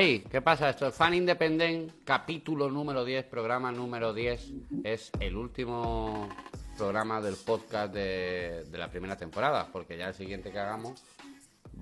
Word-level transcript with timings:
Hey, 0.00 0.24
¿qué 0.30 0.40
pasa? 0.40 0.70
Esto 0.70 0.86
es 0.86 0.94
Fan 0.94 1.12
Independent, 1.12 2.04
capítulo 2.04 2.70
número 2.70 3.04
10, 3.04 3.24
programa 3.24 3.72
número 3.72 4.14
10. 4.14 4.52
Es 4.84 5.10
el 5.18 5.36
último 5.36 6.28
programa 6.76 7.20
del 7.20 7.34
podcast 7.34 7.92
de, 7.92 8.64
la 8.74 8.88
primera 8.88 9.16
temporada, 9.16 9.66
porque 9.72 9.98
ya 9.98 10.06
el 10.06 10.14
siguiente 10.14 10.52
que 10.52 10.58
hagamos 10.60 11.02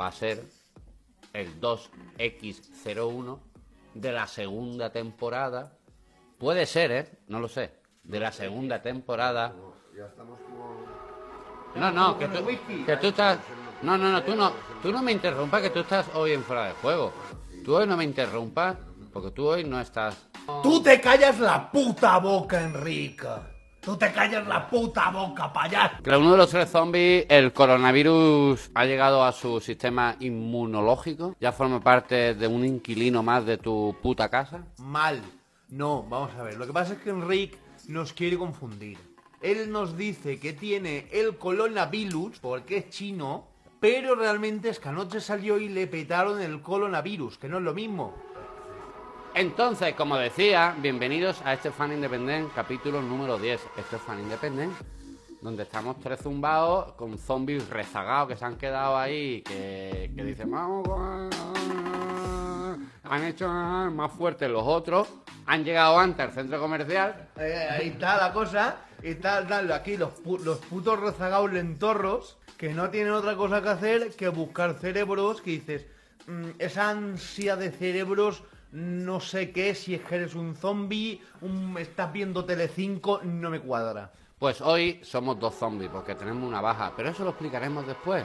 va 0.00 0.06
a 0.06 0.12
ser 0.12 0.42
el 1.34 1.60
2X01 1.60 3.38
de 3.92 4.12
la 4.12 4.27
segunda 4.27 4.91
temporada. 4.91 5.77
Puede 6.38 6.64
ser, 6.64 6.92
¿eh? 6.92 7.10
No 7.28 7.38
lo 7.38 7.48
sé. 7.48 7.70
De 8.02 8.19
la 8.19 8.33
segunda 8.33 8.80
temporada. 8.80 9.55
No, 11.74 11.91
no, 11.92 12.19
que 12.19 12.28
tú, 12.28 12.46
que 12.87 12.96
tú 12.96 13.09
estás... 13.09 13.41
No, 13.83 13.98
no, 13.98 14.10
no, 14.10 14.23
tú 14.23 14.34
no, 14.34 14.52
tú 14.80 14.91
no 14.91 15.02
me 15.02 15.12
interrumpas, 15.12 15.60
que 15.60 15.69
tú 15.69 15.80
estás 15.80 16.06
hoy 16.14 16.33
en 16.33 16.42
fuera 16.42 16.69
de 16.69 16.73
juego. 16.73 17.12
Tú 17.66 17.75
hoy 17.75 17.84
no 17.84 17.97
me 17.97 18.05
interrumpas, 18.05 18.77
porque 19.12 19.33
tú 19.33 19.48
hoy 19.48 19.65
no 19.65 19.80
estás... 19.80 20.29
Tú 20.62 20.80
te 20.80 21.01
callas 21.01 21.41
la 21.41 21.69
puta 21.73 22.16
boca, 22.19 22.62
Enrique. 22.62 23.27
Tú 23.80 23.97
te 23.97 24.12
callas 24.12 24.47
la 24.47 24.70
puta 24.70 25.11
boca, 25.11 25.52
payaso. 25.52 25.97
Claro, 26.01 26.21
uno 26.21 26.30
de 26.30 26.37
los 26.37 26.51
tres 26.51 26.71
zombies, 26.71 27.27
el 27.29 27.52
coronavirus 27.52 28.71
ha 28.73 28.84
llegado 28.84 29.24
a 29.24 29.33
su 29.33 29.60
sistema 29.60 30.15
inmunológico. 30.21 31.34
Ya 31.41 31.51
forma 31.51 31.80
parte 31.80 32.37
de 32.37 32.47
un 32.47 32.65
inquilino 32.65 33.24
más 33.24 33.45
de 33.45 33.59
tu 33.59 33.96
puta 34.01 34.29
casa. 34.29 34.65
Mal. 34.79 35.21
No, 35.69 36.05
vamos 36.05 36.30
a 36.38 36.45
ver. 36.45 36.57
Lo 36.57 36.68
que 36.68 36.73
pasa 36.73 36.93
es 36.93 37.01
que 37.01 37.10
Enrique 37.10 37.59
nos 37.88 38.12
quiere 38.12 38.38
confundir. 38.38 38.96
Él 39.43 39.73
nos 39.73 39.96
dice 39.96 40.38
que 40.38 40.52
tiene 40.52 41.09
el 41.10 41.37
coronavirus 41.37 42.38
porque 42.38 42.77
es 42.77 42.90
chino, 42.90 43.49
pero 43.80 44.15
realmente 44.15 44.69
es 44.71 44.79
que 44.79 44.88
anoche 44.88 45.21
salió 45.21 45.59
y 45.59 45.69
le 45.69 45.87
petaron 45.87 46.41
el 46.41 46.63
coronavirus, 46.63 47.38
que 47.38 47.49
no 47.49 47.59
es 47.59 47.63
lo 47.63 47.74
mismo. 47.74 48.15
Entonces, 49.35 49.95
como 49.95 50.16
decía, 50.16 50.74
bienvenidos 50.79 51.43
a 51.45 51.52
este 51.52 51.71
Fan 51.71 51.93
Independent, 51.93 52.55
capítulo 52.55 53.02
número 53.02 53.38
10. 53.38 53.60
Este 53.77 53.96
es 53.96 54.02
Fan 54.02 54.21
Independent, 54.21 54.73
donde 55.43 55.65
estamos 55.65 56.01
tres 56.01 56.21
zumbados 56.23 56.93
con 56.93 57.18
zombies 57.18 57.68
rezagados 57.68 58.29
que 58.29 58.37
se 58.37 58.45
han 58.46 58.57
quedado 58.57 58.96
ahí, 58.96 59.43
que, 59.43 60.11
que 60.16 60.24
dicen, 60.24 60.51
vamos, 60.51 60.88
han 63.05 63.24
hecho 63.24 63.49
más 63.49 64.11
fuertes 64.12 64.50
los 64.50 64.62
otros, 64.66 65.09
han 65.44 65.65
llegado 65.65 65.99
antes 65.99 66.27
al 66.27 66.33
centro 66.33 66.59
comercial. 66.59 67.28
Eh, 67.38 67.69
ahí 67.71 67.88
está 67.88 68.16
la 68.16 68.33
cosa. 68.33 68.77
Está 69.06 69.43
dale, 69.43 69.72
aquí 69.72 69.97
los, 69.97 70.10
pu- 70.25 70.41
los 70.41 70.59
putos 70.59 70.99
rezagados 70.99 71.53
lentorros 71.53 72.38
que 72.56 72.72
no 72.75 72.91
tienen 72.91 73.12
otra 73.12 73.37
cosa 73.37 73.62
que 73.62 73.69
hacer 73.69 74.10
que 74.16 74.28
buscar 74.28 74.75
cerebros 74.75 75.41
que 75.41 75.53
dices, 75.53 75.87
"Mm, 76.26 76.50
esa 76.59 76.91
ansia 76.91 77.54
de 77.54 77.71
cerebros, 77.71 78.43
no 78.72 79.21
sé 79.21 79.53
qué, 79.53 79.75
si 79.77 79.94
es 79.94 80.00
que 80.03 80.16
eres 80.16 80.34
un 80.34 80.56
zombie, 80.56 81.21
un, 81.41 81.77
estás 81.78 82.12
viendo 82.12 82.44
Telecinco, 82.44 83.21
no 83.22 83.49
me 83.49 83.60
cuadra. 83.60 84.10
Pues 84.41 84.60
hoy 84.60 84.99
somos 85.04 85.38
dos 85.38 85.54
zombies 85.54 85.91
porque 85.91 86.15
tenemos 86.16 86.43
una 86.47 86.60
baja, 86.60 86.93
pero 86.97 87.10
eso 87.10 87.22
lo 87.22 87.31
explicaremos 87.31 87.87
después. 87.87 88.25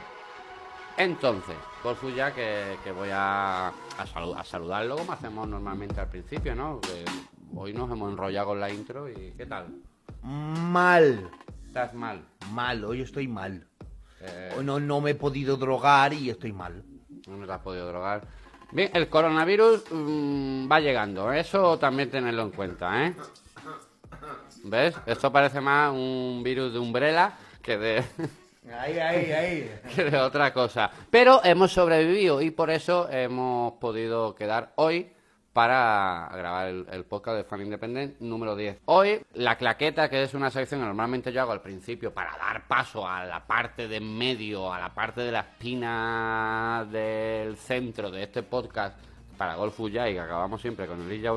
Entonces, 0.97 1.55
Golfu 1.83 2.09
ya 2.09 2.33
que, 2.33 2.75
que 2.83 2.91
voy 2.91 3.09
a, 3.13 3.67
a, 3.67 4.05
salu- 4.13 4.35
a 4.37 4.43
saludarlo 4.43 4.97
como 4.97 5.13
hacemos 5.13 5.47
normalmente 5.47 5.99
al 6.01 6.09
principio, 6.09 6.53
¿no? 6.55 6.81
Hoy 7.55 7.71
nos 7.73 7.89
hemos 7.91 8.11
enrollado 8.11 8.47
con 8.47 8.59
la 8.59 8.69
intro 8.71 9.07
y 9.09 9.33
¿qué 9.37 9.45
tal? 9.45 9.67
Mal, 10.21 11.29
¿Estás 11.67 11.93
mal? 11.93 12.23
mal, 12.51 12.83
hoy 12.83 13.01
estoy 13.01 13.27
mal. 13.27 13.65
Eh, 14.21 14.55
no, 14.63 14.79
no 14.79 15.01
me 15.01 15.11
he 15.11 15.15
podido 15.15 15.57
drogar 15.57 16.13
y 16.13 16.29
estoy 16.29 16.51
mal. 16.51 16.83
no 17.27 17.45
te 17.45 17.51
has 17.51 17.61
podido 17.61 17.87
drogar. 17.87 18.21
Bien, 18.71 18.89
el 18.93 19.09
coronavirus 19.09 19.83
mm, 19.91 20.71
va 20.71 20.79
llegando, 20.79 21.31
eso 21.33 21.77
también 21.77 22.09
tenerlo 22.09 22.43
en 22.43 22.51
cuenta, 22.51 23.05
¿eh? 23.05 23.15
¿Ves? 24.63 24.95
Esto 25.05 25.31
parece 25.31 25.59
más 25.59 25.91
un 25.91 26.41
virus 26.43 26.71
de 26.73 26.79
umbrella 26.79 27.33
que 27.61 27.77
de... 27.77 28.03
Ahí, 28.79 28.99
ahí, 28.99 29.31
ahí. 29.31 29.71
que 29.95 30.03
de 30.03 30.17
otra 30.17 30.53
cosa. 30.53 30.91
Pero 31.09 31.43
hemos 31.43 31.71
sobrevivido 31.73 32.41
y 32.43 32.51
por 32.51 32.69
eso 32.69 33.09
hemos 33.09 33.73
podido 33.73 34.35
quedar 34.35 34.71
hoy 34.75 35.11
para 35.53 36.29
grabar 36.33 36.67
el, 36.67 37.05
podcast 37.05 37.37
de 37.37 37.43
Fan 37.43 37.61
Independent 37.61 38.19
número 38.19 38.55
10. 38.55 38.79
Hoy, 38.85 39.21
la 39.33 39.57
claqueta, 39.57 40.09
que 40.09 40.23
es 40.23 40.33
una 40.33 40.49
sección 40.49 40.79
que 40.79 40.85
normalmente 40.85 41.31
yo 41.31 41.41
hago 41.41 41.51
al 41.51 41.61
principio 41.61 42.13
para 42.13 42.37
dar 42.37 42.67
paso 42.67 43.07
a 43.07 43.25
la 43.25 43.45
parte 43.45 43.87
de 43.87 43.97
en 43.97 44.17
medio, 44.17 44.73
a 44.73 44.79
la 44.79 44.93
parte 44.93 45.21
de 45.21 45.31
la 45.31 45.41
espina 45.41 46.87
del 46.89 47.57
centro 47.57 48.09
de 48.09 48.23
este 48.23 48.43
podcast 48.43 48.97
para 49.37 49.55
Golf 49.55 49.79
y 49.79 49.91
que 49.91 50.19
acabamos 50.19 50.61
siempre 50.61 50.87
con 50.87 51.01
el 51.01 51.11
Illa 51.11 51.31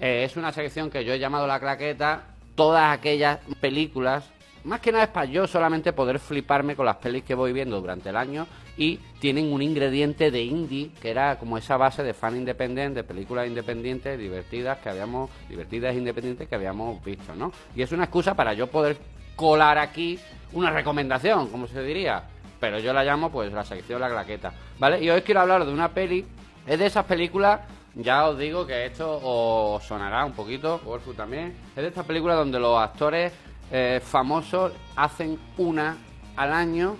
eh, 0.00 0.24
es 0.24 0.36
una 0.36 0.52
sección 0.52 0.90
que 0.90 1.04
yo 1.04 1.12
he 1.12 1.18
llamado 1.18 1.46
la 1.46 1.58
claqueta 1.58 2.22
todas 2.54 2.96
aquellas 2.96 3.40
películas 3.60 4.30
más 4.68 4.80
que 4.80 4.92
nada 4.92 5.04
es 5.04 5.10
para 5.10 5.26
yo 5.26 5.46
solamente 5.46 5.92
poder 5.92 6.18
fliparme 6.18 6.76
con 6.76 6.86
las 6.86 6.96
pelis 6.96 7.24
que 7.24 7.34
voy 7.34 7.52
viendo 7.52 7.80
durante 7.80 8.10
el 8.10 8.16
año 8.16 8.46
y 8.76 8.98
tienen 9.18 9.52
un 9.52 9.62
ingrediente 9.62 10.30
de 10.30 10.42
indie 10.42 10.90
que 11.00 11.10
era 11.10 11.38
como 11.38 11.58
esa 11.58 11.76
base 11.76 12.02
de 12.02 12.14
fan 12.14 12.36
independiente, 12.36 13.00
de 13.00 13.04
películas 13.04 13.48
independientes 13.48 14.18
divertidas 14.18 14.78
que 14.78 14.90
habíamos, 14.90 15.30
divertidas 15.48 15.94
e 15.94 15.98
independientes 15.98 16.48
que 16.48 16.54
habíamos 16.54 17.02
visto, 17.02 17.34
¿no? 17.34 17.50
Y 17.74 17.82
es 17.82 17.90
una 17.92 18.04
excusa 18.04 18.34
para 18.34 18.52
yo 18.52 18.66
poder 18.68 18.98
colar 19.34 19.78
aquí 19.78 20.18
una 20.52 20.70
recomendación, 20.70 21.48
como 21.48 21.66
se 21.66 21.82
diría, 21.82 22.22
pero 22.60 22.78
yo 22.78 22.92
la 22.92 23.02
llamo 23.02 23.30
pues 23.30 23.52
la 23.52 23.64
sección 23.64 24.00
La 24.00 24.08
Claqueta, 24.08 24.52
¿vale? 24.78 25.02
Y 25.02 25.10
hoy 25.10 25.22
quiero 25.22 25.40
hablar 25.40 25.64
de 25.64 25.72
una 25.72 25.88
peli, 25.88 26.24
es 26.66 26.78
de 26.78 26.86
esas 26.86 27.04
películas 27.06 27.60
ya 27.94 28.28
os 28.28 28.38
digo 28.38 28.64
que 28.64 28.86
esto 28.86 29.18
os 29.20 29.82
sonará 29.82 30.24
un 30.24 30.32
poquito, 30.32 30.80
Wolfu 30.84 31.14
también. 31.14 31.56
Es 31.70 31.82
de 31.82 31.88
estas 31.88 32.06
películas 32.06 32.36
donde 32.36 32.60
los 32.60 32.78
actores 32.78 33.32
eh, 33.70 34.00
famosos 34.02 34.72
hacen 34.96 35.38
una 35.56 35.96
al 36.36 36.52
año 36.52 36.96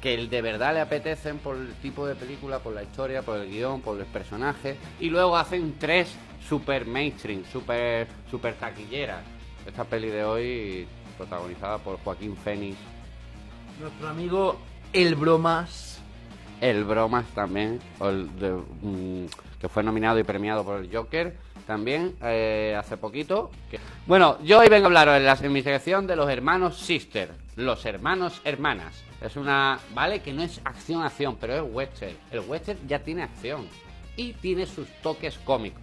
que 0.00 0.16
de 0.26 0.42
verdad 0.42 0.74
le 0.74 0.80
apetecen 0.80 1.38
por 1.38 1.56
el 1.56 1.72
tipo 1.76 2.06
de 2.06 2.14
película, 2.14 2.58
por 2.58 2.74
la 2.74 2.82
historia, 2.82 3.22
por 3.22 3.38
el 3.38 3.48
guion, 3.48 3.80
por 3.80 3.96
los 3.96 4.06
personajes, 4.08 4.76
y 5.00 5.08
luego 5.08 5.34
hacen 5.36 5.76
tres 5.78 6.14
super 6.46 6.84
mainstream, 6.84 7.42
super, 7.50 8.06
super 8.30 8.54
taquilleras. 8.54 9.22
Esta 9.66 9.84
peli 9.84 10.08
de 10.08 10.22
hoy, 10.24 10.86
protagonizada 11.16 11.78
por 11.78 11.98
Joaquín 12.00 12.36
Fénix, 12.36 12.76
Nuestro 13.80 14.08
amigo 14.08 14.58
El 14.92 15.14
Bromas. 15.14 16.02
el 16.60 16.84
Bromas 16.84 17.24
también, 17.34 17.80
o 17.98 18.08
el 18.10 18.38
de, 18.38 18.50
mm, 18.52 19.26
que 19.58 19.68
fue 19.70 19.82
nominado 19.82 20.18
y 20.18 20.22
premiado 20.22 20.64
por 20.64 20.80
el 20.80 20.94
Joker 20.94 21.34
también 21.66 22.16
eh, 22.22 22.76
hace 22.78 22.96
poquito. 22.96 23.50
Bueno, 24.06 24.38
yo 24.42 24.60
hoy 24.60 24.68
vengo 24.68 24.84
a 24.84 24.88
hablaros 24.88 25.16
en, 25.16 25.24
la, 25.24 25.38
en 25.40 25.64
sección 25.64 26.06
de 26.06 26.16
los 26.16 26.28
hermanos 26.28 26.78
Sister, 26.78 27.30
los 27.56 27.84
hermanos 27.86 28.40
hermanas. 28.44 29.02
Es 29.20 29.36
una, 29.36 29.78
vale, 29.94 30.20
que 30.20 30.32
no 30.32 30.42
es 30.42 30.60
acción-acción, 30.64 31.36
pero 31.40 31.54
es 31.54 31.74
western. 31.74 32.16
El 32.30 32.40
western 32.40 32.78
ya 32.86 32.98
tiene 32.98 33.22
acción 33.22 33.66
y 34.16 34.34
tiene 34.34 34.66
sus 34.66 34.88
toques 35.02 35.38
cómicos. 35.38 35.82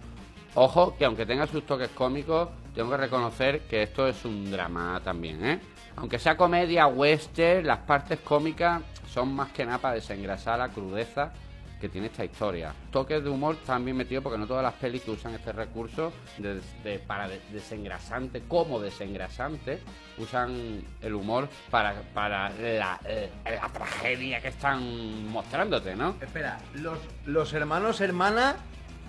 Ojo, 0.54 0.96
que 0.96 1.04
aunque 1.04 1.26
tenga 1.26 1.46
sus 1.46 1.66
toques 1.66 1.88
cómicos, 1.90 2.48
tengo 2.74 2.90
que 2.90 2.96
reconocer 2.98 3.62
que 3.62 3.82
esto 3.82 4.06
es 4.06 4.24
un 4.24 4.50
drama 4.50 5.00
también, 5.02 5.44
¿eh? 5.44 5.60
Aunque 5.96 6.18
sea 6.18 6.36
comedia 6.36 6.86
western, 6.86 7.66
las 7.66 7.78
partes 7.80 8.20
cómicas 8.20 8.82
son 9.10 9.34
más 9.34 9.50
que 9.52 9.64
nada 9.64 9.78
para 9.78 9.94
desengrasar 9.94 10.58
la 10.58 10.68
crudeza 10.68 11.32
que 11.82 11.88
tiene 11.88 12.06
esta 12.06 12.24
historia. 12.24 12.72
Toques 12.92 13.22
de 13.24 13.28
humor 13.28 13.56
también 13.66 13.96
metido 13.96 14.22
porque 14.22 14.38
no 14.38 14.46
todas 14.46 14.62
las 14.62 14.74
pelis 14.74 15.02
que 15.02 15.10
usan 15.10 15.34
este 15.34 15.50
recurso 15.52 16.12
de, 16.38 16.60
de- 16.84 16.98
para 17.00 17.26
de- 17.28 17.40
desengrasante 17.52 18.42
como 18.46 18.78
desengrasante 18.78 19.80
usan 20.16 20.84
el 21.00 21.14
humor 21.14 21.48
para, 21.70 22.00
para 22.14 22.50
la, 22.50 23.00
eh, 23.04 23.28
la 23.44 23.68
tragedia 23.68 24.40
que 24.40 24.48
están 24.48 25.26
mostrándote, 25.26 25.96
¿no? 25.96 26.14
Espera, 26.20 26.58
los, 26.74 26.98
los 27.26 27.52
hermanos, 27.52 28.00
hermana, 28.00 28.54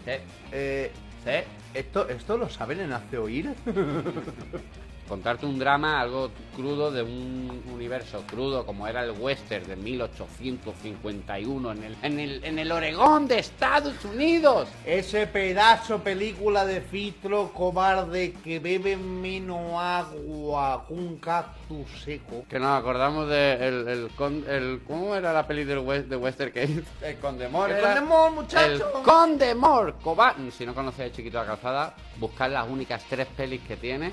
Sí, 0.04 0.12
eh, 0.52 0.92
sí. 1.24 1.78
¿esto, 1.78 2.10
¿esto 2.10 2.38
lo 2.38 2.50
saben 2.50 2.80
en 2.81 2.92
Hace 2.92 3.18
Oír? 3.19 3.54
contarte 5.08 5.46
un 5.46 5.60
drama, 5.60 6.00
algo 6.00 6.32
crudo 6.56 6.92
de 6.92 7.04
un 7.04 7.62
universo 7.74 8.24
crudo 8.28 8.66
como 8.66 8.88
era 8.88 9.04
el 9.04 9.12
western 9.12 9.68
de 9.68 9.76
1851 9.76 11.72
en 11.72 11.84
el, 11.84 11.96
en 12.02 12.20
el, 12.20 12.44
en 12.44 12.60
el 12.60 12.72
Oregón 12.72 13.28
de 13.28 13.40
Estados 13.40 14.04
Unidos. 14.06 14.70
Ese 14.86 15.28
pedazo 15.28 16.00
película 16.00 16.66
de 16.66 16.82
filtro 16.82 17.52
cobarde 17.54 18.34
que 18.44 18.60
bebe 18.60 18.96
menos 18.98 19.74
agua 19.78 20.86
que 20.88 20.94
un 20.94 21.18
cactus 21.18 21.88
seco. 22.04 22.46
Que 22.50 22.60
nos 22.60 22.80
acordamos 22.80 23.28
de 23.30 23.54
el, 23.68 23.88
el, 23.88 24.10
con- 24.16 24.46
el- 24.48 24.82
¿cómo 24.88 25.16
era 25.16 25.34
la 25.34 25.46
peli 25.48 25.64
del 25.64 25.80
west, 25.80 26.08
de 26.08 26.16
western 26.16 26.52
que 26.52 26.64
hizo? 26.66 26.82
El 27.02 27.18
Condemor 27.18 27.72
¡El 27.72 27.82
Condemor, 27.82 28.32
muchacho! 28.32 28.74
El 28.98 29.04
Condemor, 29.04 29.96
cobarde. 30.02 30.52
Si 30.52 30.66
no 30.66 30.74
conocéis 30.74 31.14
Chiquito 31.14 31.40
de 31.40 31.44
la 31.46 31.52
Calzada, 31.52 31.96
buscad 32.18 32.52
las 32.52 32.68
únicas 32.68 33.04
tres 33.10 33.28
pelis 33.36 33.62
que 33.62 33.76
tiene. 33.76 34.12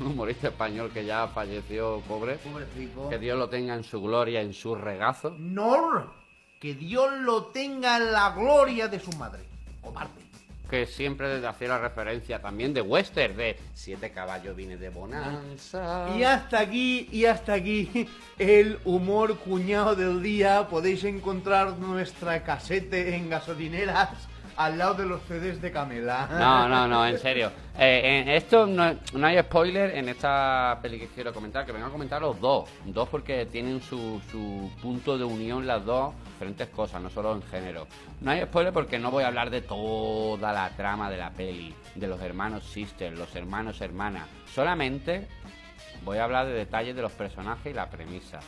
Un 0.00 0.08
humorista 0.08 0.48
español 0.48 0.90
que 0.92 1.04
ya 1.04 1.28
falleció, 1.28 2.02
pobre. 2.08 2.34
Pobrecito. 2.36 3.08
Que 3.08 3.18
Dios 3.18 3.38
lo 3.38 3.48
tenga 3.48 3.74
en 3.74 3.84
su 3.84 4.00
gloria, 4.00 4.40
en 4.40 4.52
su 4.52 4.74
regazo. 4.74 5.34
Nor, 5.38 6.10
que 6.60 6.74
Dios 6.74 7.12
lo 7.20 7.46
tenga 7.46 7.96
en 7.96 8.12
la 8.12 8.30
gloria 8.30 8.88
de 8.88 8.98
su 9.00 9.12
madre. 9.12 9.44
Cobarde. 9.80 10.10
que 10.68 10.84
siempre 10.86 11.46
hacía 11.46 11.68
la 11.68 11.78
referencia 11.78 12.42
también 12.42 12.74
de 12.74 12.80
western, 12.80 13.36
de 13.36 13.56
siete 13.72 14.10
caballos 14.10 14.56
viene 14.56 14.76
de 14.76 14.88
bonanza. 14.88 16.08
Y 16.18 16.24
hasta 16.24 16.58
aquí, 16.58 17.08
y 17.12 17.24
hasta 17.26 17.54
aquí 17.54 18.08
el 18.38 18.80
humor 18.84 19.38
cuñado 19.38 19.94
del 19.94 20.22
día. 20.22 20.66
Podéis 20.68 21.04
encontrar 21.04 21.78
nuestra 21.78 22.42
casete 22.42 23.14
en 23.14 23.30
gasolineras 23.30 24.10
al 24.56 24.78
lado 24.78 24.94
de 24.94 25.06
los 25.06 25.20
CDs 25.22 25.60
de 25.60 25.70
Camela. 25.70 26.28
No, 26.30 26.68
no, 26.68 26.88
no, 26.88 27.06
en 27.06 27.18
serio. 27.18 27.50
Eh, 27.78 28.22
en 28.22 28.28
esto 28.28 28.66
no, 28.66 28.94
no 29.12 29.26
hay 29.26 29.38
spoiler 29.42 29.96
en 29.96 30.08
esta 30.08 30.78
peli 30.80 30.98
que 30.98 31.08
quiero 31.08 31.32
comentar, 31.32 31.66
que 31.66 31.72
vengo 31.72 31.86
a 31.86 31.90
comentar 31.90 32.20
los 32.22 32.40
dos. 32.40 32.68
Dos 32.86 33.08
porque 33.08 33.46
tienen 33.46 33.82
su, 33.82 34.20
su 34.30 34.70
punto 34.80 35.18
de 35.18 35.24
unión 35.24 35.66
las 35.66 35.84
dos, 35.84 36.14
diferentes 36.24 36.68
cosas, 36.68 37.02
no 37.02 37.10
solo 37.10 37.34
en 37.34 37.42
género. 37.42 37.86
No 38.20 38.30
hay 38.30 38.42
spoiler 38.44 38.72
porque 38.72 38.98
no 38.98 39.10
voy 39.10 39.24
a 39.24 39.28
hablar 39.28 39.50
de 39.50 39.60
toda 39.60 40.52
la 40.52 40.70
trama 40.70 41.10
de 41.10 41.18
la 41.18 41.30
peli, 41.30 41.74
de 41.94 42.06
los 42.06 42.20
hermanos 42.22 42.64
sister, 42.64 43.12
los 43.12 43.34
hermanos 43.36 43.80
hermanas. 43.80 44.26
Solamente 44.52 45.28
voy 46.04 46.18
a 46.18 46.24
hablar 46.24 46.46
de 46.46 46.54
detalles 46.54 46.96
de 46.96 47.02
los 47.02 47.12
personajes 47.12 47.72
y 47.72 47.74
la 47.74 47.90
premisa. 47.90 48.40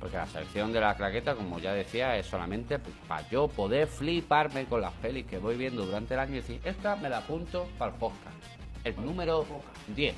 Porque 0.00 0.16
la 0.16 0.26
selección 0.26 0.72
de 0.72 0.80
la 0.80 0.96
claqueta, 0.96 1.34
como 1.34 1.58
ya 1.58 1.74
decía, 1.74 2.16
es 2.16 2.26
solamente 2.26 2.78
para 3.06 3.28
yo 3.28 3.48
poder 3.48 3.86
fliparme 3.86 4.64
con 4.64 4.80
las 4.80 4.94
pelis 4.94 5.26
que 5.26 5.36
voy 5.38 5.56
viendo 5.56 5.84
durante 5.84 6.14
el 6.14 6.20
año 6.20 6.32
y 6.32 6.36
decir, 6.36 6.60
esta 6.64 6.96
me 6.96 7.10
la 7.10 7.18
apunto 7.18 7.68
para 7.78 7.92
el 7.92 7.98
podcast. 7.98 8.34
El 8.82 8.96
número 9.04 9.46
10 9.94 10.14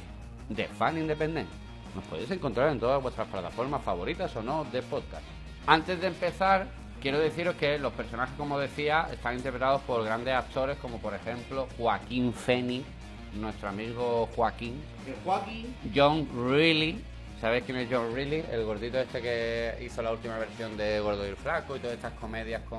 de 0.48 0.68
Fan 0.68 0.98
Independent. 0.98 1.48
Nos 1.96 2.04
podéis 2.04 2.30
encontrar 2.30 2.70
en 2.70 2.78
todas 2.78 3.02
vuestras 3.02 3.26
plataformas 3.26 3.82
favoritas 3.82 4.34
o 4.36 4.42
no 4.42 4.64
de 4.64 4.82
podcast. 4.82 5.24
Antes 5.66 6.00
de 6.00 6.06
empezar, 6.06 6.68
quiero 7.00 7.18
deciros 7.18 7.56
que 7.56 7.78
los 7.78 7.92
personajes, 7.92 8.34
como 8.36 8.58
decía, 8.58 9.08
están 9.12 9.36
interpretados 9.36 9.82
por 9.82 10.04
grandes 10.04 10.34
actores 10.34 10.78
como 10.78 10.98
por 10.98 11.14
ejemplo 11.14 11.66
Joaquín 11.76 12.32
Phoenix, 12.32 12.86
nuestro 13.34 13.68
amigo 13.68 14.28
Joaquín, 14.36 14.80
Joaquín. 15.24 15.74
John 15.94 16.28
Reilly. 16.50 17.02
¿Sabéis 17.42 17.64
quién 17.64 17.76
es 17.78 17.88
John 17.90 18.14
Reilly? 18.14 18.44
El 18.52 18.64
gordito 18.64 19.00
este 19.00 19.20
que 19.20 19.74
hizo 19.84 20.00
la 20.00 20.12
última 20.12 20.38
versión 20.38 20.76
de 20.76 21.00
Gordo 21.00 21.26
y 21.26 21.30
el 21.30 21.34
Flaco 21.34 21.74
y 21.74 21.80
todas 21.80 21.96
estas 21.96 22.12
comedias 22.12 22.62
con... 22.68 22.78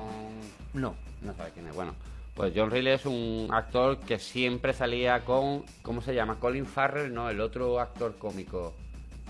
No. 0.72 0.94
No 1.20 1.34
sabes 1.34 1.52
quién 1.52 1.68
es. 1.68 1.74
Bueno, 1.74 1.94
pues 2.32 2.54
John 2.56 2.70
Reilly 2.70 2.92
es 2.92 3.04
un 3.04 3.48
actor 3.52 3.98
que 3.98 4.18
siempre 4.18 4.72
salía 4.72 5.20
con... 5.20 5.66
¿Cómo 5.82 6.00
se 6.00 6.14
llama? 6.14 6.36
Colin 6.40 6.64
Farrell, 6.64 7.12
no, 7.12 7.28
el 7.28 7.42
otro 7.42 7.78
actor 7.78 8.16
cómico. 8.16 8.72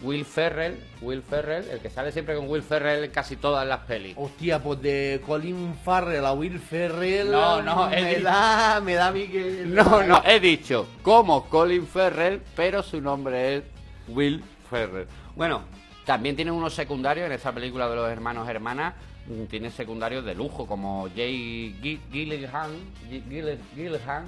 Will 0.02 0.24
Ferrell, 0.24 0.78
Will 1.02 1.22
Ferrell, 1.22 1.68
el 1.68 1.80
que 1.80 1.90
sale 1.90 2.12
siempre 2.12 2.36
con 2.36 2.48
Will 2.48 2.62
Ferrell 2.62 3.02
en 3.02 3.10
casi 3.10 3.34
todas 3.34 3.66
las 3.66 3.80
pelis. 3.80 4.14
Hostia, 4.16 4.62
pues 4.62 4.80
de 4.82 5.20
Colin 5.26 5.74
Farrell 5.82 6.26
a 6.26 6.32
Will 6.32 6.60
Ferrell. 6.60 7.32
No, 7.32 7.60
no, 7.60 7.90
me 7.90 8.20
da, 8.20 8.80
me 8.80 8.94
da 8.94 9.08
a 9.08 9.10
mí 9.10 9.26
que. 9.26 9.64
No, 9.66 10.00
no, 10.04 10.22
he 10.24 10.38
dicho 10.38 10.86
como 11.02 11.48
Colin 11.48 11.88
Ferrell, 11.88 12.40
pero 12.54 12.84
su 12.84 13.00
nombre 13.00 13.56
es 13.56 13.64
Will 14.06 14.40
Ferrell. 14.70 15.08
Bueno, 15.36 15.62
también 16.04 16.36
tiene 16.36 16.50
unos 16.50 16.74
secundarios 16.74 17.26
en 17.26 17.32
esta 17.32 17.52
película 17.52 17.88
de 17.88 17.96
los 17.96 18.10
hermanos 18.10 18.48
hermanas. 18.48 18.94
mm, 19.26 19.44
Tiene 19.46 19.70
secundarios 19.70 20.24
de 20.24 20.34
lujo, 20.34 20.66
como 20.66 21.08
Jay 21.14 21.74
Gi- 21.82 22.00
Gilligan. 22.12 22.70
Gi- 23.10 23.22
Gill- 23.28 23.58
Gilligan, 23.74 24.24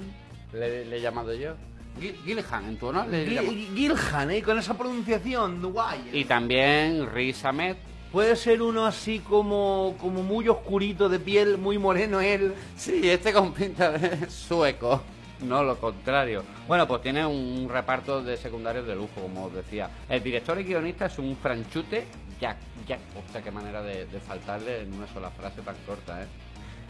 le, 0.53 0.85
le 0.85 0.97
he 0.97 1.01
llamado 1.01 1.33
yo. 1.33 1.53
Gi- 1.99 2.15
Gilligan, 2.25 2.65
en 2.65 2.77
tu 2.77 2.87
honor 2.87 3.05
Gilhan, 3.11 4.31
¿eh? 4.31 4.41
Con 4.43 4.57
esa 4.59 4.77
pronunciación, 4.77 5.61
guay. 5.71 6.09
Y 6.13 6.25
también 6.25 7.07
Riz 7.13 7.43
Ahmed. 7.45 7.75
Puede 8.11 8.35
ser 8.37 8.61
uno 8.61 8.85
así 8.85 9.19
como, 9.19 9.95
como 9.99 10.23
muy 10.23 10.47
oscurito 10.47 11.09
de 11.09 11.19
piel, 11.19 11.57
muy 11.57 11.77
moreno 11.77 12.21
él. 12.21 12.53
Sí, 12.77 13.01
este 13.09 13.33
con 13.33 13.51
pinta 13.53 13.91
de 13.91 14.29
sueco, 14.29 15.01
no 15.41 15.63
lo 15.63 15.77
contrario. 15.77 16.43
Bueno, 16.67 16.87
pues 16.87 17.01
tiene 17.01 17.25
un 17.25 17.67
reparto 17.69 18.21
de 18.21 18.37
secundarios 18.37 18.85
de 18.87 18.95
lujo, 18.95 19.21
como 19.21 19.45
os 19.45 19.53
decía. 19.53 19.89
El 20.09 20.23
director 20.23 20.59
y 20.59 20.63
guionista 20.63 21.05
es 21.05 21.17
un 21.19 21.35
franchute, 21.37 22.07
Jack, 22.39 22.57
Jack, 22.87 22.99
hostia, 23.17 23.41
qué 23.41 23.51
manera 23.51 23.81
de, 23.81 24.05
de 24.05 24.19
faltarle 24.19 24.81
en 24.81 24.93
una 24.93 25.07
sola 25.07 25.29
frase 25.31 25.61
tan 25.61 25.75
corta, 25.85 26.21
¿eh? 26.21 26.27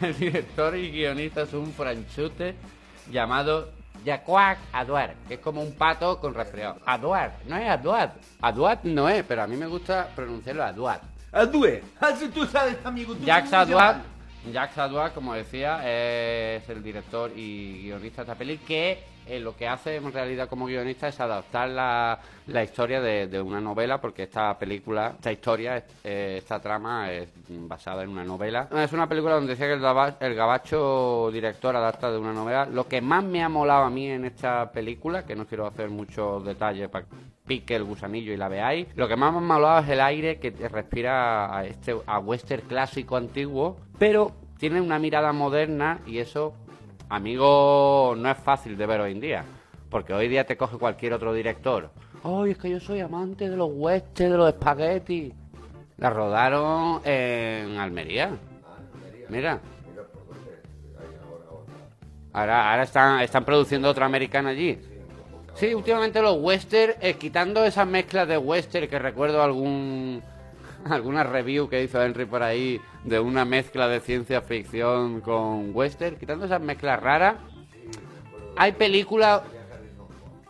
El 0.00 0.16
director 0.16 0.76
y 0.76 0.90
guionista 0.90 1.42
es 1.42 1.52
un 1.52 1.72
franchute 1.72 2.54
llamado 3.10 3.70
Jacquac 4.04 4.58
Aduar, 4.72 5.14
que 5.26 5.34
es 5.34 5.40
como 5.40 5.60
un 5.62 5.72
pato 5.72 6.20
con 6.20 6.34
resfriado. 6.34 6.76
Aduar, 6.86 7.32
no 7.46 7.56
es 7.56 7.68
Aduat. 7.68 8.12
Aduat 8.40 8.84
no 8.84 9.08
es, 9.08 9.24
pero 9.24 9.42
a 9.42 9.46
mí 9.46 9.56
me 9.56 9.66
gusta 9.66 10.08
pronunciarlo 10.14 10.62
Aduat. 10.62 11.02
Adue, 11.32 11.82
así 12.00 12.28
tú 12.28 12.46
sabes, 12.46 12.76
amigo. 12.84 13.14
tú 13.14 13.24
Jacques. 13.24 13.52
Jacques 14.52 14.78
Adouat, 14.78 15.14
como 15.14 15.34
decía, 15.34 15.80
es 15.84 16.68
el 16.68 16.82
director 16.82 17.32
y 17.36 17.82
guionista 17.82 18.22
de 18.22 18.32
esta 18.32 18.38
peli 18.38 18.58
que 18.58 19.02
eh, 19.28 19.40
lo 19.40 19.54
que 19.56 19.68
hace 19.68 19.96
en 19.96 20.12
realidad 20.12 20.48
como 20.48 20.66
guionista 20.66 21.08
es 21.08 21.20
adaptar 21.20 21.68
la, 21.68 22.18
la 22.46 22.64
historia 22.64 23.00
de, 23.00 23.40
una 23.40 23.60
novela, 23.60 24.00
porque 24.00 24.24
esta 24.24 24.58
película, 24.58 25.12
esta 25.16 25.30
historia, 25.32 25.84
eh, 26.04 26.36
esta 26.38 26.60
trama 26.60 27.12
es 27.12 27.28
basada 27.48 28.02
en 28.02 28.10
una 28.10 28.24
novela. 28.24 28.68
Es 28.76 28.92
una 28.92 29.08
película 29.08 29.34
donde 29.34 29.52
decía 29.52 29.66
que 29.66 29.74
el, 29.74 29.80
gaba- 29.80 30.16
el 30.20 30.34
gabacho 30.34 31.30
director 31.32 31.74
adapta 31.76 32.10
de 32.10 32.18
una 32.18 32.32
novela. 32.32 32.66
Lo 32.66 32.86
que 32.88 33.00
más 33.00 33.22
me 33.24 33.42
ha 33.42 33.48
molado 33.48 33.84
a 33.84 33.90
mí 33.90 34.08
en 34.08 34.24
esta 34.24 34.70
película, 34.72 35.24
que 35.24 35.36
no 35.36 35.46
quiero 35.46 35.66
hacer 35.66 35.88
muchos 35.90 36.44
detalles 36.44 36.88
para 36.88 37.04
que 37.04 37.14
pique 37.46 37.74
el 37.76 37.84
gusanillo 37.84 38.32
y 38.32 38.36
la 38.36 38.48
veáis, 38.48 38.88
lo 38.94 39.08
que 39.08 39.16
más 39.16 39.32
me 39.32 39.38
ha 39.38 39.40
molado 39.40 39.80
es 39.84 39.88
el 39.88 40.00
aire 40.00 40.38
que 40.38 40.50
respira 40.68 41.56
a 41.56 41.64
este 41.64 41.96
a 42.06 42.18
western 42.18 42.62
clásico 42.68 43.16
antiguo, 43.16 43.78
pero 43.98 44.32
tiene 44.58 44.80
una 44.80 44.98
mirada 44.98 45.32
moderna 45.32 46.00
y 46.06 46.18
eso, 46.18 46.52
amigo, 47.08 48.14
no 48.16 48.30
es 48.30 48.38
fácil 48.38 48.76
de 48.76 48.86
ver 48.86 49.00
hoy 49.00 49.12
en 49.12 49.20
día. 49.20 49.44
Porque 49.90 50.12
hoy 50.12 50.28
día 50.28 50.44
te 50.44 50.56
coge 50.56 50.76
cualquier 50.76 51.14
otro 51.14 51.32
director. 51.32 51.90
¡Ay, 52.22 52.50
es 52.50 52.58
que 52.58 52.70
yo 52.70 52.80
soy 52.80 53.00
amante 53.00 53.48
de 53.48 53.56
los 53.56 53.70
westerns, 53.72 54.32
de 54.32 54.36
los 54.36 54.48
espaguetis! 54.48 55.32
La 55.96 56.10
rodaron 56.10 57.00
en 57.04 57.78
Almería. 57.78 58.30
Mira. 59.28 59.60
Ahora, 62.32 62.70
ahora 62.70 62.82
están, 62.82 63.20
están 63.20 63.44
produciendo 63.44 63.88
otra 63.88 64.06
americana 64.06 64.50
allí. 64.50 64.78
Sí, 65.54 65.74
últimamente 65.74 66.22
los 66.22 66.36
western, 66.38 66.94
eh, 67.00 67.14
quitando 67.14 67.64
esas 67.64 67.86
mezclas 67.86 68.28
de 68.28 68.38
western 68.38 68.86
que 68.86 68.98
recuerdo 68.98 69.42
algún 69.42 70.22
alguna 70.84 71.24
review 71.24 71.68
que 71.68 71.82
hizo 71.82 72.00
Henry 72.00 72.26
por 72.26 72.42
ahí 72.42 72.80
de 73.08 73.20
una 73.20 73.44
mezcla 73.44 73.88
de 73.88 74.00
ciencia 74.00 74.42
ficción 74.42 75.20
con 75.20 75.70
western, 75.74 76.16
quitando 76.16 76.46
esas 76.46 76.60
mezclas 76.60 77.00
raras, 77.02 77.36
hay 78.56 78.72
películas... 78.72 79.42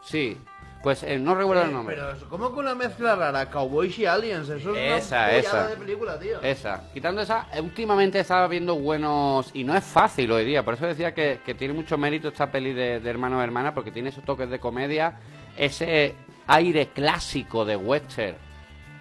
Sí, 0.03 0.37
pues 0.83 1.03
eh, 1.03 1.19
no 1.19 1.35
recuerdo 1.35 1.65
el 1.65 1.73
nombre. 1.73 1.97
Pero 1.97 2.29
¿cómo 2.29 2.51
con 2.51 2.61
una 2.61 2.75
mezcla 2.75 3.15
rara? 3.17 3.51
Cowboys 3.51 3.99
y 3.99 4.07
aliens, 4.07 4.49
eso 4.49 4.75
es 4.75 5.05
Esa, 5.05 5.25
una 5.25 5.33
esa. 5.33 5.69
de 5.69 5.77
película, 5.77 6.19
tío. 6.19 6.41
Esa, 6.41 6.85
quitando 6.95 7.21
esa, 7.21 7.49
eh, 7.53 7.61
últimamente 7.61 8.21
estaba 8.21 8.47
viendo 8.49 8.77
buenos, 8.77 9.51
y 9.55 9.65
no 9.65 9.77
es 9.77 9.85
fácil 9.85 10.31
hoy 10.33 10.45
día, 10.45 10.65
por 10.65 10.75
eso 10.75 10.87
decía 10.87 11.13
que, 11.13 11.41
que 11.45 11.55
tiene 11.55 11.75
mucho 11.75 11.99
mérito 11.99 12.29
esta 12.29 12.51
peli 12.51 12.73
de, 12.73 13.01
de 13.01 13.11
hermano 13.11 13.43
hermana, 13.43 13.75
porque 13.75 13.91
tiene 13.91 14.09
esos 14.11 14.25
toques 14.25 14.49
de 14.49 14.59
comedia, 14.61 15.19
ese 15.57 16.15
aire 16.47 16.89
clásico 16.95 17.65
de 17.65 17.77
western 17.77 18.37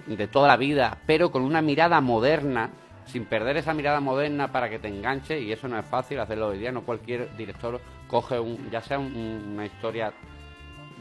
de 0.08 0.28
toda 0.28 0.48
la 0.48 0.58
vida, 0.58 0.98
pero 1.06 1.32
con 1.32 1.44
una 1.44 1.62
mirada 1.62 2.02
moderna, 2.02 2.70
sin 3.08 3.26
perder 3.26 3.58
esa 3.58 3.74
mirada 3.74 4.00
moderna 4.00 4.52
para 4.52 4.70
que 4.70 4.80
te 4.80 4.88
enganche, 4.88 5.40
y 5.40 5.52
eso 5.52 5.68
no 5.68 5.78
es 5.80 5.86
fácil 5.86 6.20
hacerlo 6.20 6.48
hoy 6.50 6.60
día, 6.60 6.72
no 6.72 6.82
cualquier 6.84 7.36
director 7.38 7.80
coge 8.08 8.40
un, 8.40 8.70
ya 8.70 8.82
sea 8.82 9.00
un- 9.00 9.52
una 9.54 9.66
historia 9.66 10.14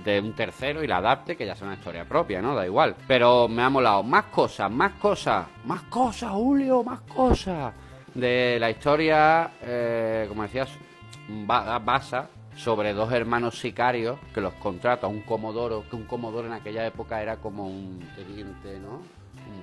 de 0.05 0.21
un 0.21 0.33
tercero 0.35 0.85
y 0.85 0.87
la 0.87 0.99
adapte, 0.99 1.37
que 1.37 1.47
ya 1.47 1.55
sea 1.55 1.67
una 1.67 1.77
historia 1.77 2.05
propia, 2.05 2.41
¿no? 2.43 2.55
Da 2.55 2.65
igual. 2.67 2.95
Pero 3.09 3.49
me 3.49 3.63
ha 3.63 3.71
molado. 3.71 4.03
Más 4.03 4.25
cosas, 4.27 4.71
más 4.71 4.93
cosas, 4.93 5.47
más 5.65 5.83
cosas, 5.85 6.31
Julio, 6.33 6.83
más 6.85 7.01
cosas. 7.01 7.73
De 8.15 8.59
la 8.61 8.71
historia, 8.71 9.51
eh, 9.63 10.27
como 10.29 10.43
decías, 10.43 10.69
ba- 11.29 11.79
basa 11.79 12.29
sobre 12.55 12.93
dos 12.95 13.11
hermanos 13.13 13.59
sicarios 13.59 14.19
que 14.33 14.41
los 14.41 14.55
contrata 14.55 15.07
un 15.07 15.23
comodoro, 15.23 15.85
que 15.91 15.97
un 15.97 16.05
comodoro 16.05 16.47
en 16.47 16.55
aquella 16.55 16.87
época 16.87 17.21
era 17.23 17.37
como 17.37 17.67
un 17.67 17.99
teniente, 18.17 18.79
¿no? 18.79 19.01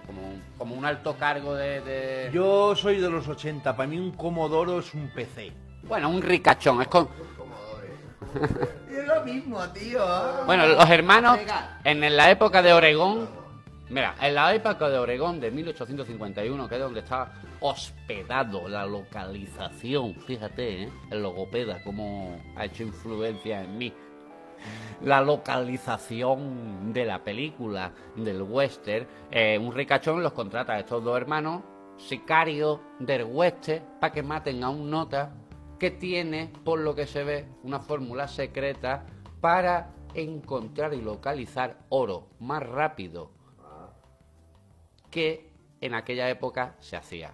Como 0.05 0.21
un, 0.21 0.43
como 0.57 0.75
un 0.75 0.85
alto 0.85 1.15
cargo 1.17 1.55
de... 1.55 1.81
de- 1.81 2.29
Yo 2.33 2.75
soy 2.75 2.99
de 2.99 3.09
los 3.09 3.27
80, 3.27 3.75
para 3.75 3.87
mí 3.87 3.97
un 3.97 4.11
Comodoro 4.11 4.79
es 4.79 4.93
un 4.93 5.09
PC. 5.13 5.51
Bueno, 5.83 6.09
un 6.09 6.21
ricachón, 6.21 6.81
es 6.81 6.87
con... 6.87 7.07
Es 8.89 9.05
lo 9.07 9.23
mismo, 9.23 9.59
tío. 9.69 10.01
Bueno, 10.45 10.65
los 10.67 10.89
hermanos, 10.89 11.39
en 11.83 12.15
la 12.17 12.31
época 12.31 12.61
de 12.61 12.73
Oregón, 12.73 13.29
mira, 13.89 14.15
en 14.21 14.33
la 14.35 14.53
época 14.55 14.89
de 14.89 14.97
Oregón 14.97 15.39
de 15.39 15.51
1851, 15.51 16.67
que 16.67 16.75
es 16.75 16.81
donde 16.81 17.01
está 17.01 17.31
hospedado 17.59 18.67
la 18.67 18.85
localización, 18.85 20.15
fíjate, 20.15 20.83
¿eh? 20.83 20.89
el 21.11 21.21
logopeda, 21.21 21.83
cómo 21.83 22.41
ha 22.55 22.65
hecho 22.65 22.83
influencia 22.83 23.61
en 23.63 23.77
mí. 23.77 23.93
La 25.01 25.21
localización 25.21 26.93
de 26.93 27.05
la 27.05 27.23
película, 27.23 27.91
del 28.15 28.41
western, 28.41 29.07
eh, 29.31 29.57
un 29.57 29.73
ricachón 29.73 30.23
los 30.23 30.33
contrata 30.33 30.73
a 30.73 30.79
estos 30.79 31.03
dos 31.03 31.17
hermanos, 31.17 31.61
sicarios 31.97 32.79
del 32.99 33.25
western, 33.25 33.83
para 33.99 34.13
que 34.13 34.23
maten 34.23 34.63
a 34.63 34.69
un 34.69 34.89
nota 34.89 35.33
que 35.79 35.91
tiene, 35.91 36.51
por 36.63 36.79
lo 36.79 36.95
que 36.95 37.05
se 37.05 37.23
ve, 37.23 37.45
una 37.63 37.79
fórmula 37.79 38.27
secreta 38.27 39.05
para 39.41 39.91
encontrar 40.13 40.93
y 40.93 41.01
localizar 41.01 41.79
oro 41.89 42.29
más 42.39 42.63
rápido 42.63 43.31
que 45.09 45.51
en 45.81 45.93
aquella 45.93 46.29
época 46.29 46.75
se 46.79 46.95
hacía. 46.95 47.33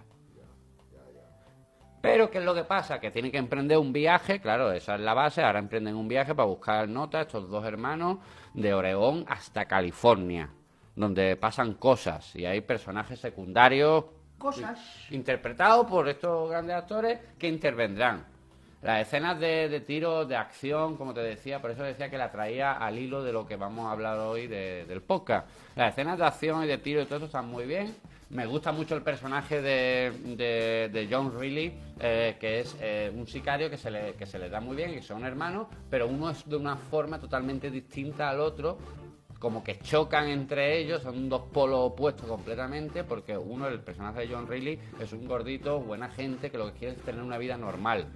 Pero, 2.00 2.30
¿qué 2.30 2.38
es 2.38 2.44
lo 2.44 2.54
que 2.54 2.64
pasa? 2.64 2.98
Que 2.98 3.10
tienen 3.10 3.30
que 3.30 3.38
emprender 3.38 3.76
un 3.78 3.92
viaje, 3.92 4.40
claro, 4.40 4.72
esa 4.72 4.94
es 4.94 5.00
la 5.00 5.12
base, 5.12 5.42
ahora 5.42 5.58
emprenden 5.58 5.96
un 5.96 6.08
viaje 6.08 6.34
para 6.34 6.46
buscar 6.46 6.88
notas, 6.88 7.26
estos 7.26 7.50
dos 7.50 7.64
hermanos, 7.64 8.18
de 8.54 8.72
Oregón 8.72 9.24
hasta 9.28 9.66
California, 9.66 10.50
donde 10.96 11.36
pasan 11.36 11.74
cosas 11.74 12.34
y 12.34 12.46
hay 12.46 12.62
personajes 12.62 13.20
secundarios 13.20 14.04
Cosas. 14.38 14.80
interpretados 15.10 15.86
por 15.86 16.08
estos 16.08 16.48
grandes 16.48 16.76
actores 16.76 17.18
que 17.38 17.48
intervendrán. 17.48 18.24
Las 18.82 19.02
escenas 19.06 19.38
de, 19.38 19.68
de 19.68 19.80
tiro, 19.80 20.24
de 20.24 20.36
acción, 20.36 20.96
como 20.96 21.12
te 21.12 21.20
decía, 21.20 21.60
por 21.60 21.70
eso 21.70 21.82
decía 21.82 22.08
que 22.08 22.16
la 22.16 22.30
traía 22.32 22.72
al 22.72 22.98
hilo 22.98 23.22
de 23.22 23.30
lo 23.32 23.46
que 23.46 23.56
vamos 23.56 23.86
a 23.86 23.92
hablar 23.92 24.18
hoy 24.18 24.46
de- 24.46 24.86
del 24.86 25.02
podcast. 25.02 25.46
Las 25.76 25.92
escenas 25.92 26.18
de 26.18 26.24
acción 26.24 26.64
y 26.64 26.66
de 26.66 26.78
tiro 26.78 27.02
y 27.02 27.04
todo 27.04 27.16
eso 27.16 27.26
están 27.26 27.46
muy 27.48 27.66
bien. 27.66 27.94
Me 28.30 28.46
gusta 28.46 28.72
mucho 28.72 28.94
el 28.94 29.02
personaje 29.02 29.60
de, 29.60 31.08
John 31.10 31.38
Reilly, 31.38 31.74
eh, 31.98 32.36
que 32.40 32.60
es 32.60 32.76
eh, 32.80 33.12
un 33.14 33.26
sicario 33.26 33.68
que 33.68 33.76
se, 33.76 33.90
le, 33.90 34.14
que 34.14 34.24
se 34.24 34.38
le 34.38 34.48
da 34.48 34.60
muy 34.60 34.76
bien, 34.76 34.92
que 34.94 35.02
son 35.02 35.24
hermanos, 35.26 35.66
pero 35.90 36.06
uno 36.06 36.30
es 36.30 36.48
de 36.48 36.56
una 36.56 36.76
forma 36.76 37.18
totalmente 37.18 37.70
distinta 37.70 38.30
al 38.30 38.40
otro, 38.40 38.78
como 39.40 39.64
que 39.64 39.78
chocan 39.80 40.28
entre 40.28 40.78
ellos, 40.78 41.02
son 41.02 41.28
dos 41.28 41.42
polos 41.52 41.80
opuestos 41.80 42.26
completamente, 42.26 43.04
porque 43.04 43.36
uno, 43.36 43.66
el 43.68 43.80
personaje 43.80 44.20
de 44.20 44.28
John 44.34 44.46
Reilly, 44.46 44.78
es 45.00 45.12
un 45.12 45.26
gordito, 45.26 45.80
buena 45.80 46.08
gente, 46.08 46.50
que 46.50 46.56
lo 46.58 46.72
que 46.72 46.78
quiere 46.78 46.94
es 46.94 47.02
tener 47.02 47.22
una 47.22 47.36
vida 47.36 47.56
normal. 47.56 48.06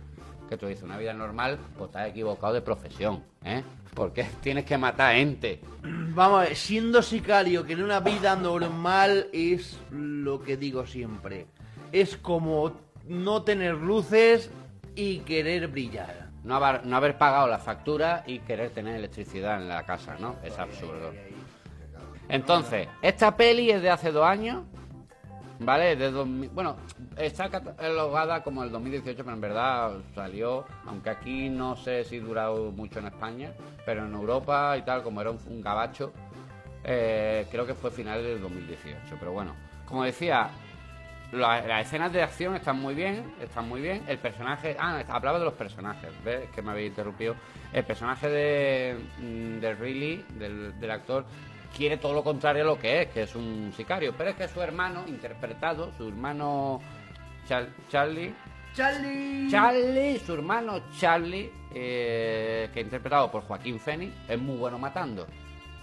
Que 0.49 0.57
tú 0.57 0.67
dices, 0.67 0.85
una 0.85 0.99
vida 0.99 1.13
normal, 1.15 1.59
pues 1.77 1.89
estás 1.89 2.09
equivocado 2.09 2.53
de 2.53 2.61
profesión, 2.61 3.25
¿eh? 3.45 3.63
Porque 3.95 4.27
tienes 4.43 4.65
que 4.65 4.77
matar 4.77 5.15
gente. 5.15 5.61
Vamos 5.83 6.41
a 6.41 6.45
ver, 6.45 6.57
siendo 6.57 7.03
sicario 7.03 7.65
que 7.65 7.73
en 7.73 7.83
una 7.83 8.01
vida 8.01 8.37
normal 8.37 9.29
es 9.33 9.79
lo 9.91 10.43
que 10.43 10.57
digo 10.57 10.87
siempre. 10.87 11.47
Es 11.93 12.17
como 12.17 12.73
no 13.07 13.43
tener 13.43 13.75
luces 13.75 14.51
y 14.95 15.19
querer 15.21 15.69
brillar. 15.69 16.29
No 16.43 16.57
haber, 16.57 16.85
no 16.85 16.97
haber 16.97 17.17
pagado 17.17 17.47
la 17.47 17.59
factura 17.59 18.23
y 18.27 18.41
querer 18.41 18.71
tener 18.71 18.97
electricidad 18.97 19.61
en 19.63 19.69
la 19.69 19.85
casa, 19.85 20.17
¿no? 20.21 20.37
Es 20.45 20.59
absurdo. 20.59 21.13
Entonces, 22.29 22.89
esta 23.03 23.37
peli 23.37 23.71
es 23.71 23.83
de 23.83 23.91
hace 23.91 24.13
dos 24.13 24.27
años, 24.27 24.65
¿vale? 25.59 25.97
De 25.97 26.11
2000 26.11 26.51
bueno, 26.51 26.77
está 27.17 27.49
catalogada 27.49 28.43
como 28.43 28.63
el 28.63 28.71
2018, 28.71 29.23
pero 29.25 29.35
en 29.35 29.41
verdad 29.41 29.93
salió, 30.15 30.65
aunque 30.87 31.11
aquí 31.11 31.49
no 31.49 31.77
sé 31.77 32.05
si 32.05 32.19
durado 32.19 32.71
mucho 32.73 32.99
en 32.99 33.07
España, 33.07 33.53
pero 33.87 34.05
en 34.07 34.13
Europa 34.15 34.77
y 34.79 34.83
tal, 34.83 35.03
como 35.03 35.21
era 35.21 35.31
un, 35.31 35.39
un 35.49 35.61
gabacho, 35.63 36.13
eh, 36.85 37.47
creo 37.51 37.67
que 37.67 37.75
fue 37.75 37.91
final 37.91 38.23
del 38.23 38.41
2018. 38.41 39.17
Pero 39.19 39.33
bueno, 39.33 39.55
como 39.87 40.05
decía, 40.05 40.49
la- 41.33 41.63
las 41.67 41.87
escenas 41.87 42.13
de 42.13 42.23
acción 42.23 42.55
están 42.55 42.79
muy 42.81 42.95
bien, 42.95 43.35
están 43.43 43.69
muy 43.69 43.81
bien. 43.81 44.03
El 44.07 44.19
personaje, 44.19 44.77
ah, 44.79 45.03
hablaba 45.09 45.39
de 45.39 45.45
los 45.47 45.55
personajes, 45.55 46.11
¿ves? 46.25 46.49
Que 46.55 46.63
me 46.63 46.73
habéis 46.73 46.91
interrumpido. 46.91 47.35
El 47.73 47.85
personaje 47.85 48.29
de, 48.29 48.97
mm, 49.19 49.61
de 49.61 49.75
Riley, 49.75 50.25
del, 50.39 50.79
del 50.79 50.91
actor, 50.91 51.25
quiere 51.77 51.97
todo 51.97 52.13
lo 52.15 52.23
contrario 52.25 52.63
a 52.63 52.67
lo 52.67 52.79
que 52.79 53.03
es, 53.03 53.09
que 53.09 53.23
es 53.23 53.35
un 53.35 53.73
sicario. 53.77 54.15
Pero 54.17 54.31
es 54.31 54.37
que 54.37 54.49
su 54.49 54.61
hermano, 54.63 55.05
interpretado, 55.07 55.91
su 55.97 56.09
hermano 56.09 56.81
Char- 57.49 57.69
Charlie, 57.89 58.35
¡Charlie! 58.75 59.49
Charlie, 59.51 60.19
su 60.19 60.35
hermano 60.35 60.81
Charlie, 60.99 61.51
eh, 61.73 62.69
que 62.73 62.81
interpretado 62.81 63.31
por 63.31 63.43
Joaquín 63.43 63.79
Phoenix, 63.79 64.13
es 64.29 64.39
muy 64.39 64.57
bueno 64.57 64.79
matando. 64.79 65.27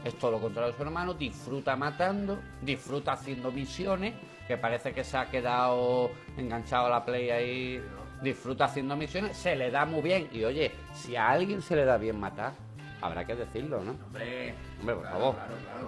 Es 0.04 0.16
todo 0.18 0.32
lo 0.32 0.40
contrario 0.42 0.72
de 0.72 0.78
su 0.78 0.84
hermano, 0.84 1.14
disfruta 1.14 1.76
matando, 1.76 2.40
disfruta 2.62 3.14
haciendo 3.14 3.52
misiones, 3.52 4.16
que 4.48 4.58
parece 4.58 4.92
que 4.94 5.04
se 5.04 5.16
ha 5.16 5.30
quedado 5.30 6.12
enganchado 6.38 6.88
a 6.88 6.90
la 6.90 7.06
play 7.06 7.30
ahí, 7.30 7.82
disfruta 8.22 8.66
haciendo 8.66 8.96
misiones, 8.98 9.38
se 9.38 9.56
le 9.56 9.70
da 9.72 9.86
muy 9.86 10.02
bien. 10.02 10.28
Y 10.34 10.44
oye, 10.44 10.72
si 10.94 11.16
a 11.16 11.30
alguien 11.30 11.62
se 11.62 11.76
le 11.76 11.86
da 11.86 11.98
bien 11.98 12.20
matar, 12.20 12.54
habrá 13.02 13.26
que 13.26 13.36
decirlo, 13.36 13.84
¿no? 13.84 13.92
Hombre, 14.06 14.54
Hombre, 14.80 14.96
por 14.96 15.06
favor. 15.10 15.36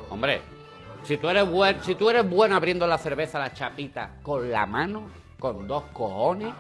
Hombre, 0.09 0.41
si 1.03 1.17
tú 1.17 1.29
eres 1.29 1.49
buen, 1.49 1.81
si 1.83 1.95
tú 1.95 2.09
eres 2.09 2.27
bueno 2.29 2.55
abriendo 2.55 2.87
la 2.87 2.97
cerveza 2.97 3.39
la 3.39 3.53
chapita 3.53 4.15
con 4.21 4.49
la 4.51 4.65
mano, 4.65 5.09
con 5.39 5.67
dos 5.67 5.83
cojones, 5.93 6.53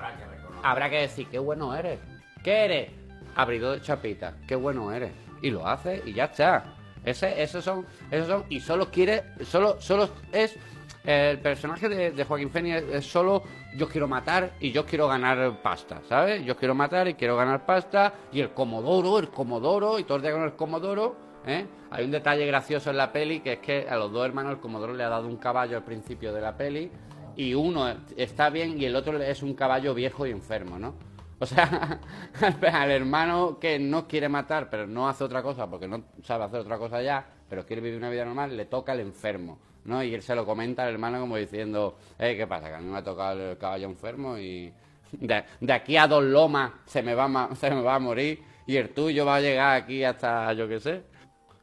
habrá 0.63 0.89
que 0.89 1.01
decir 1.01 1.27
qué 1.27 1.39
bueno 1.39 1.75
eres. 1.75 1.99
¿Qué 2.43 2.65
eres? 2.65 2.91
Abridor 3.35 3.75
de 3.75 3.81
chapita. 3.81 4.35
Qué 4.47 4.55
bueno 4.55 4.91
eres. 4.91 5.11
Y 5.41 5.49
lo 5.49 5.65
haces 5.67 6.01
y 6.05 6.13
ya 6.13 6.25
está. 6.25 6.65
Ese, 7.05 7.41
esos 7.41 7.63
son, 7.63 7.85
esos 8.11 8.27
son, 8.27 8.45
y 8.49 8.59
solo 8.61 8.89
quiere, 8.89 9.23
solo, 9.43 9.79
solo 9.81 10.09
es 10.31 10.57
el 11.03 11.39
personaje 11.39 11.89
de, 11.89 12.23
Joaquín 12.23 12.49
Phoenix 12.49 12.83
es, 12.91 13.05
solo 13.05 13.43
yo 13.75 13.89
quiero 13.89 14.07
matar 14.07 14.53
y 14.59 14.71
yo 14.71 14.85
quiero 14.85 15.07
ganar 15.07 15.61
pasta, 15.61 16.01
¿sabes? 16.07 16.45
Yo 16.45 16.55
quiero 16.55 16.75
matar 16.75 17.07
y 17.07 17.15
quiero 17.15 17.35
ganar 17.35 17.65
pasta 17.65 18.13
y 18.31 18.39
el 18.39 18.51
comodoro, 18.51 19.19
el 19.19 19.29
comodoro 19.29 19.99
y 19.99 20.05
todo 20.05 20.17
el 20.17 20.21
día 20.21 20.31
con 20.31 20.43
el 20.43 20.53
comodoro, 20.53 21.15
¿eh? 21.45 21.65
Hay 21.91 22.05
un 22.05 22.11
detalle 22.11 22.45
gracioso 22.45 22.89
en 22.89 22.97
la 22.97 23.11
peli 23.11 23.41
que 23.41 23.53
es 23.53 23.59
que 23.59 23.87
a 23.89 23.97
los 23.97 24.11
dos 24.11 24.25
hermanos 24.25 24.53
el 24.53 24.59
comodoro 24.59 24.93
le 24.93 25.03
ha 25.03 25.09
dado 25.09 25.27
un 25.27 25.37
caballo 25.37 25.75
al 25.77 25.83
principio 25.83 26.31
de 26.31 26.41
la 26.41 26.55
peli 26.55 26.89
y 27.35 27.53
uno 27.53 27.93
está 28.15 28.49
bien 28.49 28.79
y 28.79 28.85
el 28.85 28.95
otro 28.95 29.21
es 29.21 29.43
un 29.43 29.55
caballo 29.55 29.93
viejo 29.93 30.25
y 30.25 30.31
enfermo, 30.31 30.79
¿no? 30.79 30.95
O 31.39 31.45
sea, 31.45 31.99
al 32.71 32.91
hermano 32.91 33.59
que 33.59 33.77
no 33.77 34.07
quiere 34.07 34.29
matar, 34.29 34.69
pero 34.69 34.87
no 34.87 35.09
hace 35.09 35.25
otra 35.25 35.43
cosa 35.43 35.69
porque 35.69 35.89
no 35.89 36.05
sabe 36.23 36.45
hacer 36.45 36.61
otra 36.61 36.77
cosa 36.77 37.01
ya, 37.01 37.25
pero 37.49 37.65
quiere 37.65 37.81
vivir 37.81 37.97
una 37.97 38.09
vida 38.09 38.23
normal, 38.23 38.55
le 38.55 38.65
toca 38.65 38.93
el 38.93 39.01
enfermo, 39.01 39.59
¿no? 39.85 40.03
Y 40.03 40.13
él 40.13 40.21
se 40.21 40.35
lo 40.35 40.45
comenta 40.45 40.83
al 40.83 40.93
hermano 40.93 41.19
como 41.19 41.37
diciendo, 41.37 41.97
eh, 42.19 42.35
¿qué 42.37 42.47
pasa? 42.47 42.69
Que 42.69 42.75
a 42.75 42.79
mí 42.79 42.89
me 42.89 42.97
ha 42.97 43.03
tocado 43.03 43.51
el 43.51 43.57
caballo 43.57 43.87
enfermo 43.87 44.37
y 44.37 44.71
de, 45.11 45.43
aquí 45.71 45.97
a 45.97 46.07
dos 46.07 46.23
lomas 46.23 46.71
se 46.85 47.01
me, 47.01 47.13
va 47.15 47.25
a, 47.25 47.55
se 47.59 47.69
me 47.69 47.81
va 47.81 47.95
a 47.95 47.99
morir 47.99 48.41
y 48.65 48.77
el 48.77 48.89
tuyo 48.89 49.25
va 49.25 49.37
a 49.37 49.41
llegar 49.41 49.75
aquí 49.75 50.03
hasta, 50.03 50.53
yo 50.53 50.67
qué 50.67 50.79
sé. 50.79 51.03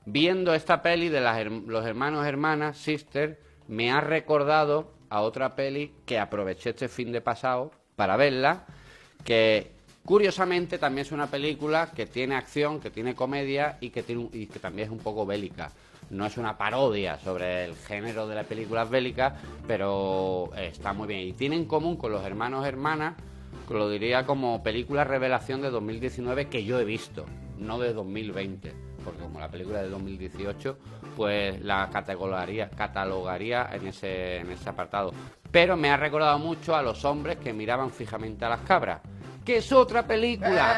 Viendo 0.05 0.55
esta 0.55 0.83
peli 0.83 1.09
de 1.09 1.21
los 1.21 1.87
hermanos 1.87 2.27
hermanas, 2.27 2.77
Sister, 2.79 3.39
me 3.69 3.91
ha 3.91 4.00
recordado 4.00 4.93
a 5.09 5.21
otra 5.21 5.55
peli 5.55 5.95
que 6.07 6.19
aproveché 6.19 6.71
este 6.71 6.89
fin 6.89 7.12
de 7.12 7.21
pasado 7.21 7.71
para 7.97 8.17
verla, 8.17 8.65
que 9.25 9.73
curiosamente 10.05 10.79
también 10.79 11.07
es 11.07 11.12
una 11.12 11.27
película 11.27 11.91
que 11.95 12.07
tiene 12.07 12.35
acción, 12.35 12.81
que 12.81 12.91
tiene 12.91 13.15
comedia 13.15 13.77
y 13.81 13.91
que, 13.91 14.03
tiene 14.03 14.29
y 14.33 14.47
que 14.47 14.59
también 14.59 14.89
es 14.89 14.93
un 14.93 14.99
poco 14.99 15.27
bélica. 15.27 15.71
No 16.11 16.26
es 16.26 16.37
una 16.37 16.59
parodia 16.59 17.19
sobre 17.19 17.64
el 17.64 17.76
género 17.76 18.26
de 18.26 18.35
las 18.35 18.47
películas 18.47 18.90
bélicas, 18.90 19.33
pero 19.67 20.50
eh, 20.57 20.69
está 20.73 20.93
muy 20.93 21.07
bien. 21.07 21.21
Y 21.21 21.33
tiene 21.33 21.57
en 21.57 21.67
común 21.67 21.97
con 21.97 22.11
los 22.11 22.25
hermanos 22.25 22.67
hermanas, 22.67 23.14
lo 23.69 23.88
diría 23.88 24.26
como 24.26 24.62
película 24.62 25.05
revelación 25.05 25.62
de 25.62 25.71
2019 25.71 26.49
que 26.49 26.64
yo 26.64 26.81
he 26.81 26.85
visto, 26.85 27.26
no 27.59 27.79
de 27.79 27.93
2020. 27.93 28.75
Porque 29.05 29.21
como 29.21 29.38
la 29.38 29.49
película 29.49 29.83
de 29.83 29.88
2018, 29.88 30.76
pues 31.17 31.61
la 31.62 31.88
catalogaría, 31.90 32.69
catalogaría 32.71 33.71
en 33.73 33.87
ese, 33.87 34.38
en 34.38 34.50
ese 34.50 34.69
apartado. 34.69 35.12
Pero 35.50 35.76
me 35.76 35.90
ha 35.90 35.97
recordado 35.97 36.38
mucho 36.38 36.75
a 36.75 36.83
los 36.83 37.05
hombres 37.05 37.38
que 37.38 37.52
miraban 37.52 37.90
fijamente 37.90 38.45
a 38.45 38.50
las 38.50 38.61
cabras, 38.61 39.00
que 39.45 39.59
es 39.59 39.73
otra 39.73 40.07
película 40.07 40.76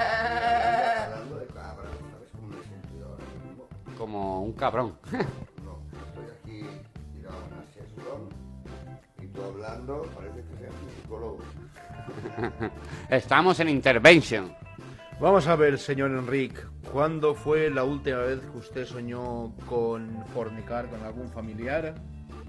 como 4.02 4.42
un 4.42 4.52
cabrón. 4.54 4.96
No, 5.12 5.78
estoy 6.08 6.24
aquí 6.42 6.66
tirado 7.14 7.36
en 7.46 7.52
una 7.54 7.64
sesión 7.72 8.28
y 9.22 9.26
tú 9.28 9.42
hablando, 9.44 10.02
parece 10.16 10.42
que 10.42 10.56
seas 10.58 10.72
un 10.82 10.90
psicólogo. 11.02 11.38
Estamos 13.10 13.60
en 13.60 13.68
Intervention. 13.68 14.52
Vamos 15.20 15.46
a 15.46 15.54
ver, 15.54 15.78
señor 15.78 16.10
Enrique, 16.10 16.62
¿cuándo 16.90 17.32
fue 17.36 17.70
la 17.70 17.84
última 17.84 18.18
vez 18.18 18.40
que 18.40 18.58
usted 18.58 18.86
soñó 18.86 19.52
con 19.68 20.24
fornicar 20.34 20.88
con 20.90 21.00
algún 21.04 21.28
familiar? 21.30 21.94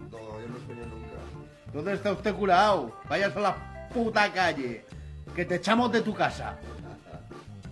No, 0.09 0.17
yo 0.17 0.47
no 0.47 0.57
soñé 0.65 0.81
nunca. 0.87 1.19
¿Dónde 1.71 1.93
está 1.93 2.13
usted 2.13 2.33
curado? 2.33 2.97
Vayas 3.07 3.35
a 3.37 3.39
la 3.41 3.89
puta 3.93 4.33
calle, 4.33 4.85
que 5.35 5.45
te 5.45 5.55
echamos 5.57 5.91
de 5.91 6.01
tu 6.01 6.15
casa. 6.15 6.57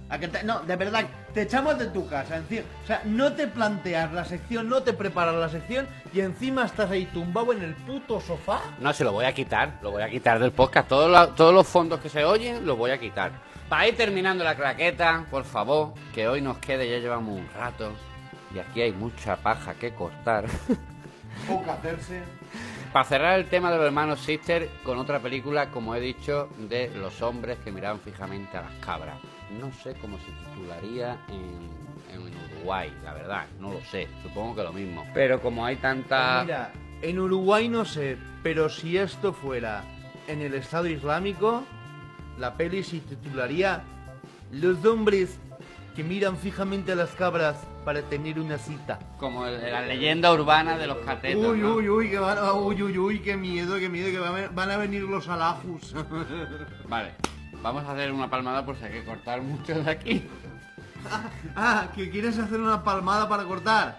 A 0.08 0.20
que 0.20 0.28
te- 0.28 0.44
no, 0.44 0.60
de 0.60 0.76
verdad, 0.76 1.06
te 1.34 1.44
echamos 1.44 1.78
de 1.80 1.88
tu 1.88 2.08
casa. 2.08 2.38
encima- 2.38 2.64
o 2.84 2.88
sea, 2.88 3.02
no 3.06 3.34
te 3.34 3.48
planteas 3.48 4.12
la 4.14 4.26
sección, 4.26 4.68
no 4.70 4.84
te 4.84 4.94
preparas 4.94 5.36
la 5.36 5.50
sección 5.50 5.88
y 6.14 6.20
encima 6.22 6.66
estás 6.66 6.90
ahí 6.92 7.06
tumbado 7.08 7.54
en 7.54 7.62
el 7.64 7.74
puto 7.76 8.20
sofá. 8.22 8.62
No, 8.80 8.92
se 8.94 9.04
lo 9.04 9.12
voy 9.14 9.26
a 9.26 9.34
quitar, 9.34 9.80
lo 9.82 9.92
voy 9.92 10.04
a 10.04 10.10
quitar 10.10 10.40
del 10.40 10.52
podcast. 10.52 10.88
Todos 10.88 11.10
los, 11.12 11.36
todos 11.36 11.54
los 11.54 11.68
fondos 11.68 12.00
que 12.00 12.10
se 12.10 12.24
oyen 12.26 12.66
los 12.66 12.78
voy 12.78 12.92
a 12.92 13.00
quitar. 13.00 13.32
Para 13.70 13.88
ir 13.88 13.96
terminando 13.96 14.44
la 14.44 14.56
claqueta, 14.56 15.26
por 15.32 15.46
favor, 15.46 15.94
que 16.14 16.28
hoy 16.28 16.42
nos 16.42 16.58
quede, 16.58 16.90
ya 16.90 16.98
llevamos 16.98 17.40
un 17.40 17.48
rato. 17.58 17.94
Y 18.54 18.60
aquí 18.60 18.82
hay 18.82 18.92
mucha 18.92 19.38
paja 19.38 19.74
que 19.76 19.94
cortar. 19.94 20.46
O 21.50 21.64
que 21.64 21.72
hacerse. 21.72 22.22
Para 22.92 23.06
cerrar 23.06 23.40
el 23.40 23.46
tema 23.48 23.72
de 23.72 23.78
los 23.78 23.86
hermanos 23.86 24.20
Sister, 24.20 24.70
con 24.84 24.98
otra 25.00 25.20
película, 25.20 25.70
como 25.70 25.96
he 25.96 26.02
dicho, 26.02 26.50
de 26.58 26.90
los 26.94 27.22
hombres 27.22 27.58
que 27.64 27.72
miraban 27.72 28.02
fijamente 28.02 28.58
a 28.58 28.64
las 28.64 28.74
cabras. 28.86 29.16
No 29.60 29.72
sé 29.72 29.94
cómo 30.02 30.18
se 30.20 30.32
titularía 30.32 31.18
en, 31.30 32.16
en 32.16 32.22
Uruguay, 32.58 32.92
la 33.04 33.14
verdad, 33.14 33.46
no 33.60 33.74
lo 33.74 33.82
sé, 33.82 34.08
supongo 34.24 34.56
que 34.56 34.64
lo 34.64 34.74
mismo. 34.74 35.06
Pero 35.14 35.42
como 35.42 35.66
hay 35.66 35.76
tanta... 35.78 36.36
Pues 36.38 36.46
Mira, 36.46 36.72
en 37.02 37.20
Uruguay 37.20 37.68
no 37.70 37.84
sé, 37.86 38.18
pero 38.44 38.70
si 38.70 38.98
esto 38.98 39.34
fuera 39.34 39.84
en 40.28 40.42
el 40.42 40.54
Estado 40.54 40.88
Islámico, 40.88 41.64
la 42.40 42.56
peli 42.56 42.84
se 42.84 43.00
titularía 43.00 43.84
Los 44.52 44.84
hombres 44.86 45.38
que 45.96 46.04
miran 46.04 46.38
fijamente 46.38 46.94
a 46.94 46.96
las 46.96 47.10
cabras 47.12 47.58
para 47.84 48.02
tener 48.04 48.40
una 48.40 48.58
cita. 48.58 48.98
Como 49.18 49.46
el- 49.46 49.60
la 49.72 49.82
leyenda 49.82 50.32
urbana 50.32 50.78
de 50.78 50.88
los 50.88 50.98
catetos. 51.00 51.44
Uy, 51.46 51.60
¿no? 51.60 51.76
uy, 51.76 51.90
uy, 51.90 52.10
que 52.10 52.20
van 52.20 52.38
a, 52.38 52.54
uy, 52.54 52.82
uy, 52.82 52.98
uy, 52.98 53.20
qué 53.20 53.36
miedo, 53.36 53.78
qué 53.78 53.90
miedo, 53.90 54.10
que 54.10 54.20
van 54.20 54.44
a, 54.46 54.48
van 54.50 54.72
a 54.72 54.78
venir 54.78 55.02
los 55.04 55.28
alajus. 55.28 55.94
Vale, 56.88 57.12
vamos 57.62 57.84
a 57.86 57.92
hacer 57.92 58.12
una 58.12 58.30
palmada 58.30 58.66
por 58.66 58.78
si 58.78 58.86
hay 58.86 58.92
que 58.92 59.04
cortar 59.04 59.42
mucho 59.42 59.82
de 59.84 59.92
aquí. 59.92 60.24
ah, 61.56 61.88
que 61.96 62.10
quieres 62.10 62.38
hacer 62.38 62.60
una 62.60 62.84
palmada 62.84 63.28
para 63.28 63.44
cortar. 63.44 63.98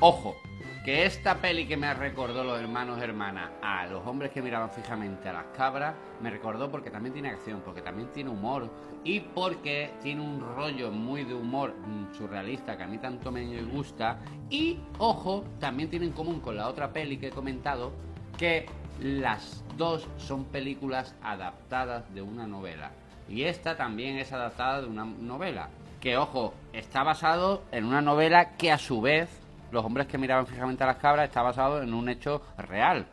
Ojo, 0.00 0.36
que 0.84 1.06
esta 1.06 1.36
peli 1.36 1.66
que 1.66 1.76
me 1.76 1.94
recordó 1.94 2.42
los 2.42 2.60
hermanos 2.60 3.00
hermanas 3.00 3.50
a 3.62 3.86
los 3.86 4.04
hombres 4.04 4.32
que 4.32 4.42
miraban 4.42 4.68
fijamente 4.70 5.28
a 5.28 5.32
las 5.32 5.44
cabras, 5.56 5.94
me 6.20 6.28
recordó 6.28 6.70
porque 6.70 6.90
también 6.90 7.12
tiene 7.12 7.30
acción, 7.30 7.62
porque 7.64 7.82
también 7.82 8.08
tiene 8.12 8.30
humor 8.30 8.68
y 9.04 9.20
porque 9.20 9.92
tiene 10.02 10.22
un 10.22 10.40
rollo 10.40 10.90
muy 10.90 11.24
de 11.24 11.34
humor 11.34 11.74
mm, 11.74 12.16
surrealista 12.16 12.76
que 12.76 12.82
a 12.82 12.88
mí 12.88 12.98
tanto 12.98 13.30
me 13.30 13.62
gusta. 13.62 14.18
Y, 14.50 14.80
ojo, 14.98 15.44
también 15.60 15.88
tiene 15.88 16.06
en 16.06 16.12
común 16.12 16.40
con 16.40 16.56
la 16.56 16.68
otra 16.68 16.92
peli 16.92 17.16
que 17.16 17.28
he 17.28 17.30
comentado 17.30 17.92
que 18.36 18.66
las 19.00 19.61
dos 19.76 20.08
son 20.18 20.44
películas 20.44 21.14
adaptadas 21.22 22.12
de 22.14 22.22
una 22.22 22.46
novela. 22.46 22.90
Y 23.28 23.44
esta 23.44 23.76
también 23.76 24.18
es 24.18 24.32
adaptada 24.32 24.82
de 24.82 24.88
una 24.88 25.04
novela. 25.04 25.68
Que, 26.00 26.16
ojo, 26.16 26.54
está 26.72 27.02
basado 27.02 27.62
en 27.70 27.84
una 27.84 28.00
novela 28.00 28.56
que 28.56 28.72
a 28.72 28.78
su 28.78 29.00
vez, 29.00 29.28
los 29.70 29.84
hombres 29.84 30.06
que 30.06 30.18
miraban 30.18 30.46
fijamente 30.46 30.84
a 30.84 30.88
las 30.88 30.96
cabras, 30.96 31.28
está 31.28 31.42
basado 31.42 31.82
en 31.82 31.94
un 31.94 32.08
hecho 32.08 32.42
real. 32.58 33.06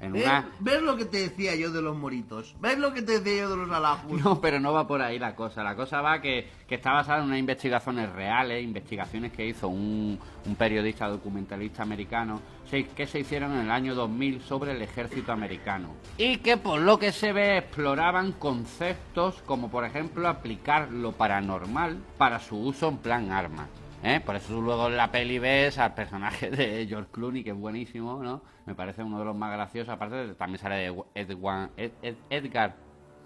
En 0.00 0.14
¿Eh? 0.14 0.22
una... 0.22 0.48
¿Ves 0.60 0.82
lo 0.82 0.96
que 0.96 1.06
te 1.06 1.18
decía 1.18 1.54
yo 1.54 1.70
de 1.70 1.80
los 1.80 1.96
moritos? 1.96 2.54
¿Ves 2.60 2.78
lo 2.78 2.92
que 2.92 3.02
te 3.02 3.20
decía 3.20 3.42
yo 3.42 3.50
de 3.50 3.56
los 3.56 3.70
alajus? 3.70 4.20
No, 4.22 4.40
pero 4.40 4.60
no 4.60 4.72
va 4.72 4.86
por 4.86 5.00
ahí 5.00 5.18
la 5.18 5.34
cosa. 5.34 5.62
La 5.62 5.74
cosa 5.74 6.00
va 6.00 6.20
que, 6.20 6.48
que 6.68 6.74
está 6.74 6.92
basada 6.92 7.20
en 7.20 7.26
unas 7.26 7.38
investigaciones 7.38 8.12
reales, 8.12 8.62
investigaciones 8.62 9.32
que 9.32 9.46
hizo 9.46 9.68
un, 9.68 10.18
un 10.44 10.54
periodista 10.56 11.08
documentalista 11.08 11.82
americano, 11.82 12.40
que 12.70 13.06
se 13.06 13.20
hicieron 13.20 13.52
en 13.52 13.60
el 13.60 13.70
año 13.70 13.94
2000 13.94 14.42
sobre 14.42 14.72
el 14.72 14.82
ejército 14.82 15.32
americano. 15.32 15.94
Y 16.18 16.38
que 16.38 16.56
por 16.56 16.80
lo 16.80 16.98
que 16.98 17.12
se 17.12 17.32
ve 17.32 17.58
exploraban 17.58 18.32
conceptos 18.32 19.42
como 19.46 19.70
por 19.70 19.84
ejemplo 19.84 20.28
aplicar 20.28 20.90
lo 20.90 21.12
paranormal 21.12 21.98
para 22.18 22.40
su 22.40 22.56
uso 22.56 22.88
en 22.88 22.98
plan 22.98 23.30
armas. 23.30 23.68
¿Eh? 24.06 24.20
Por 24.20 24.36
eso 24.36 24.60
luego 24.60 24.86
en 24.88 24.96
la 24.96 25.10
peli 25.10 25.38
ves 25.38 25.78
al 25.78 25.94
personaje 25.94 26.50
de 26.50 26.86
George 26.86 27.10
Clooney, 27.12 27.42
que 27.44 27.50
es 27.50 27.56
buenísimo, 27.56 28.22
¿no? 28.22 28.42
Me 28.66 28.74
parece 28.74 29.02
uno 29.02 29.18
de 29.18 29.24
los 29.24 29.36
más 29.36 29.52
graciosos. 29.52 29.92
Aparte, 29.92 30.14
de- 30.16 30.34
también 30.34 30.58
sale 30.58 30.90
Edwan- 31.14 31.70
Ed- 31.76 31.92
Ed- 32.02 32.16
Edgar 32.30 32.74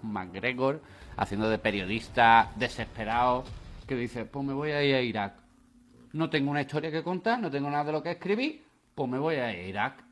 McGregor 0.03 0.81
haciendo 1.17 1.49
de 1.49 1.57
periodista 1.57 2.51
desesperado 2.55 3.43
que 3.87 3.95
dice, 3.95 4.25
pues 4.25 4.45
me 4.45 4.53
voy 4.53 4.71
a 4.71 4.83
ir 4.83 4.95
a 4.95 5.01
Irak. 5.01 5.33
No 6.13 6.29
tengo 6.29 6.51
una 6.51 6.61
historia 6.61 6.91
que 6.91 7.03
contar, 7.03 7.39
no 7.39 7.49
tengo 7.51 7.69
nada 7.69 7.85
de 7.85 7.91
lo 7.91 8.03
que 8.03 8.11
escribir, 8.11 8.63
pues 8.95 9.09
me 9.09 9.17
voy 9.19 9.35
a 9.35 9.51
ir 9.51 9.57
a 9.59 9.67
Irak. 9.67 10.03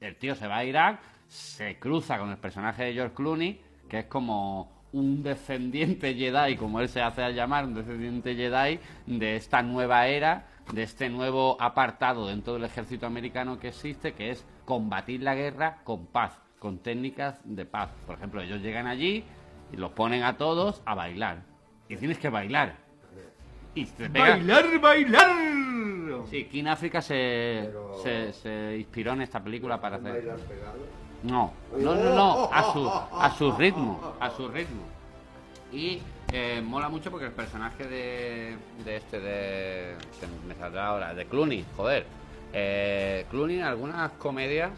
El 0.00 0.16
tío 0.16 0.34
se 0.34 0.46
va 0.46 0.58
a 0.58 0.64
Irak, 0.64 1.00
se 1.26 1.78
cruza 1.78 2.18
con 2.18 2.30
el 2.30 2.36
personaje 2.38 2.84
de 2.84 2.92
George 2.94 3.14
Clooney, 3.14 3.60
que 3.88 4.00
es 4.00 4.04
como 4.06 4.77
un 4.92 5.22
descendiente 5.22 6.14
Jedi, 6.14 6.56
como 6.56 6.80
él 6.80 6.88
se 6.88 7.00
hace 7.02 7.22
a 7.22 7.30
llamar, 7.30 7.64
un 7.66 7.74
descendiente 7.74 8.34
Jedi 8.34 8.80
de 9.06 9.36
esta 9.36 9.62
nueva 9.62 10.06
era, 10.06 10.46
de 10.72 10.82
este 10.82 11.08
nuevo 11.08 11.56
apartado 11.60 12.26
dentro 12.28 12.54
del 12.54 12.64
ejército 12.64 13.06
americano 13.06 13.58
que 13.58 13.68
existe, 13.68 14.12
que 14.12 14.30
es 14.30 14.44
combatir 14.64 15.22
la 15.22 15.34
guerra 15.34 15.78
con 15.84 16.06
paz, 16.06 16.38
con 16.58 16.78
técnicas 16.78 17.40
de 17.44 17.64
paz. 17.64 17.90
Por 18.06 18.16
ejemplo, 18.16 18.40
ellos 18.42 18.60
llegan 18.60 18.86
allí 18.86 19.24
y 19.72 19.76
los 19.76 19.92
ponen 19.92 20.22
a 20.24 20.36
todos 20.36 20.82
a 20.86 20.94
bailar. 20.94 21.42
Y 21.88 21.96
tienes 21.96 22.18
que 22.18 22.28
bailar. 22.28 22.76
Y 23.74 23.84
te 23.86 24.10
pega- 24.10 24.30
¡Bailar, 24.36 24.78
bailar! 24.80 25.30
Sí, 26.30 26.44
King 26.46 26.64
África 26.66 27.00
se, 27.00 27.64
Pero- 27.66 27.94
se, 28.02 28.32
se 28.32 28.76
inspiró 28.78 29.12
en 29.12 29.22
esta 29.22 29.42
película 29.42 29.80
para 29.80 29.96
hacer. 29.96 30.12
bailar 30.12 30.38
pegado. 30.40 30.78
No, 31.22 31.52
no, 31.76 31.94
no, 31.96 32.14
no, 32.14 32.44
a 32.52 32.72
su, 32.72 32.88
a 32.88 33.34
su 33.36 33.52
ritmo, 33.52 34.14
a 34.20 34.30
su 34.30 34.48
ritmo. 34.48 34.82
Y 35.72 36.00
eh, 36.32 36.62
mola 36.64 36.88
mucho 36.88 37.10
porque 37.10 37.26
el 37.26 37.32
personaje 37.32 37.84
de, 37.84 38.56
de 38.84 38.96
este, 38.96 39.18
de. 39.20 39.96
Se 40.20 40.26
me 40.46 40.54
saldrá 40.54 40.86
ahora, 40.88 41.14
de 41.14 41.26
Clooney, 41.26 41.64
joder. 41.76 42.06
Eh, 42.52 43.26
Clooney 43.30 43.58
en 43.58 43.64
algunas 43.64 44.12
comedias 44.12 44.70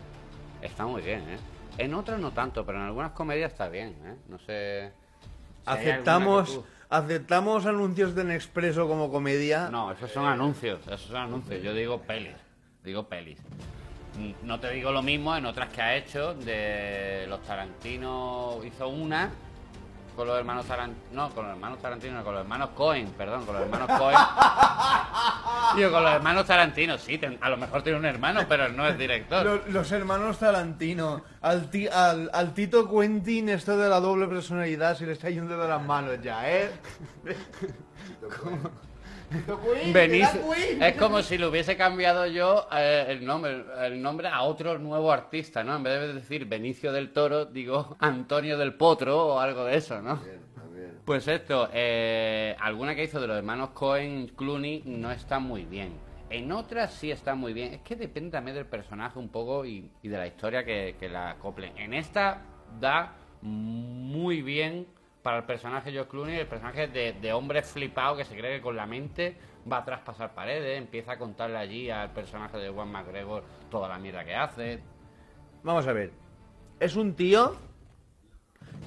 está 0.62 0.86
muy 0.86 1.02
bien, 1.02 1.20
¿eh? 1.28 1.38
En 1.78 1.94
otras 1.94 2.18
no 2.18 2.32
tanto, 2.32 2.64
pero 2.66 2.78
en 2.78 2.84
algunas 2.84 3.12
comedias 3.12 3.52
está 3.52 3.68
bien, 3.68 3.90
¿eh? 4.04 4.16
No 4.28 4.38
sé. 4.38 4.92
si 5.64 5.70
Aceptamos, 5.70 6.54
tú- 6.54 6.64
aceptamos 6.88 7.66
anuncios 7.66 8.14
de 8.14 8.24
Nespresso 8.24 8.88
como 8.88 9.10
comedia. 9.10 9.68
No, 9.70 9.92
esos 9.92 10.10
son 10.10 10.26
anuncios, 10.26 10.80
esos 10.86 11.02
son 11.02 11.16
anuncios. 11.16 11.62
Yo 11.62 11.72
digo 11.74 12.00
pelis, 12.00 12.34
digo 12.82 13.06
pelis. 13.08 13.38
No 14.42 14.58
te 14.60 14.70
digo 14.70 14.90
lo 14.92 15.02
mismo 15.02 15.34
en 15.36 15.46
otras 15.46 15.68
que 15.70 15.80
ha 15.82 15.94
hecho, 15.96 16.34
de 16.34 17.26
los 17.28 17.40
Tarantino 17.42 18.58
hizo 18.64 18.88
una 18.88 19.30
con 20.16 20.26
los 20.26 20.36
hermanos 20.38 20.66
Tarantino, 20.66 20.98
no, 21.12 21.30
con 21.30 21.44
los 21.46 21.54
hermanos 21.54 21.78
Tarantino, 21.80 22.14
no, 22.16 22.24
con 22.24 22.34
los 22.34 22.42
hermanos 22.42 22.70
Cohen, 22.74 23.06
perdón, 23.16 23.46
con 23.46 23.54
los 23.54 23.62
hermanos 23.64 23.88
Cohen. 23.98 24.16
Digo, 25.76 25.92
con 25.92 26.02
los 26.02 26.12
hermanos 26.12 26.46
Tarantino, 26.46 26.98
sí, 26.98 27.16
ten- 27.16 27.38
a 27.40 27.48
lo 27.48 27.56
mejor 27.56 27.82
tiene 27.82 27.98
un 27.98 28.04
hermano, 28.04 28.40
pero 28.48 28.68
no 28.68 28.86
es 28.86 28.98
director. 28.98 29.46
Los, 29.46 29.68
los 29.68 29.92
hermanos 29.92 30.38
Tarantino, 30.38 31.22
al, 31.40 31.70
ti- 31.70 31.88
al, 31.88 32.28
al 32.34 32.52
Tito 32.52 32.90
Quentin 32.90 33.48
esto 33.48 33.78
de 33.78 33.88
la 33.88 34.00
doble 34.00 34.26
personalidad 34.26 34.96
se 34.98 35.06
le 35.06 35.12
está 35.12 35.30
yendo 35.30 35.56
de 35.56 35.68
las 35.68 35.80
manos 35.82 36.20
ya, 36.20 36.50
¿eh? 36.50 36.70
Tito 37.24 38.28
Es 40.80 40.96
como 40.96 41.22
si 41.22 41.38
le 41.38 41.46
hubiese 41.46 41.76
cambiado 41.76 42.26
yo 42.26 42.66
eh, 42.72 43.06
el 43.08 43.24
nombre 43.24 43.64
el 43.82 44.02
nombre 44.02 44.28
a 44.28 44.42
otro 44.42 44.78
nuevo 44.78 45.12
artista, 45.12 45.62
¿no? 45.62 45.76
En 45.76 45.82
vez 45.82 46.00
de 46.00 46.14
decir 46.14 46.46
Benicio 46.46 46.92
del 46.92 47.12
Toro, 47.12 47.44
digo 47.44 47.96
Antonio 48.00 48.58
del 48.58 48.74
Potro 48.74 49.26
o 49.34 49.38
algo 49.38 49.64
de 49.64 49.76
eso, 49.76 50.02
¿no? 50.02 50.16
Bien. 50.16 50.40
Pues 51.04 51.26
esto, 51.28 51.68
eh, 51.72 52.54
alguna 52.60 52.94
que 52.94 53.04
hizo 53.04 53.20
de 53.20 53.26
los 53.26 53.36
hermanos 53.36 53.70
Cohen 53.70 54.28
Clooney 54.28 54.82
no 54.86 55.10
está 55.10 55.38
muy 55.38 55.64
bien. 55.64 55.92
En 56.28 56.52
otras 56.52 56.94
sí 56.94 57.10
está 57.10 57.34
muy 57.34 57.52
bien. 57.52 57.74
Es 57.74 57.80
que 57.80 57.96
depende 57.96 58.30
también 58.30 58.56
del 58.56 58.66
personaje 58.66 59.18
un 59.18 59.28
poco 59.28 59.64
y, 59.64 59.90
y 60.02 60.08
de 60.08 60.16
la 60.16 60.26
historia 60.26 60.64
que, 60.64 60.96
que 60.98 61.08
la 61.08 61.30
acoplen. 61.30 61.76
En 61.76 61.94
esta 61.94 62.42
da 62.80 63.16
muy 63.42 64.42
bien 64.42 64.86
para 65.22 65.38
el 65.38 65.44
personaje 65.44 65.92
George 65.92 66.10
Clooney, 66.10 66.38
el 66.38 66.46
personaje 66.46 66.88
de, 66.88 67.12
de 67.12 67.32
hombre 67.32 67.62
flipado 67.62 68.16
que 68.16 68.24
se 68.24 68.36
cree 68.36 68.56
que 68.56 68.62
con 68.62 68.76
la 68.76 68.86
mente 68.86 69.36
va 69.70 69.78
a 69.78 69.84
traspasar 69.84 70.34
paredes, 70.34 70.78
empieza 70.78 71.12
a 71.12 71.18
contarle 71.18 71.58
allí 71.58 71.90
al 71.90 72.10
personaje 72.10 72.58
de 72.58 72.70
Juan 72.70 72.90
McGregor 72.90 73.44
toda 73.70 73.88
la 73.88 73.98
mierda 73.98 74.24
que 74.24 74.34
hace. 74.34 74.80
Vamos 75.62 75.86
a 75.86 75.92
ver. 75.92 76.12
Es 76.78 76.96
un 76.96 77.14
tío 77.14 77.56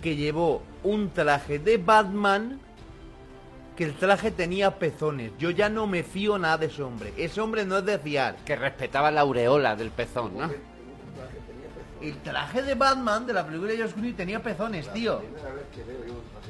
que 0.02 0.16
llevó 0.16 0.64
un 0.84 1.12
traje 1.12 1.60
de 1.60 1.78
Batman 1.78 2.60
que 3.76 3.86
el 3.86 3.94
traje 3.96 4.32
tenía 4.32 4.78
pezones. 4.78 5.32
Yo 5.38 5.50
ya 5.50 5.70
no 5.70 5.88
me 5.88 6.04
fío 6.04 6.38
nada 6.38 6.58
de 6.58 6.66
ese 6.68 6.84
hombre. 6.84 7.14
Ese 7.18 7.42
hombre 7.42 7.66
no 7.66 7.78
es 7.78 7.86
de 7.86 7.98
fiar. 7.98 8.36
Que 8.46 8.56
respetaba 8.56 9.12
la 9.12 9.22
aureola 9.22 9.76
del 9.76 9.90
pezón, 9.90 10.38
¿no? 10.38 10.50
El 12.02 12.18
traje 12.18 12.62
de 12.62 12.76
Batman 12.76 13.26
de 13.26 13.34
la 13.34 13.46
película 13.46 13.72
de 13.72 13.78
George 13.78 13.94
Clooney 13.94 14.14
tenía 14.14 14.44
pezones, 14.44 14.92
tío. 14.92 15.22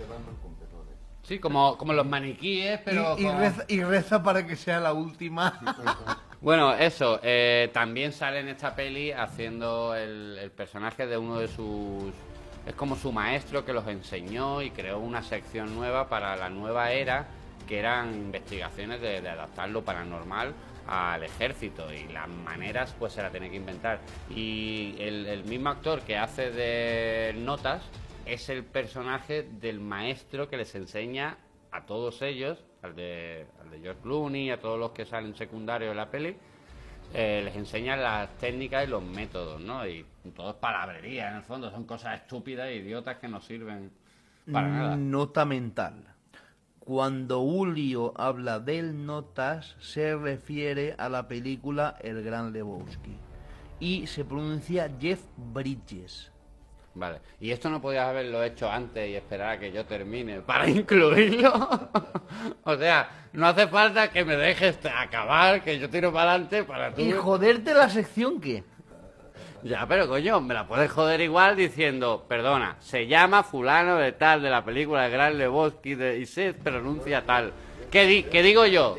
Batman 0.02 0.36
con 0.42 0.54
pezones. 0.56 0.94
Sí, 1.24 1.40
como, 1.40 1.78
como 1.78 1.94
los 1.94 2.06
maniquíes, 2.06 2.80
pero... 2.84 3.16
y, 3.18 3.24
y 3.24 3.26
con- 3.26 3.38
reza, 3.40 3.66
y 3.68 3.84
reza 3.84 4.24
para 4.24 4.46
que 4.46 4.56
sea 4.56 4.80
la 4.80 4.94
última. 4.94 5.60
Bueno, 6.44 6.74
eso, 6.74 7.22
eh, 7.24 7.70
también 7.74 8.12
sale 8.12 8.42
en 8.42 8.50
esta 8.50 8.76
peli 8.76 9.14
haciendo 9.14 9.96
el, 9.96 10.38
el 10.42 10.52
personaje 10.52 11.08
de 11.08 11.18
uno 11.18 11.40
de 11.40 11.48
sus... 11.48 12.12
Es 12.68 12.76
como 12.76 12.98
su 12.98 13.14
maestro 13.14 13.64
que 13.64 13.72
los 13.72 13.88
enseñó 13.88 14.62
y 14.62 14.70
creó 14.72 15.00
una 15.00 15.24
sección 15.24 15.74
nueva 15.74 16.10
para 16.10 16.36
la 16.36 16.50
nueva 16.50 16.92
era, 16.92 17.28
que 17.66 17.80
eran 17.80 18.14
investigaciones 18.14 19.00
de, 19.00 19.22
de 19.22 19.30
adaptar 19.30 19.70
lo 19.70 19.86
paranormal 19.86 20.54
al 20.86 21.24
ejército 21.24 21.94
y 21.94 22.12
las 22.12 22.28
maneras 22.28 22.94
pues 23.00 23.14
se 23.14 23.22
la 23.22 23.30
tiene 23.30 23.50
que 23.50 23.56
inventar. 23.56 24.00
Y 24.30 24.96
el, 25.00 25.26
el 25.28 25.46
mismo 25.46 25.70
actor 25.70 26.02
que 26.02 26.18
hace 26.18 26.52
de 26.52 27.34
Notas 27.38 27.84
es 28.26 28.50
el 28.50 28.64
personaje 28.64 29.44
del 29.44 29.80
maestro 29.80 30.50
que 30.50 30.58
les 30.58 30.74
enseña 30.76 31.38
a 31.72 31.86
todos 31.86 32.22
ellos, 32.22 32.64
al 32.82 32.96
de, 32.96 33.48
al 33.62 33.70
de 33.72 33.80
George 33.80 34.02
Clooney, 34.02 34.52
a 34.52 34.60
todos 34.60 34.80
los 34.80 34.92
que 34.92 35.06
salen 35.06 35.36
secundarios 35.36 35.92
de 35.92 35.96
la 35.96 36.10
peli, 36.10 36.36
eh, 37.14 37.42
les 37.44 37.56
enseñan 37.56 38.02
las 38.02 38.30
técnicas 38.38 38.86
y 38.86 38.90
los 38.90 39.04
métodos, 39.04 39.62
¿no? 39.62 39.88
Y 39.88 40.06
todo 40.36 40.52
es 40.52 40.56
palabrería, 40.56 41.30
en 41.30 41.38
el 41.38 41.44
fondo, 41.44 41.70
son 41.70 41.86
cosas 41.86 42.22
estúpidas 42.22 42.68
e 42.68 42.76
idiotas 42.76 43.18
que 43.18 43.28
no 43.28 43.42
sirven 43.42 43.92
para 44.52 44.68
nada. 44.68 44.96
Nota 44.96 45.46
mental. 45.46 46.04
Cuando 46.80 47.40
Julio 47.40 48.14
habla 48.18 48.60
del 48.60 49.06
notas, 49.06 49.76
se 49.80 50.18
refiere 50.18 50.96
a 50.98 51.08
la 51.08 51.28
película 51.30 51.96
El 52.02 52.24
Gran 52.24 52.52
Lebowski. 52.52 53.16
Y 53.80 54.08
se 54.08 54.26
pronuncia 54.26 54.92
Jeff 55.00 55.24
Bridges. 55.38 56.33
Vale. 56.96 57.20
Y 57.40 57.50
esto 57.52 57.70
no 57.72 57.82
podías 57.82 58.08
haberlo 58.08 58.44
hecho 58.44 58.70
antes 58.72 59.10
y 59.10 59.16
esperar 59.16 59.50
a 59.52 59.60
que 59.60 59.72
yo 59.72 59.84
termine 59.86 60.42
para 60.42 60.70
incluirlo. 60.70 61.52
o 62.64 62.76
sea, 62.78 63.10
no 63.34 63.48
hace 63.48 63.68
falta 63.68 64.12
que 64.12 64.24
me 64.24 64.36
dejes 64.36 64.78
acabar, 64.86 65.64
que 65.64 65.80
yo 65.80 65.90
tiro 65.90 66.14
para 66.14 66.32
adelante 66.32 66.64
para 66.64 66.94
tú. 66.94 67.02
¿Y 67.02 67.12
joderte 67.14 67.74
la 67.74 67.90
sección 67.90 68.40
qué? 68.40 68.64
Ya, 69.64 69.88
pero 69.88 70.08
coño, 70.10 70.42
me 70.42 70.54
la 70.54 70.68
puedes 70.68 70.92
joder 70.92 71.22
igual 71.22 71.56
diciendo, 71.56 72.26
perdona, 72.28 72.76
se 72.80 73.08
llama 73.08 73.44
fulano 73.44 73.96
de 73.96 74.12
tal 74.12 74.42
de 74.42 74.50
la 74.50 74.64
película 74.64 75.04
de 75.04 75.10
Gran 75.10 75.38
Lebowski 75.38 75.96
de, 75.96 76.20
y 76.20 76.26
se 76.26 76.54
pronuncia 76.54 77.26
tal. 77.26 77.54
¿Qué, 77.90 78.06
di- 78.06 78.24
qué 78.24 78.44
digo 78.44 78.66
yo? 78.66 78.98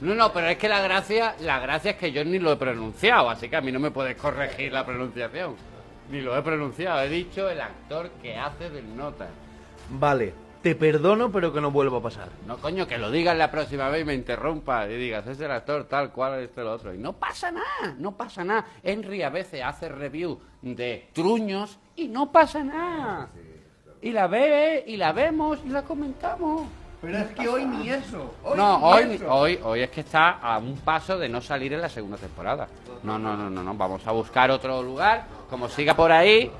No, 0.00 0.14
no, 0.14 0.32
pero 0.32 0.48
es 0.48 0.56
que 0.58 0.68
la 0.68 0.80
gracia, 0.82 1.36
la 1.40 1.60
gracia 1.60 1.92
es 1.92 1.96
que 1.96 2.10
yo 2.10 2.24
ni 2.24 2.38
lo 2.40 2.52
he 2.52 2.56
pronunciado, 2.56 3.30
así 3.30 3.48
que 3.48 3.56
a 3.56 3.60
mí 3.60 3.70
no 3.70 3.78
me 3.78 3.92
puedes 3.92 4.16
corregir 4.16 4.72
la 4.72 4.84
pronunciación. 4.84 5.54
Ni 6.10 6.20
lo 6.20 6.36
he 6.36 6.42
pronunciado, 6.42 7.02
he 7.02 7.08
dicho 7.08 7.48
el 7.48 7.60
actor 7.60 8.10
que 8.22 8.36
hace 8.36 8.68
del 8.68 8.96
nota. 8.96 9.28
Vale, 9.90 10.34
te 10.60 10.74
perdono, 10.74 11.30
pero 11.30 11.52
que 11.52 11.60
no 11.60 11.70
vuelva 11.70 11.98
a 11.98 12.02
pasar. 12.02 12.28
No, 12.46 12.58
coño, 12.58 12.86
que 12.86 12.98
lo 12.98 13.10
digas 13.10 13.36
la 13.36 13.50
próxima 13.50 13.88
vez 13.88 14.02
y 14.02 14.04
me 14.04 14.14
interrumpa 14.14 14.88
y 14.88 14.96
digas, 14.96 15.26
es 15.28 15.40
el 15.40 15.50
actor 15.50 15.84
tal 15.84 16.10
cual, 16.10 16.40
este 16.40 16.62
lo 16.62 16.72
otro. 16.72 16.92
Y 16.92 16.98
no 16.98 17.12
pasa 17.12 17.52
nada, 17.52 17.94
no 17.96 18.16
pasa 18.16 18.42
nada. 18.42 18.66
Henry 18.82 19.22
a 19.22 19.30
veces 19.30 19.62
hace 19.62 19.88
review 19.88 20.38
de 20.62 21.08
truños 21.12 21.78
y 21.94 22.08
no 22.08 22.32
pasa 22.32 22.64
nada. 22.64 23.28
Y 24.02 24.10
la 24.10 24.26
ve, 24.26 24.82
y 24.86 24.96
la 24.96 25.12
vemos, 25.12 25.60
y 25.64 25.68
la 25.68 25.82
comentamos. 25.82 26.79
Pero 27.00 27.18
es 27.18 27.30
que 27.32 27.48
hoy 27.48 27.64
ni 27.64 27.88
eso. 27.88 28.34
No, 28.54 28.76
hoy, 28.84 29.22
hoy, 29.26 29.60
hoy 29.62 29.80
es 29.80 29.90
que 29.90 30.00
está 30.02 30.32
a 30.32 30.58
un 30.58 30.76
paso 30.78 31.18
de 31.18 31.28
no 31.28 31.40
salir 31.40 31.72
en 31.72 31.80
la 31.80 31.88
segunda 31.88 32.18
temporada. 32.18 32.68
No, 33.02 33.18
no, 33.18 33.36
no, 33.36 33.48
no, 33.48 33.62
no. 33.62 33.74
Vamos 33.74 34.06
a 34.06 34.12
buscar 34.12 34.50
otro 34.50 34.82
lugar. 34.82 35.24
Como 35.48 35.68
siga 35.68 35.94
por 35.94 36.12
ahí, 36.12 36.50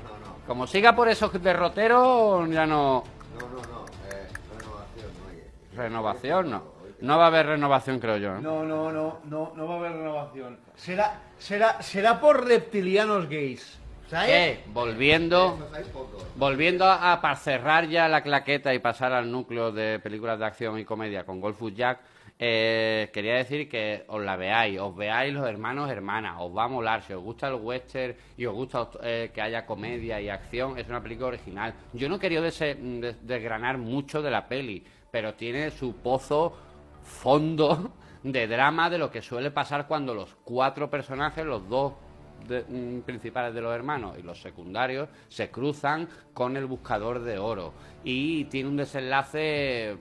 como 0.47 0.65
siga 0.65 0.95
por 0.95 1.07
esos 1.09 1.31
derroteros, 1.41 2.49
ya 2.49 2.65
no. 2.65 3.03
No, 3.39 3.47
no, 3.47 3.61
no. 3.61 3.85
Eh, 4.09 4.27
renovación, 4.57 5.11
no 5.19 5.29
hay. 5.29 5.77
Renovación, 5.77 6.49
no. 6.49 6.63
No 7.01 7.17
va 7.17 7.25
a 7.25 7.27
haber 7.27 7.47
renovación, 7.47 7.99
creo 7.99 8.17
yo. 8.17 8.35
¿eh? 8.35 8.41
No, 8.41 8.63
no, 8.63 8.91
no, 8.91 9.19
no, 9.25 9.53
no 9.55 9.67
va 9.67 9.73
a 9.75 9.77
haber 9.77 9.91
renovación. 9.93 10.59
Será, 10.75 11.21
será, 11.37 11.81
será 11.81 12.19
por 12.19 12.45
reptilianos 12.45 13.27
gays. 13.27 13.80
¿Qué? 14.25 14.59
Volviendo, 14.73 15.57
volviendo 16.35 16.85
a, 16.85 17.13
a- 17.13 17.21
para 17.21 17.35
cerrar 17.35 17.87
ya 17.87 18.07
la 18.07 18.21
claqueta 18.21 18.73
y 18.73 18.79
pasar 18.79 19.13
al 19.13 19.31
núcleo 19.31 19.71
de 19.71 19.99
películas 19.99 20.37
de 20.39 20.45
acción 20.45 20.77
y 20.79 20.85
comedia 20.85 21.23
con 21.25 21.39
Golfus 21.39 21.73
Jack, 21.73 21.99
eh, 22.43 23.09
quería 23.13 23.35
decir 23.35 23.69
que 23.69 24.03
os 24.07 24.21
la 24.21 24.35
veáis, 24.35 24.79
os 24.79 24.95
veáis 24.95 25.31
los 25.33 25.47
hermanos 25.47 25.89
hermanas, 25.91 26.37
os 26.39 26.55
va 26.55 26.63
a 26.63 26.67
molar. 26.67 27.03
Si 27.03 27.13
os 27.13 27.21
gusta 27.21 27.47
el 27.47 27.55
western 27.55 28.15
y 28.35 28.45
os 28.47 28.53
gusta 28.53 28.89
eh, 29.03 29.31
que 29.33 29.41
haya 29.41 29.65
comedia 29.65 30.19
y 30.19 30.27
acción, 30.29 30.77
es 30.77 30.87
una 30.89 31.01
película 31.03 31.27
original. 31.27 31.73
Yo 31.93 32.09
no 32.09 32.17
quería 32.19 32.41
des- 32.41 32.77
desgranar 33.21 33.77
mucho 33.77 34.21
de 34.23 34.31
la 34.31 34.47
peli, 34.47 34.83
pero 35.11 35.35
tiene 35.35 35.69
su 35.69 35.95
pozo 35.97 36.57
fondo 37.03 37.93
de 38.23 38.47
drama 38.47 38.89
de 38.89 38.97
lo 38.97 39.11
que 39.11 39.21
suele 39.21 39.51
pasar 39.51 39.87
cuando 39.87 40.13
los 40.15 40.35
cuatro 40.43 40.89
personajes, 40.89 41.45
los 41.45 41.67
dos 41.69 41.93
principales 43.05 43.53
de 43.53 43.61
los 43.61 43.73
hermanos 43.73 44.17
y 44.17 44.21
los 44.23 44.41
secundarios 44.41 45.09
se 45.29 45.49
cruzan 45.49 46.07
con 46.33 46.57
el 46.57 46.65
buscador 46.65 47.19
de 47.21 47.37
oro 47.39 47.73
y 48.03 48.45
tiene 48.45 48.69
un 48.69 48.77
desenlace 48.77 49.95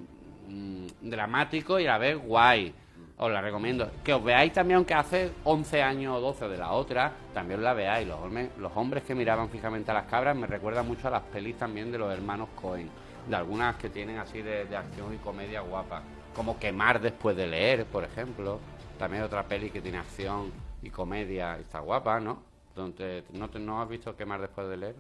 mm, 0.48 0.87
dramático 1.03 1.79
y 1.79 1.87
a 1.87 1.92
la 1.92 1.98
vez 1.98 2.16
guay. 2.18 2.74
Os 3.22 3.31
la 3.31 3.42
recomiendo. 3.42 3.90
Que 4.03 4.14
os 4.14 4.24
veáis 4.24 4.50
también, 4.50 4.76
aunque 4.79 4.94
hace 4.94 5.31
11 5.44 5.83
años 5.83 6.16
o 6.16 6.20
12 6.22 6.48
de 6.48 6.57
la 6.57 6.72
otra, 6.72 7.12
también 7.35 7.62
la 7.62 7.74
veáis. 7.74 8.09
Los, 8.09 8.18
hombres- 8.18 8.48
los 8.59 8.72
hombres 8.74 9.03
que 9.05 9.14
miraban 9.14 9.50
fijamente 9.50 9.90
a 9.90 9.94
las 9.94 10.07
cabras 10.07 10.35
me 10.35 10.46
recuerdan 10.46 10.88
mucho 10.88 11.09
a 11.09 11.11
las 11.11 11.22
pelis 11.24 11.57
también 11.59 11.92
de 11.92 11.98
los 11.98 12.11
hermanos 12.11 12.48
Cohen. 12.59 12.88
De 13.29 13.37
algunas 13.37 13.76
que 13.76 13.90
tienen 13.90 14.16
así 14.18 14.40
de, 14.40 14.64
de 14.64 14.74
acción 14.74 15.12
y 15.12 15.18
comedia 15.18 15.61
guapa. 15.61 16.03
Como 16.35 16.59
Quemar 16.59 16.98
después 16.98 17.37
de 17.37 17.46
leer, 17.46 17.85
por 17.85 18.05
ejemplo. 18.05 18.59
También 18.98 19.22
otra 19.22 19.42
peli 19.42 19.68
que 19.68 19.83
tiene 19.83 19.98
acción 19.98 20.50
y 20.82 20.90
comedia 20.90 21.58
está 21.58 21.80
guapa, 21.80 22.20
¿no? 22.20 22.42
Donde, 22.74 23.24
¿no, 23.32 23.48
te- 23.50 23.58
¿No 23.58 23.82
has 23.82 23.88
visto 23.88 24.16
Quemar 24.16 24.40
después 24.40 24.68
de 24.68 24.76
leer? 24.76 24.94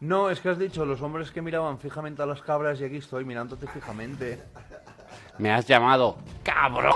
No, 0.00 0.28
es 0.30 0.40
que 0.40 0.50
has 0.50 0.58
dicho 0.58 0.84
los 0.84 1.00
hombres 1.02 1.30
que 1.30 1.40
miraban 1.42 1.78
fijamente 1.78 2.22
a 2.22 2.26
las 2.26 2.42
cabras 2.42 2.80
y 2.80 2.84
aquí 2.84 2.96
estoy 2.96 3.24
mirándote 3.24 3.66
fijamente. 3.66 4.42
Me 5.38 5.50
has 5.52 5.66
llamado 5.66 6.18
cabrón. 6.42 6.94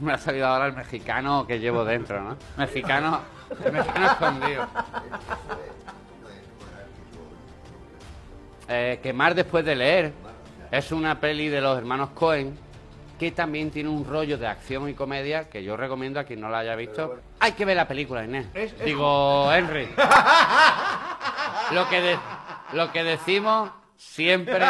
Me 0.00 0.12
ha 0.12 0.18
salido 0.18 0.46
ahora 0.46 0.66
el 0.66 0.74
mexicano 0.74 1.46
que 1.46 1.58
llevo 1.58 1.84
dentro, 1.84 2.20
¿no? 2.22 2.36
Mexicano, 2.58 3.20
el 3.64 3.72
mexicano 3.72 4.06
escondido. 4.06 4.66
Eh, 8.68 8.98
Quemar 9.02 9.34
después 9.34 9.64
de 9.64 9.76
leer 9.76 10.12
es 10.70 10.90
una 10.92 11.18
peli 11.20 11.48
de 11.48 11.60
los 11.60 11.78
hermanos 11.78 12.10
Cohen 12.10 12.58
que 13.18 13.30
también 13.32 13.70
tiene 13.70 13.88
un 13.88 14.04
rollo 14.04 14.36
de 14.38 14.46
acción 14.46 14.88
y 14.88 14.94
comedia 14.94 15.48
que 15.48 15.62
yo 15.64 15.76
recomiendo 15.76 16.20
a 16.20 16.24
quien 16.24 16.40
no 16.40 16.48
la 16.48 16.58
haya 16.58 16.76
visto. 16.76 17.18
Hay 17.40 17.52
que 17.52 17.64
ver 17.64 17.76
la 17.76 17.88
película, 17.88 18.24
Inés. 18.24 18.46
Es- 18.54 18.72
es- 18.74 18.84
Digo, 18.84 19.50
Henry. 19.52 19.88
Lo 21.72 21.88
que, 21.88 22.00
de- 22.00 22.18
lo 22.74 22.92
que 22.92 23.02
decimos 23.04 23.70
siempre 23.96 24.64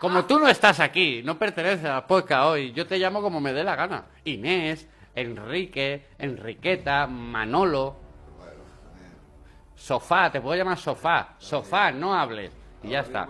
como 0.00 0.24
tú 0.24 0.38
no 0.38 0.48
estás 0.48 0.80
aquí, 0.80 1.22
no 1.22 1.38
perteneces 1.38 1.84
al 1.84 2.06
podcast 2.06 2.44
hoy, 2.46 2.72
yo 2.72 2.86
te 2.86 2.98
llamo 2.98 3.20
como 3.20 3.38
me 3.40 3.52
dé 3.52 3.62
la 3.62 3.76
gana. 3.76 4.04
Inés, 4.24 4.88
Enrique, 5.14 6.06
Enriqueta, 6.18 7.06
Manolo. 7.06 7.96
Sofá, 9.74 10.30
te 10.30 10.40
puedo 10.40 10.56
llamar 10.56 10.78
sofá. 10.78 11.34
Sofá, 11.38 11.90
no 11.92 12.14
hables. 12.14 12.50
Y 12.82 12.88
ya 12.90 13.00
está. 13.00 13.26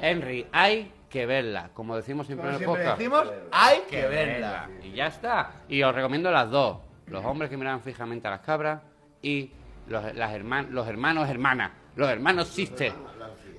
Henry, 0.00 0.46
hay 0.52 0.92
que 1.10 1.26
verla, 1.26 1.70
como 1.74 1.96
decimos 1.96 2.26
siempre 2.26 2.46
Como 2.46 2.56
en 2.56 2.62
el 2.62 2.66
siempre 2.66 2.84
podcast. 2.84 2.98
decimos, 2.98 3.32
hay 3.52 3.80
que 3.90 4.06
verla. 4.06 4.70
Y 4.82 4.92
ya 4.92 5.08
está. 5.08 5.50
Y 5.68 5.82
os 5.82 5.94
recomiendo 5.94 6.30
las 6.30 6.48
dos. 6.50 6.78
Los 7.08 7.24
hombres 7.24 7.50
que 7.50 7.56
miran 7.56 7.80
fijamente 7.82 8.28
a 8.28 8.30
las 8.30 8.40
cabras 8.40 8.80
y 9.20 9.50
los, 9.88 10.14
las 10.14 10.30
herman- 10.32 10.68
los 10.70 10.86
hermanos 10.88 11.28
hermanas. 11.28 11.72
Los 11.96 12.08
hermanos 12.08 12.48
sister. 12.48 12.92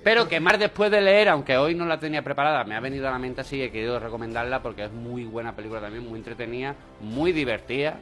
Pero 0.02 0.26
quemar 0.26 0.58
después 0.58 0.90
de 0.90 1.00
leer, 1.00 1.28
aunque 1.28 1.56
hoy 1.58 1.74
no 1.76 1.84
la 1.84 2.00
tenía 2.00 2.22
preparada, 2.22 2.64
me 2.64 2.74
ha 2.74 2.80
venido 2.80 3.06
a 3.06 3.10
la 3.12 3.18
mente 3.18 3.42
así 3.42 3.58
y 3.58 3.62
he 3.62 3.70
querido 3.70 4.00
recomendarla 4.00 4.60
porque 4.62 4.84
es 4.84 4.92
muy 4.92 5.24
buena 5.26 5.54
película 5.54 5.80
también, 5.80 6.08
muy 6.08 6.18
entretenida, 6.18 6.74
muy 7.00 7.30
divertida 7.32 7.98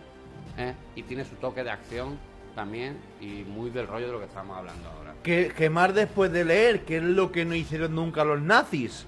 ¿eh? 0.56 0.72
y 0.94 1.02
tiene 1.02 1.24
su 1.24 1.34
toque 1.34 1.62
de 1.62 1.70
acción 1.70 2.18
también 2.54 2.96
y 3.20 3.44
muy 3.44 3.68
del 3.70 3.86
rollo 3.86 4.06
de 4.06 4.12
lo 4.12 4.18
que 4.20 4.24
estamos 4.26 4.56
hablando 4.56 4.88
ahora. 4.88 5.14
Que, 5.22 5.48
quemar 5.54 5.92
después 5.92 6.32
de 6.32 6.44
leer, 6.44 6.84
que 6.86 6.96
es 6.98 7.02
lo 7.02 7.30
que 7.32 7.44
no 7.44 7.54
hicieron 7.54 7.94
nunca 7.94 8.24
los 8.24 8.40
nazis. 8.40 9.06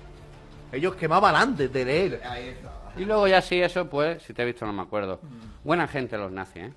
Ellos 0.73 0.95
quemaban 0.97 1.37
antes 1.37 1.73
de 1.73 1.85
leer. 1.85 2.23
Ahí 2.25 2.49
está. 2.49 2.71
Y 2.97 3.05
luego 3.05 3.29
ya 3.29 3.41
sí, 3.41 3.61
eso 3.61 3.89
pues, 3.89 4.23
si 4.23 4.35
te 4.35 4.43
he 4.43 4.45
visto 4.45 4.67
no 4.67 4.73
me 4.73 4.83
acuerdo. 4.83 5.21
Buena 5.63 5.87
gente 5.87 6.17
los 6.19 6.33
nazis, 6.33 6.65
¿eh? 6.65 6.73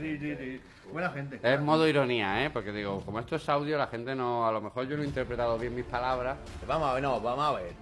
Sí, 0.00 0.18
sí, 0.18 0.36
sí. 0.36 0.60
Buena 0.92 1.10
gente. 1.10 1.38
Es 1.42 1.60
modo 1.60 1.86
ironía, 1.86 2.44
¿eh? 2.44 2.50
Porque 2.50 2.72
digo, 2.72 3.00
como 3.04 3.20
esto 3.20 3.36
es 3.36 3.48
audio, 3.48 3.76
la 3.76 3.88
gente 3.88 4.14
no... 4.14 4.46
A 4.46 4.52
lo 4.52 4.60
mejor 4.60 4.88
yo 4.88 4.96
no 4.96 5.02
he 5.02 5.06
interpretado 5.06 5.58
bien 5.58 5.74
mis 5.74 5.84
palabras. 5.84 6.38
Vamos 6.66 6.88
a 6.88 6.94
ver, 6.94 7.02
no, 7.02 7.20
vamos 7.20 7.44
a 7.44 7.52
ver. 7.52 7.72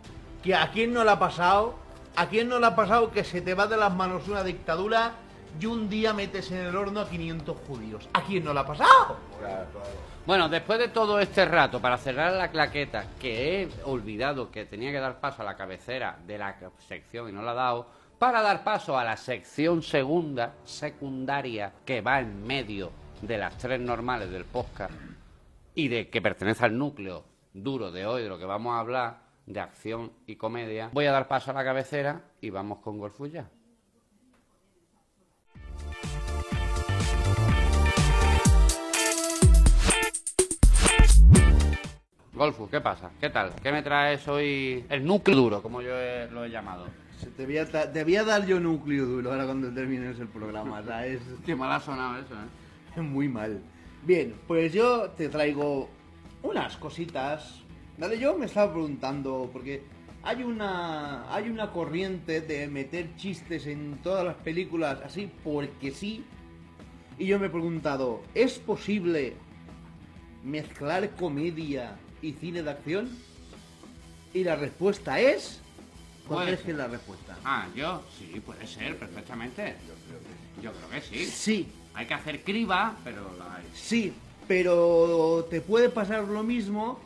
Que 0.42 0.54
a 0.54 0.70
quién 0.70 0.92
no 0.92 1.04
le 1.04 1.10
ha 1.10 1.18
pasado, 1.18 1.76
a 2.16 2.26
quién 2.28 2.48
no 2.48 2.58
le 2.58 2.66
ha 2.66 2.74
pasado 2.74 3.10
que 3.10 3.22
se 3.22 3.40
te 3.40 3.54
va 3.54 3.66
de 3.66 3.76
las 3.76 3.94
manos 3.94 4.26
una 4.28 4.42
dictadura 4.42 5.12
y 5.58 5.66
un 5.66 5.88
día 5.88 6.12
metes 6.12 6.50
en 6.50 6.58
el 6.58 6.76
horno 6.76 7.00
a 7.00 7.08
500 7.08 7.56
judíos. 7.66 8.08
¿A 8.12 8.22
quién 8.22 8.44
no 8.44 8.52
le 8.52 8.60
ha 8.60 8.66
pasado? 8.66 9.16
Bueno, 10.26 10.48
después 10.48 10.80
de 10.80 10.88
todo 10.88 11.20
este 11.20 11.44
rato, 11.44 11.80
para 11.80 11.96
cerrar 11.98 12.32
la 12.32 12.50
claqueta, 12.50 13.04
que 13.20 13.62
he 13.62 13.68
olvidado 13.84 14.50
que 14.50 14.64
tenía 14.64 14.90
que 14.90 14.98
dar 14.98 15.20
paso 15.20 15.42
a 15.42 15.44
la 15.44 15.56
cabecera 15.56 16.18
de 16.26 16.36
la 16.36 16.56
sección 16.88 17.28
y 17.28 17.32
no 17.32 17.42
la 17.42 17.52
he 17.52 17.54
dado, 17.54 17.86
para 18.18 18.42
dar 18.42 18.64
paso 18.64 18.98
a 18.98 19.04
la 19.04 19.16
sección 19.16 19.84
segunda, 19.84 20.54
secundaria, 20.64 21.74
que 21.84 22.00
va 22.00 22.18
en 22.18 22.44
medio 22.44 22.90
de 23.22 23.38
las 23.38 23.56
tres 23.56 23.78
normales 23.78 24.28
del 24.28 24.44
podcast 24.44 24.92
y 25.76 25.86
de 25.86 26.08
que 26.08 26.20
pertenece 26.20 26.64
al 26.64 26.76
núcleo 26.76 27.24
duro 27.54 27.92
de 27.92 28.04
hoy, 28.04 28.24
de 28.24 28.28
lo 28.28 28.36
que 28.36 28.46
vamos 28.46 28.74
a 28.74 28.80
hablar, 28.80 29.18
de 29.46 29.60
acción 29.60 30.10
y 30.26 30.34
comedia, 30.34 30.90
voy 30.92 31.06
a 31.06 31.12
dar 31.12 31.28
paso 31.28 31.52
a 31.52 31.54
la 31.54 31.62
cabecera 31.62 32.22
y 32.40 32.50
vamos 32.50 32.80
con 32.80 32.98
Golfulla. 32.98 33.48
Golfu, 42.36 42.68
¿qué 42.68 42.80
pasa? 42.80 43.10
¿Qué 43.20 43.30
tal? 43.30 43.52
¿Qué 43.62 43.72
me 43.72 43.82
traes 43.82 44.26
hoy? 44.28 44.84
El 44.90 45.04
núcleo 45.06 45.36
duro, 45.36 45.62
como 45.62 45.80
yo 45.80 45.96
he- 45.98 46.28
lo 46.30 46.44
he 46.44 46.50
llamado. 46.50 46.86
Se 47.18 47.30
Te 47.30 47.46
voy, 47.46 47.56
a, 47.56 47.70
ta- 47.70 47.90
te 47.90 48.04
voy 48.04 48.16
a 48.16 48.24
dar 48.24 48.44
yo 48.46 48.60
núcleo 48.60 49.06
duro 49.06 49.30
ahora 49.32 49.46
cuando 49.46 49.72
termines 49.72 50.18
el 50.20 50.28
programa, 50.28 50.82
¿sabes? 50.82 51.20
Qué 51.46 51.56
mal 51.56 51.72
ha 51.72 51.80
sonado 51.80 52.18
eso, 52.18 52.34
¿eh? 52.34 53.00
Muy 53.00 53.28
mal. 53.28 53.62
Bien, 54.04 54.34
pues 54.46 54.72
yo 54.72 55.10
te 55.16 55.28
traigo 55.30 55.88
unas 56.42 56.76
cositas. 56.76 57.62
Vale, 57.96 58.18
yo 58.18 58.36
me 58.36 58.44
estaba 58.44 58.70
preguntando, 58.70 59.48
porque 59.50 59.82
hay 60.22 60.42
una, 60.42 61.32
hay 61.34 61.48
una 61.48 61.70
corriente 61.70 62.42
de 62.42 62.68
meter 62.68 63.16
chistes 63.16 63.66
en 63.66 63.96
todas 64.02 64.24
las 64.26 64.34
películas 64.36 64.98
así 65.02 65.30
porque 65.42 65.90
sí. 65.90 66.22
Y 67.18 67.26
yo 67.26 67.38
me 67.38 67.46
he 67.46 67.50
preguntado, 67.50 68.20
¿es 68.34 68.58
posible 68.58 69.32
mezclar 70.44 71.08
comedia 71.16 71.96
y 72.22 72.32
cine 72.32 72.62
de 72.62 72.70
acción? 72.70 73.10
Y 74.32 74.44
la 74.44 74.56
respuesta 74.56 75.18
es... 75.20 75.60
¿Cuál 76.26 76.46
crees 76.46 76.60
que 76.60 76.72
es 76.72 76.76
la 76.76 76.88
respuesta? 76.88 77.36
Ah, 77.44 77.68
yo, 77.74 78.02
sí, 78.18 78.40
puede 78.40 78.66
ser, 78.66 78.98
perfectamente. 78.98 79.76
Yo 80.62 80.72
creo 80.72 80.90
que 80.90 81.00
sí. 81.00 81.26
Sí, 81.26 81.68
Hay 81.94 82.06
que 82.06 82.14
hacer 82.14 82.42
criba, 82.42 82.96
pero 83.04 83.32
la 83.38 83.56
hay. 83.56 83.64
Sí, 83.74 84.12
pero 84.48 85.46
te 85.48 85.60
puede 85.60 85.88
pasar 85.88 86.24
lo 86.24 86.42
mismo 86.42 86.98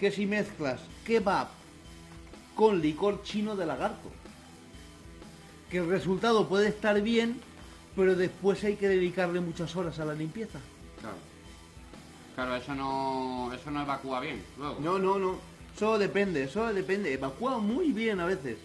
que 0.00 0.10
si 0.10 0.26
mezclas 0.26 0.80
kebab 1.06 1.48
con 2.54 2.80
licor 2.80 3.22
chino 3.22 3.56
de 3.56 3.66
lagarto. 3.66 4.10
Que 5.70 5.78
el 5.78 5.88
resultado 5.88 6.48
puede 6.48 6.68
estar 6.68 7.00
bien, 7.00 7.40
pero 7.96 8.14
después 8.16 8.62
hay 8.64 8.76
que 8.76 8.88
dedicarle 8.88 9.40
muchas 9.40 9.74
horas 9.76 9.98
a 9.98 10.04
la 10.04 10.14
limpieza. 10.14 10.58
Claro. 12.34 12.56
Eso 12.56 12.74
no, 12.74 13.52
eso 13.52 13.70
no 13.70 13.82
evacúa 13.82 14.20
bien. 14.20 14.42
Luego. 14.58 14.80
No, 14.80 14.98
no, 14.98 15.18
no. 15.18 15.38
Solo 15.78 15.98
depende, 15.98 16.48
solo 16.48 16.72
depende. 16.72 17.12
Evacúa 17.12 17.58
muy 17.58 17.92
bien 17.92 18.20
a 18.20 18.26
veces. 18.26 18.58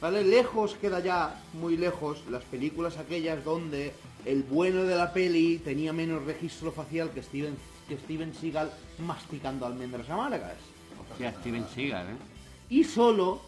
¿Vale? 0.00 0.22
Lejos 0.22 0.76
queda 0.80 1.00
ya, 1.00 1.42
muy 1.54 1.76
lejos, 1.76 2.22
las 2.30 2.44
películas 2.44 2.98
aquellas 2.98 3.44
donde 3.44 3.92
el 4.24 4.44
bueno 4.44 4.84
de 4.84 4.94
la 4.94 5.12
peli 5.12 5.58
tenía 5.58 5.92
menos 5.92 6.24
registro 6.24 6.70
facial 6.70 7.10
que 7.10 7.22
Steven, 7.22 7.56
que 7.88 7.96
Steven 7.96 8.32
Seagal 8.32 8.70
masticando 8.98 9.66
almendras 9.66 10.08
amargas. 10.08 10.56
Hostia, 11.10 11.34
Steven 11.40 11.66
Seagal, 11.74 12.06
¿eh? 12.06 12.16
Y 12.70 12.84
solo, 12.84 13.40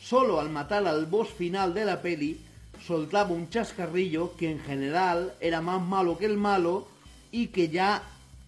solo 0.00 0.40
al 0.40 0.50
matar 0.50 0.86
al 0.86 1.06
boss 1.06 1.30
final 1.30 1.72
de 1.72 1.84
la 1.86 2.02
peli, 2.02 2.38
soltaba 2.86 3.30
un 3.30 3.48
chascarrillo 3.48 4.36
que 4.36 4.50
en 4.50 4.60
general 4.60 5.34
era 5.40 5.60
más 5.62 5.80
malo 5.80 6.18
que 6.18 6.26
el 6.26 6.36
malo 6.36 6.86
y 7.30 7.46
que 7.46 7.68
ya 7.68 8.02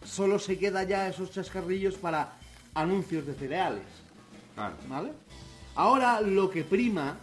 solo 0.07 0.38
se 0.38 0.59
queda 0.59 0.85
ya 0.85 1.09
esos 1.09 1.31
chascarrillos 1.31 1.95
para 1.97 2.33
anuncios 2.75 3.27
de 3.27 3.35
cereales. 3.35 3.83
Claro. 4.55 4.75
¿Vale? 4.88 5.12
Ahora 5.75 6.21
lo 6.21 6.49
que 6.51 6.64
prima, 6.64 7.16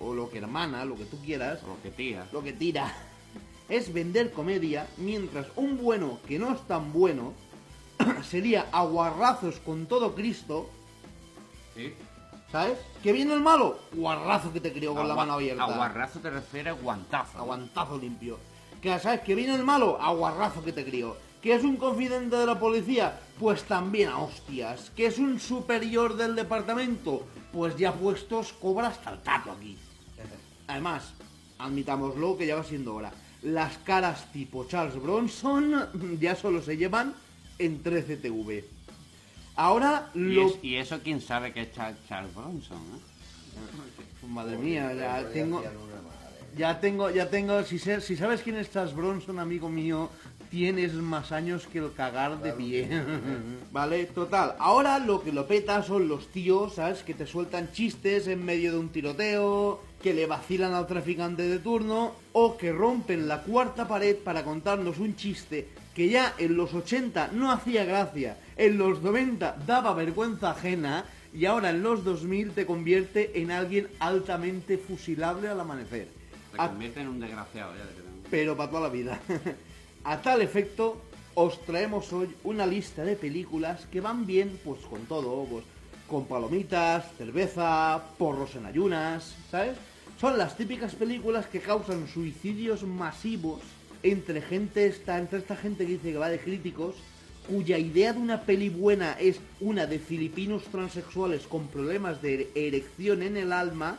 o 0.00 0.14
lo 0.14 0.30
que 0.30 0.38
hermana, 0.38 0.84
lo 0.84 0.94
que 0.96 1.04
tú 1.04 1.18
quieras, 1.24 1.60
Lo 1.64 1.80
que 1.82 1.90
tira. 1.90 2.26
lo 2.32 2.42
que 2.42 2.52
tira, 2.52 2.92
es 3.68 3.92
vender 3.92 4.32
comedia, 4.32 4.86
mientras 4.96 5.46
un 5.56 5.76
bueno 5.76 6.20
que 6.26 6.38
no 6.38 6.52
es 6.54 6.60
tan 6.66 6.92
bueno 6.92 7.32
sería 8.22 8.66
aguarrazos 8.72 9.56
con 9.58 9.86
todo 9.86 10.14
Cristo, 10.14 10.70
Sí. 11.74 11.94
¿sabes? 12.50 12.78
Que 13.02 13.12
viene 13.12 13.34
el 13.34 13.40
malo, 13.40 13.78
guarrazo 13.92 14.52
que 14.52 14.60
te 14.60 14.72
crió 14.72 14.94
con 14.94 15.06
la 15.08 15.14
mano 15.14 15.34
abierta. 15.34 15.64
Aguarrazo 15.64 16.18
te 16.20 16.30
refieres 16.30 16.72
a 16.74 16.76
guantazo. 16.80 17.38
Aguantazo 17.38 17.98
limpio. 17.98 18.38
Que 18.80 18.98
sabes 19.00 19.20
que 19.20 19.34
viene 19.34 19.54
el 19.54 19.64
malo, 19.64 20.00
aguarrazo 20.00 20.64
que 20.64 20.72
te 20.72 20.84
crió. 20.84 21.16
Que 21.42 21.54
es 21.54 21.62
un 21.64 21.76
confidente 21.76 22.36
de 22.36 22.46
la 22.46 22.58
policía, 22.58 23.18
pues 23.38 23.62
también 23.64 24.08
a 24.08 24.18
hostias. 24.18 24.90
Que 24.96 25.06
es 25.06 25.18
un 25.18 25.38
superior 25.38 26.16
del 26.16 26.34
departamento, 26.34 27.26
pues 27.52 27.76
ya 27.76 27.92
puestos 27.92 28.52
cobra 28.54 28.88
hasta 28.88 29.12
el 29.12 29.20
tato 29.20 29.52
aquí. 29.52 29.76
Además, 30.66 31.12
admitámoslo 31.58 32.36
que 32.36 32.46
ya 32.46 32.56
va 32.56 32.64
siendo 32.64 32.94
hora. 32.94 33.12
Las 33.42 33.78
caras 33.78 34.32
tipo 34.32 34.64
Charles 34.66 35.00
Bronson 35.00 36.18
ya 36.20 36.34
solo 36.34 36.60
se 36.60 36.76
llevan 36.76 37.14
en 37.58 37.82
13TV. 37.84 38.64
Ahora 39.56 40.10
Y, 40.14 40.18
lo... 40.18 40.46
es- 40.48 40.58
y 40.62 40.76
eso 40.76 41.00
quién 41.02 41.20
sabe 41.20 41.52
que 41.52 41.62
es 41.62 41.72
Char- 41.72 41.96
Charles 42.08 42.34
Bronson, 42.34 42.78
¿eh? 42.78 44.26
Madre 44.28 44.56
mía, 44.58 44.92
ya 44.94 45.28
tengo... 45.32 45.62
Ya 46.56 46.80
tengo, 46.80 47.10
ya 47.10 47.28
tengo, 47.28 47.62
si, 47.62 47.78
sé- 47.78 48.00
si 48.00 48.16
sabes 48.16 48.40
quién 48.42 48.56
es 48.56 48.72
Charles 48.72 48.94
Bronson, 48.94 49.38
amigo 49.38 49.68
mío, 49.68 50.10
tienes 50.50 50.94
más 50.94 51.32
años 51.32 51.66
que 51.66 51.78
el 51.78 51.92
cagar 51.92 52.40
de 52.40 52.52
pie. 52.52 52.88
vale, 53.72 54.06
total. 54.06 54.54
Ahora 54.58 54.98
lo 54.98 55.22
que 55.22 55.32
lo 55.32 55.46
peta 55.46 55.82
son 55.82 56.08
los 56.08 56.28
tíos, 56.28 56.74
¿sabes? 56.74 57.02
Que 57.02 57.14
te 57.14 57.26
sueltan 57.26 57.72
chistes 57.72 58.26
en 58.26 58.44
medio 58.44 58.72
de 58.72 58.78
un 58.78 58.88
tiroteo, 58.88 59.82
que 60.02 60.14
le 60.14 60.26
vacilan 60.26 60.74
al 60.74 60.86
traficante 60.86 61.42
de 61.42 61.58
turno, 61.58 62.12
o 62.32 62.56
que 62.56 62.72
rompen 62.72 63.28
la 63.28 63.42
cuarta 63.42 63.86
pared 63.86 64.16
para 64.16 64.44
contarnos 64.44 64.98
un 64.98 65.16
chiste 65.16 65.68
que 65.94 66.08
ya 66.08 66.34
en 66.38 66.56
los 66.56 66.74
80 66.74 67.30
no 67.32 67.50
hacía 67.50 67.84
gracia, 67.84 68.38
en 68.56 68.78
los 68.78 69.02
90 69.02 69.56
daba 69.66 69.94
vergüenza 69.94 70.52
ajena, 70.52 71.04
y 71.34 71.44
ahora 71.44 71.70
en 71.70 71.82
los 71.82 72.04
2000 72.04 72.52
te 72.52 72.66
convierte 72.66 73.40
en 73.40 73.50
alguien 73.50 73.88
altamente 73.98 74.78
fusilable 74.78 75.48
al 75.48 75.60
amanecer. 75.60 76.06
Te 76.52 76.56
convierte 76.56 77.00
en 77.00 77.08
un 77.08 77.18
desgraciado 77.18 77.72
ya 77.74 77.84
de 77.84 78.08
pero 78.30 78.56
para 78.56 78.70
toda 78.70 78.82
la 78.82 78.88
vida. 78.88 79.20
A 80.08 80.22
tal 80.22 80.40
efecto, 80.40 80.96
os 81.34 81.60
traemos 81.66 82.14
hoy 82.14 82.34
una 82.42 82.64
lista 82.64 83.04
de 83.04 83.14
películas 83.14 83.84
que 83.92 84.00
van 84.00 84.24
bien, 84.24 84.58
pues 84.64 84.80
con 84.86 85.04
todo, 85.04 85.44
pues 85.44 85.66
con 86.08 86.24
palomitas, 86.24 87.12
cerveza, 87.18 88.02
porros 88.16 88.54
en 88.54 88.64
ayunas, 88.64 89.36
¿sabes? 89.50 89.76
Son 90.18 90.38
las 90.38 90.56
típicas 90.56 90.94
películas 90.94 91.44
que 91.46 91.60
causan 91.60 92.08
suicidios 92.08 92.84
masivos 92.84 93.60
entre 94.02 94.40
gente 94.40 94.86
esta, 94.86 95.18
entre 95.18 95.40
esta 95.40 95.56
gente 95.56 95.84
que 95.84 95.92
dice 95.92 96.12
que 96.12 96.16
va 96.16 96.30
de 96.30 96.40
críticos, 96.40 96.94
cuya 97.46 97.76
idea 97.76 98.14
de 98.14 98.20
una 98.20 98.40
peli 98.46 98.70
buena 98.70 99.12
es 99.20 99.42
una 99.60 99.84
de 99.84 99.98
filipinos 99.98 100.62
transexuales 100.72 101.46
con 101.46 101.66
problemas 101.66 102.22
de 102.22 102.50
erección 102.54 103.22
en 103.22 103.36
el 103.36 103.52
alma, 103.52 103.98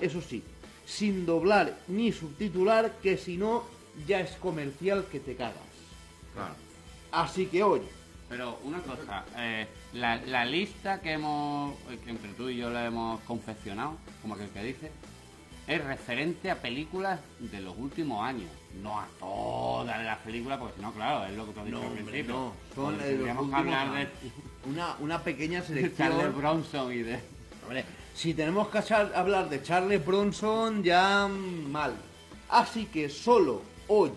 eso 0.00 0.22
sí, 0.22 0.44
sin 0.86 1.26
doblar 1.26 1.80
ni 1.88 2.12
subtitular, 2.12 2.92
que 3.02 3.16
si 3.16 3.36
no 3.36 3.76
ya 4.06 4.20
es 4.20 4.32
comercial 4.36 5.06
que 5.10 5.20
te 5.20 5.34
cagas. 5.36 5.54
Claro. 6.34 6.54
Así 7.12 7.46
que 7.46 7.62
hoy, 7.62 7.80
Pero 8.28 8.58
una 8.64 8.78
cosa, 8.80 9.24
eh, 9.38 9.66
la, 9.94 10.16
la 10.16 10.44
lista 10.44 11.00
que 11.00 11.12
hemos, 11.12 11.72
eh, 11.90 11.98
que 12.04 12.10
entre 12.10 12.30
tú 12.34 12.50
y 12.50 12.58
yo 12.58 12.68
la 12.70 12.84
hemos 12.84 13.20
confeccionado, 13.22 13.96
como 14.20 14.34
aquel 14.34 14.50
que 14.50 14.62
dice, 14.62 14.92
es 15.66 15.82
referente 15.84 16.50
a 16.50 16.56
películas 16.60 17.20
de 17.40 17.60
los 17.60 17.74
últimos 17.78 18.22
años, 18.22 18.50
no 18.82 19.00
a 19.00 19.06
todas 19.18 20.02
las 20.04 20.18
películas, 20.18 20.58
porque 20.58 20.76
si 20.76 20.82
no, 20.82 20.92
claro, 20.92 21.24
es 21.26 21.36
lo 21.36 21.46
que 21.46 21.52
tú 21.52 21.60
has 21.60 21.66
dicho 21.66 21.78
No, 21.78 21.86
al 21.86 21.92
principio. 21.94 22.34
no, 22.34 22.52
son 22.74 22.98
de 22.98 23.12
los 23.16 23.48
que 23.48 23.54
hablar 23.56 23.92
de, 23.94 24.08
una, 24.70 24.96
una 25.00 25.22
pequeña 25.24 25.62
de 25.62 25.66
Charles 25.66 25.96
selección. 25.96 26.36
Bronson 26.36 26.92
y 26.92 26.98
de... 26.98 27.20
Hombre, 27.62 27.84
si 28.14 28.34
tenemos 28.34 28.68
que 28.68 28.78
hablar 28.94 29.48
de 29.48 29.62
Charles 29.62 30.04
Bronson, 30.04 30.82
ya 30.82 31.26
mm, 31.28 31.70
mal. 31.70 31.94
Así 32.50 32.86
que 32.86 33.08
solo 33.08 33.62
hoy, 33.88 34.10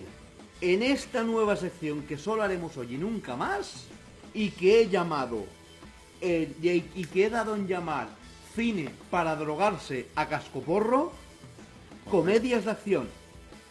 en 0.60 0.84
esta 0.84 1.23
nueva 1.23 1.55
sección 1.55 2.03
que 2.03 2.17
solo 2.17 2.43
haremos 2.43 2.77
hoy 2.77 2.95
y 2.95 2.97
nunca 2.97 3.36
más, 3.36 3.86
y 4.34 4.49
que 4.49 4.81
he 4.81 4.89
llamado, 4.89 5.45
eh, 6.21 6.53
y, 6.62 7.05
que 7.05 7.25
he 7.25 7.29
dado 7.29 7.55
en 7.55 7.67
llamar 7.67 8.10
cine 8.55 8.89
para 9.10 9.36
drogarse 9.36 10.07
a 10.15 10.27
cascoporro, 10.27 11.12
comedias 12.10 12.65
de 12.65 12.71
acción, 12.71 13.10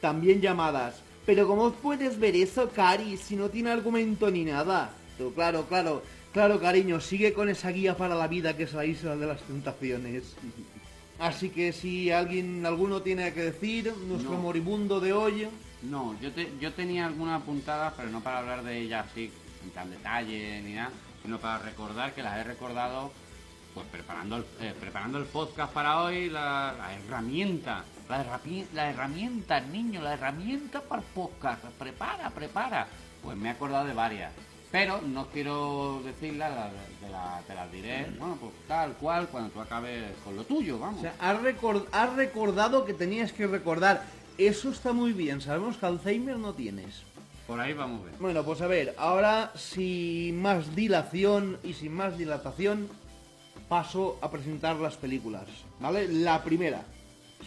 también 0.00 0.40
llamadas. 0.40 1.02
Pero 1.26 1.46
¿cómo 1.46 1.70
puedes 1.72 2.18
ver 2.18 2.34
eso, 2.34 2.70
Cari, 2.70 3.16
si 3.16 3.36
no 3.36 3.50
tiene 3.50 3.70
argumento 3.70 4.30
ni 4.30 4.44
nada? 4.44 4.92
Tú, 5.18 5.32
claro, 5.34 5.66
claro, 5.68 6.02
claro, 6.32 6.58
cariño, 6.58 7.00
sigue 7.00 7.32
con 7.34 7.48
esa 7.50 7.70
guía 7.70 7.96
para 7.96 8.14
la 8.14 8.26
vida 8.26 8.56
que 8.56 8.64
es 8.64 8.72
la 8.72 8.86
isla 8.86 9.16
de 9.16 9.26
las 9.26 9.40
tentaciones. 9.42 10.34
Así 11.20 11.50
que 11.50 11.72
si 11.72 12.10
alguien, 12.10 12.64
alguno 12.64 13.02
tiene 13.02 13.32
que 13.34 13.42
decir, 13.42 13.94
nuestro 14.08 14.32
No. 14.32 14.38
moribundo 14.38 15.00
de 15.00 15.12
hoy, 15.12 15.46
No, 15.82 16.14
yo, 16.20 16.30
te- 16.32 16.52
yo 16.60 16.72
tenía 16.72 17.06
algunas 17.06 17.40
apuntadas, 17.42 17.94
pero 17.96 18.10
no 18.10 18.20
para 18.20 18.38
hablar 18.38 18.62
de 18.62 18.78
ellas 18.80 19.06
así 19.10 19.32
en 19.64 19.70
tan 19.70 19.90
detalle 19.90 20.60
ni 20.62 20.74
nada, 20.74 20.90
sino 21.22 21.38
para 21.38 21.58
recordar 21.58 22.12
que 22.14 22.22
las 22.22 22.36
he 22.38 22.44
recordado 22.44 23.12
pues 23.74 23.86
preparando 23.86 24.36
el, 24.38 24.44
eh, 24.60 24.74
preparando 24.78 25.18
el 25.18 25.26
podcast 25.26 25.72
para 25.72 26.02
hoy, 26.02 26.28
la, 26.28 26.74
la 26.76 26.92
herramienta, 26.94 27.84
la, 28.08 28.24
herrapi- 28.24 28.66
la 28.74 28.90
herramienta, 28.90 29.60
niño, 29.60 30.02
la 30.02 30.14
herramienta 30.14 30.80
para 30.80 31.02
el 31.02 31.06
podcast, 31.08 31.64
prepara, 31.78 32.30
prepara. 32.30 32.88
Pues 33.22 33.36
me 33.36 33.48
he 33.48 33.52
acordado 33.52 33.84
de 33.86 33.94
varias, 33.94 34.32
pero 34.72 35.00
no 35.02 35.28
quiero 35.28 36.02
decirlas, 36.04 36.50
la- 36.52 36.70
de 37.06 37.12
la- 37.12 37.40
te 37.46 37.54
las 37.54 37.70
diré, 37.70 38.06
bueno, 38.18 38.36
pues 38.40 38.52
tal 38.66 38.94
cual, 38.94 39.28
cuando 39.28 39.50
tú 39.50 39.60
acabes 39.60 40.16
con 40.24 40.34
lo 40.36 40.42
tuyo, 40.44 40.78
vamos. 40.78 40.98
o 40.98 41.02
sea, 41.02 41.14
has, 41.20 41.40
record- 41.40 41.86
has 41.92 42.12
recordado 42.14 42.84
que 42.84 42.92
tenías 42.94 43.32
que 43.32 43.46
recordar. 43.46 44.02
Eso 44.40 44.70
está 44.70 44.92
muy 44.94 45.12
bien, 45.12 45.40
sabemos 45.42 45.76
que 45.76 45.84
Alzheimer 45.86 46.38
no 46.38 46.54
tienes. 46.54 47.02
Por 47.46 47.60
ahí 47.60 47.74
vamos 47.74 48.02
bien. 48.04 48.14
Bueno, 48.18 48.42
pues 48.42 48.62
a 48.62 48.66
ver, 48.66 48.94
ahora 48.96 49.52
sin 49.54 50.40
más 50.40 50.74
dilación 50.74 51.58
y 51.62 51.74
sin 51.74 51.92
más 51.92 52.16
dilatación, 52.16 52.88
paso 53.68 54.18
a 54.22 54.30
presentar 54.30 54.76
las 54.76 54.96
películas, 54.96 55.44
¿vale? 55.78 56.08
La 56.08 56.42
primera, 56.42 56.82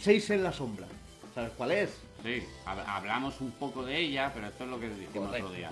Seis 0.00 0.28
en 0.30 0.42
la 0.44 0.52
sombra. 0.52 0.86
¿Sabes 1.34 1.50
cuál 1.56 1.72
es? 1.72 1.90
Sí, 2.22 2.42
hab- 2.66 2.84
hablamos 2.86 3.40
un 3.40 3.50
poco 3.52 3.84
de 3.84 3.98
ella, 3.98 4.30
pero 4.32 4.46
esto 4.46 4.64
es 4.64 4.70
lo 4.70 4.78
que 4.78 4.88
dijimos 4.88 5.12
Correcto. 5.28 5.46
otro 5.46 5.56
día. 5.58 5.70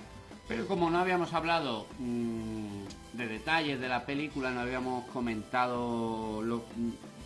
Pero 0.48 0.66
como 0.66 0.90
no 0.90 0.98
habíamos 0.98 1.32
hablado 1.34 1.86
mm, 2.00 2.82
de 3.14 3.26
detalles 3.28 3.80
de 3.80 3.88
la 3.88 4.04
película, 4.06 4.50
no 4.50 4.60
habíamos 4.60 5.04
comentado 5.10 6.42
lo 6.42 6.64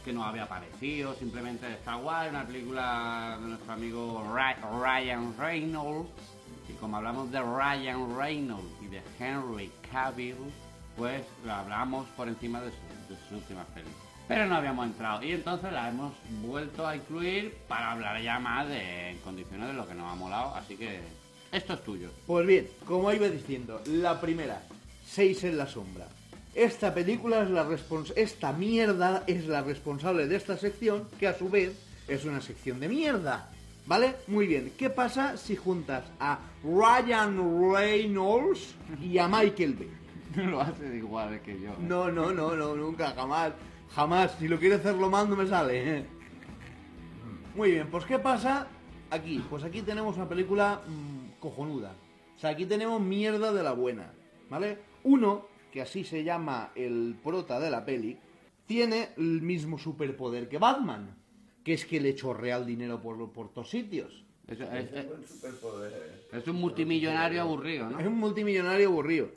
que 0.06 0.12
nos 0.12 0.24
había 0.24 0.48
parecido, 0.48 1.14
simplemente 1.16 1.66
está 1.70 1.96
guay, 1.96 2.28
una 2.30 2.46
película 2.46 3.36
de 3.42 3.48
nuestro 3.48 3.72
amigo 3.72 4.24
Ry- 4.32 4.54
Ryan 4.80 5.34
Reynolds. 5.36 6.08
Y 6.68 6.72
como 6.74 6.96
hablamos 6.98 7.30
de 7.32 7.40
Ryan 7.42 8.16
Reynolds 8.16 8.70
y 8.82 8.86
de 8.86 9.02
Henry 9.18 9.70
Cavill, 9.90 10.36
pues 10.96 11.22
lo 11.44 11.52
hablamos 11.52 12.06
por 12.16 12.28
encima 12.28 12.60
de, 12.60 12.70
su- 12.70 13.12
de 13.12 13.20
sus 13.20 13.32
últimas 13.32 13.66
películas. 13.66 13.98
Pero 14.28 14.46
no 14.46 14.54
habíamos 14.56 14.86
entrado 14.86 15.24
y 15.24 15.32
entonces 15.32 15.72
la 15.72 15.88
hemos 15.88 16.12
vuelto 16.42 16.86
a 16.86 16.94
incluir 16.94 17.56
para 17.68 17.90
hablar 17.90 18.22
ya 18.22 18.38
más 18.38 18.68
de 18.68 19.10
en 19.10 19.18
condiciones 19.18 19.66
de 19.68 19.74
lo 19.74 19.88
que 19.88 19.94
nos 19.94 20.10
ha 20.12 20.14
molado. 20.14 20.54
Así 20.54 20.76
que 20.76 21.00
esto 21.50 21.74
es 21.74 21.82
tuyo. 21.84 22.10
Pues 22.28 22.46
bien, 22.46 22.68
como 22.84 23.12
iba 23.12 23.28
diciendo, 23.28 23.82
la 23.86 24.20
primera, 24.20 24.62
Seis 25.04 25.42
en 25.44 25.56
la 25.58 25.66
sombra. 25.66 26.06
Esta 26.56 26.94
película 26.94 27.42
es 27.42 27.50
la 27.50 27.64
respons 27.64 28.14
esta 28.16 28.50
mierda 28.50 29.24
es 29.26 29.46
la 29.46 29.60
responsable 29.60 30.26
de 30.26 30.36
esta 30.36 30.56
sección, 30.56 31.06
que 31.20 31.28
a 31.28 31.34
su 31.34 31.50
vez 31.50 31.78
es 32.08 32.24
una 32.24 32.40
sección 32.40 32.80
de 32.80 32.88
mierda. 32.88 33.50
¿Vale? 33.84 34.14
Muy 34.26 34.46
bien. 34.46 34.72
¿Qué 34.78 34.88
pasa 34.88 35.36
si 35.36 35.54
juntas 35.54 36.04
a 36.18 36.38
Ryan 36.64 37.74
Reynolds 37.74 38.74
y 39.02 39.18
a 39.18 39.28
Michael 39.28 39.74
Bay? 39.74 39.90
lo 40.46 40.62
hace 40.62 40.96
igual 40.96 41.42
que 41.42 41.60
yo. 41.60 41.76
No, 41.78 42.10
no, 42.10 42.32
no, 42.32 42.56
no, 42.56 42.74
nunca, 42.74 43.12
jamás. 43.12 43.52
Jamás. 43.94 44.34
Si 44.38 44.48
lo 44.48 44.58
quiere 44.58 44.76
hacerlo 44.76 45.10
mal, 45.10 45.28
no 45.28 45.36
me 45.36 45.46
sale. 45.46 45.98
¿eh? 45.98 46.06
Muy 47.54 47.72
bien, 47.72 47.88
pues 47.90 48.06
¿qué 48.06 48.18
pasa 48.18 48.66
aquí? 49.10 49.44
Pues 49.50 49.62
aquí 49.62 49.82
tenemos 49.82 50.16
una 50.16 50.26
película 50.26 50.80
mm, 50.88 51.38
cojonuda. 51.38 51.92
O 52.34 52.40
sea, 52.40 52.48
aquí 52.48 52.64
tenemos 52.64 52.98
mierda 52.98 53.52
de 53.52 53.62
la 53.62 53.72
buena. 53.72 54.10
¿Vale? 54.48 54.78
Uno, 55.04 55.54
que 55.76 55.82
así 55.82 56.04
se 56.04 56.24
llama 56.24 56.72
el 56.74 57.16
prota 57.22 57.60
de 57.60 57.68
la 57.70 57.84
peli, 57.84 58.16
tiene 58.64 59.10
el 59.18 59.42
mismo 59.42 59.78
superpoder 59.78 60.48
que 60.48 60.56
Batman. 60.56 61.14
Que 61.62 61.74
es 61.74 61.84
que 61.84 62.00
le 62.00 62.14
chorrea 62.14 62.56
el 62.56 62.64
dinero 62.64 63.02
por, 63.02 63.30
por 63.30 63.52
todos 63.52 63.68
sitios. 63.68 64.24
Es, 64.48 64.58
es- 64.58 64.92
es- 64.94 65.04
Un 65.04 65.26
superpoder. 65.26 66.28
es 66.32 66.48
un 66.48 66.56
multimillonario 66.56 67.42
aburrido, 67.42 67.90
¿no? 67.90 68.00
Es 68.00 68.06
un 68.06 68.14
multimillonario 68.18 68.88
aburrido. 68.88 69.28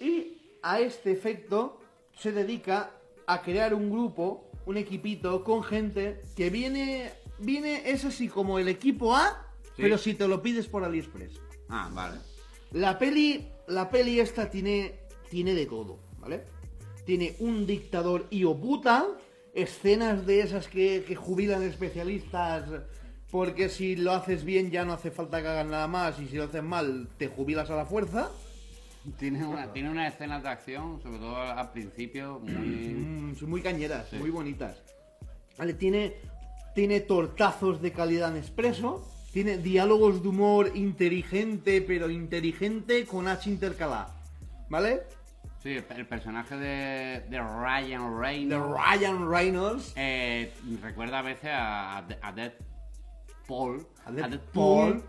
Y 0.00 0.36
a 0.62 0.78
este 0.78 1.10
efecto 1.10 1.80
se 2.14 2.30
dedica 2.30 2.92
a 3.26 3.42
crear 3.42 3.74
un 3.74 3.90
grupo, 3.90 4.52
un 4.66 4.76
equipito 4.76 5.42
con 5.42 5.64
gente 5.64 6.22
que 6.36 6.48
viene, 6.48 7.10
viene 7.40 7.90
es 7.90 8.04
así 8.04 8.28
como 8.28 8.60
el 8.60 8.68
equipo 8.68 9.16
A, 9.16 9.48
Sí. 9.74 9.82
pero 9.82 9.98
si 9.98 10.14
te 10.14 10.28
lo 10.28 10.40
pides 10.42 10.68
por 10.68 10.84
AliExpress. 10.84 11.40
Ah, 11.68 11.90
vale. 11.92 12.18
La 12.70 12.98
peli, 13.00 13.48
la 13.66 13.90
peli 13.90 14.20
esta 14.20 14.48
tiene, 14.48 15.00
tiene 15.32 15.54
de 15.54 15.64
todo, 15.64 15.98
¿vale? 16.20 16.44
Tiene 17.06 17.36
un 17.38 17.66
dictador 17.66 18.26
hijo 18.28 18.54
puta, 18.60 19.06
escenas 19.54 20.26
de 20.26 20.40
esas 20.40 20.68
que, 20.68 21.04
que 21.08 21.16
jubilan 21.16 21.62
especialistas, 21.62 22.68
porque 23.30 23.70
si 23.70 23.96
lo 23.96 24.12
haces 24.12 24.44
bien 24.44 24.70
ya 24.70 24.84
no 24.84 24.92
hace 24.92 25.10
falta 25.10 25.40
que 25.40 25.48
hagan 25.48 25.70
nada 25.70 25.88
más, 25.88 26.20
y 26.20 26.26
si 26.28 26.36
lo 26.36 26.44
haces 26.44 26.62
mal 26.62 27.08
te 27.16 27.28
jubilas 27.28 27.70
a 27.70 27.76
la 27.76 27.86
fuerza. 27.86 28.30
Tiene 29.18 29.46
una, 29.46 29.72
tiene 29.72 29.88
unas 29.88 30.12
escenas 30.12 30.42
de 30.42 30.50
acción, 30.50 31.00
sobre 31.02 31.18
todo 31.18 31.34
al, 31.34 31.72
principio, 31.72 32.38
muy... 32.38 32.94
Mm, 32.94 33.34
son 33.34 33.48
muy 33.48 33.62
cañeras, 33.62 34.08
Sí. 34.10 34.16
muy 34.16 34.28
bonitas. 34.28 34.82
Vale, 35.56 35.72
tiene, 35.72 36.16
tiene 36.74 37.00
tortazos 37.00 37.80
de 37.80 37.90
calidad 37.90 38.32
en 38.32 38.36
expreso, 38.36 39.10
tiene 39.32 39.56
diálogos 39.56 40.22
de 40.22 40.28
humor 40.28 40.72
inteligente, 40.74 41.80
pero 41.80 42.10
inteligente 42.10 43.06
con 43.06 43.28
H 43.28 43.48
intercalada. 43.48 44.18
¿Vale? 44.68 45.02
Sí, 45.62 45.76
el, 45.76 46.06
personaje 46.06 46.56
de, 46.56 47.20
de 47.28 47.40
Ryan 47.40 48.12
De 48.12 48.20
Reynolds 48.20 48.66
Ryan 48.76 49.30
Reynolds. 49.30 49.92
eh, 49.96 50.52
recuerda 50.82 51.20
a 51.20 51.22
veces 51.22 51.50
a, 51.52 51.98
a, 51.98 52.06
a 52.22 52.32
Deadpool. 52.32 53.86
A 54.04 54.10
Deadpool. 54.10 55.04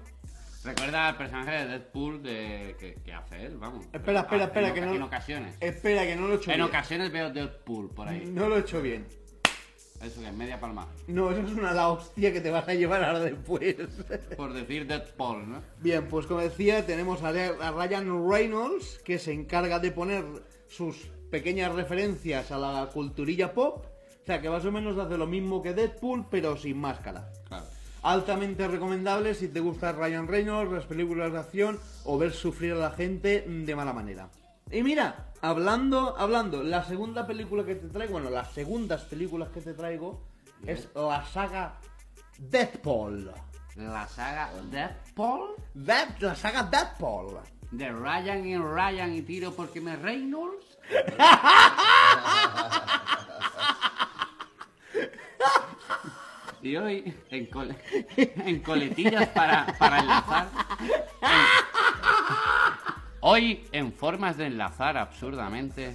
Recuerda 0.64 1.10
al 1.10 1.18
personaje 1.18 1.52
de 1.52 1.66
Deadpool 1.68 2.22
de, 2.24 2.76
que, 2.80 2.94
que 3.04 3.14
hace 3.14 3.46
él, 3.48 3.58
vamos. 3.58 3.86
Espera, 3.92 4.22
espera, 4.22 4.44
Ah, 4.44 4.46
espera, 4.48 4.68
en 4.70 4.74
que 4.76 4.82
no- 4.82 4.94
En 4.94 5.02
ocasiones. 5.02 5.58
Espera, 5.60 6.04
que 6.06 6.16
no 6.16 6.28
lo 6.28 6.34
he 6.34 6.38
hecho 6.38 6.52
En 6.52 6.58
bien. 6.58 6.70
ocasiones 6.70 7.12
veo 7.12 7.30
Deadpool 7.32 7.90
por 7.90 8.08
ahí. 8.08 8.24
No 8.28 8.48
lo 8.48 8.58
he 8.58 8.60
hecho 8.60 8.82
bien. 8.82 9.06
Eso 10.04 10.20
que 10.20 10.28
es 10.28 10.34
media 10.34 10.60
palma. 10.60 10.88
No, 11.08 11.32
eso 11.32 11.42
es 11.42 11.54
una 11.54 11.74
la 11.74 11.90
hostia 11.90 12.34
que 12.34 12.42
te 12.42 12.52
vas 12.52 12.68
a 12.68 12.74
llevar 12.74 13.04
ahora 13.04 13.22
después. 13.22 13.76
Por 14.38 14.54
decir 14.54 14.86
Deadpool, 14.86 15.50
¿no? 15.50 15.62
Bien, 15.80 16.08
pues 16.08 16.26
como 16.26 16.42
decía, 16.42 16.86
tenemos 16.86 17.24
a, 17.24 17.32
Ryan 17.32 18.30
Reynolds, 18.30 19.00
que 19.06 19.18
se 19.18 19.32
encarga 19.32 19.80
de 19.80 19.92
poner 19.92 20.26
sus 20.68 21.08
pequeñas 21.32 21.74
referencias 21.74 22.52
a 22.52 22.58
la 22.58 22.90
culturilla 22.94 23.54
pop. 23.54 23.86
O 23.86 24.26
sea, 24.26 24.42
que 24.42 24.50
más 24.50 24.66
o 24.66 24.72
menos 24.72 24.98
hace 24.98 25.18
lo 25.18 25.28
mismo 25.28 25.62
que 25.62 25.74
Deadpool, 25.74 26.26
pero 26.30 26.58
sin 26.58 26.78
máscara. 26.78 27.30
Claro. 27.48 27.66
Altamente 28.04 28.68
recomendable 28.68 29.34
si 29.34 29.48
te 29.48 29.62
gusta 29.62 29.94
Ryan 29.94 30.28
Reynolds, 30.28 30.72
las 30.72 30.86
películas 30.86 31.32
de 31.32 31.40
acción 31.40 31.80
o 32.04 32.18
ver 32.18 32.34
sufrir 32.34 32.74
a 32.74 32.76
la 32.76 32.92
gente 32.92 33.46
de 33.48 33.76
mala 33.76 33.94
manera. 33.94 34.30
Y 34.74 34.84
mira, 34.84 35.28
hablando, 35.42 36.16
hablando, 36.18 36.64
la 36.64 36.84
segunda 36.84 37.28
película 37.28 37.64
que 37.64 37.76
te 37.76 37.88
traigo, 37.90 38.14
bueno, 38.14 38.30
las 38.30 38.52
segundas 38.54 39.04
películas 39.04 39.50
que 39.50 39.62
te 39.62 39.74
traigo 39.74 40.24
es 40.66 40.90
la 40.96 41.24
saga 41.26 41.76
Deadpool. 42.40 43.32
La 43.76 44.08
saga 44.08 44.52
Deadpool 44.70 45.56
Dead, 45.74 46.10
la 46.20 46.36
saga 46.36 46.64
Deadpool. 46.64 47.40
de 47.72 47.92
Ryan 47.92 48.46
y 48.46 48.58
Ryan 48.58 49.16
y 49.16 49.22
tiro 49.24 49.52
porque 49.54 49.82
me 49.82 49.96
Reynolds. 49.96 50.78
Y 56.62 56.76
hoy, 56.78 57.14
en, 57.30 57.46
cole- 57.48 57.76
en 58.18 58.62
coletillas 58.62 59.28
para, 59.30 59.66
para 59.78 60.00
enlazar. 60.00 60.48
en- 60.80 60.92
hoy, 63.24 63.64
en 63.72 63.92
formas 63.92 64.38
de 64.38 64.46
enlazar 64.46 64.98
absurdamente. 64.98 65.94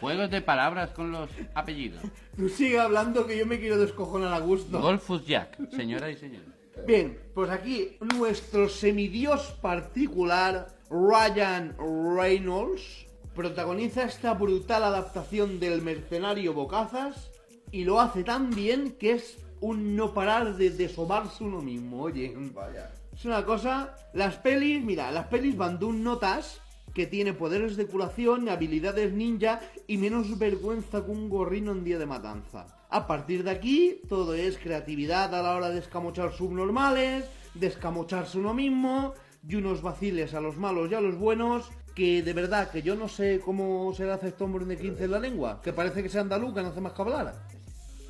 Juegos 0.00 0.30
de 0.30 0.42
palabras 0.42 0.90
con 0.90 1.10
los 1.10 1.28
apellidos. 1.54 2.02
Tú 2.36 2.48
sigue 2.48 2.78
hablando 2.78 3.26
que 3.26 3.38
yo 3.38 3.46
me 3.46 3.58
quiero 3.58 3.78
descojonar 3.78 4.32
a 4.32 4.38
gusto. 4.38 4.80
Golfus 4.80 5.26
Jack, 5.26 5.70
señora 5.70 6.10
y 6.10 6.16
señor. 6.16 6.42
Bien, 6.86 7.18
pues 7.34 7.50
aquí 7.50 7.96
nuestro 8.16 8.68
semidios 8.68 9.52
particular, 9.62 10.68
Ryan 10.90 11.76
Reynolds, 12.16 13.06
protagoniza 13.34 14.04
esta 14.04 14.34
brutal 14.34 14.82
adaptación 14.84 15.60
del 15.60 15.82
mercenario 15.82 16.52
Bocazas 16.54 17.30
y 17.70 17.84
lo 17.84 18.00
hace 18.00 18.24
tan 18.24 18.50
bien 18.50 18.92
que 18.98 19.12
es 19.12 19.38
un 19.60 19.94
no 19.94 20.12
parar 20.12 20.56
de 20.56 20.70
desobarse 20.70 21.44
uno 21.44 21.60
mismo, 21.62 22.02
oye. 22.02 22.34
Vaya. 22.52 22.90
Es 23.12 23.24
una 23.24 23.44
cosa. 23.44 23.94
Las 24.14 24.36
pelis, 24.36 24.82
mira, 24.82 25.10
las 25.10 25.26
pelis 25.26 25.56
van 25.56 25.78
de 25.78 25.84
un 25.84 26.02
notas 26.02 26.60
que 26.94 27.06
tiene 27.06 27.32
poderes 27.32 27.76
de 27.76 27.86
curación, 27.86 28.48
habilidades 28.48 29.12
ninja 29.12 29.60
y 29.86 29.96
menos 29.96 30.38
vergüenza 30.38 31.04
que 31.04 31.10
un 31.10 31.28
gorrino 31.28 31.72
en 31.72 31.84
día 31.84 31.98
de 31.98 32.06
matanza. 32.06 32.66
A 32.90 33.06
partir 33.06 33.44
de 33.44 33.50
aquí, 33.50 34.00
todo 34.08 34.34
es 34.34 34.58
creatividad 34.58 35.34
a 35.34 35.42
la 35.42 35.54
hora 35.54 35.70
de 35.70 35.78
escamochar 35.78 36.32
subnormales, 36.32 37.24
de 37.54 37.66
escamocharse 37.66 38.38
uno 38.38 38.52
mismo 38.52 39.14
y 39.46 39.54
unos 39.56 39.82
vaciles 39.82 40.34
a 40.34 40.40
los 40.40 40.56
malos 40.56 40.90
y 40.90 40.94
a 40.94 41.00
los 41.00 41.16
buenos. 41.16 41.70
Que 41.94 42.22
de 42.22 42.32
verdad, 42.32 42.70
que 42.70 42.80
yo 42.80 42.94
no 42.94 43.06
sé 43.06 43.40
cómo 43.44 43.92
se 43.94 44.04
le 44.04 44.12
hace 44.12 44.28
este 44.28 44.44
hombre 44.44 44.64
de 44.64 44.78
15 44.78 45.04
en 45.04 45.10
la 45.10 45.18
lengua, 45.18 45.60
que 45.62 45.74
parece 45.74 46.02
que 46.02 46.08
sea 46.08 46.22
andaluz, 46.22 46.54
que 46.54 46.62
no 46.62 46.68
hace 46.68 46.80
más 46.80 46.92
que 46.92 47.02
hablar. 47.02 47.34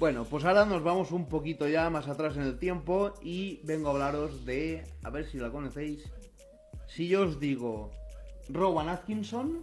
Bueno, 0.02 0.24
pues 0.24 0.44
ahora 0.44 0.64
nos 0.64 0.82
vamos 0.82 1.12
un 1.12 1.26
poquito 1.28 1.68
ya 1.68 1.88
más 1.88 2.08
atrás 2.08 2.34
en 2.36 2.42
el 2.42 2.58
tiempo 2.58 3.14
y 3.22 3.60
vengo 3.62 3.86
a 3.88 3.92
hablaros 3.92 4.44
de, 4.44 4.82
a 5.04 5.10
ver 5.10 5.30
si 5.30 5.38
la 5.38 5.48
conocéis. 5.52 6.02
Si 6.88 7.06
yo 7.06 7.22
os 7.22 7.38
digo 7.38 7.92
Rowan 8.48 8.88
Atkinson, 8.88 9.62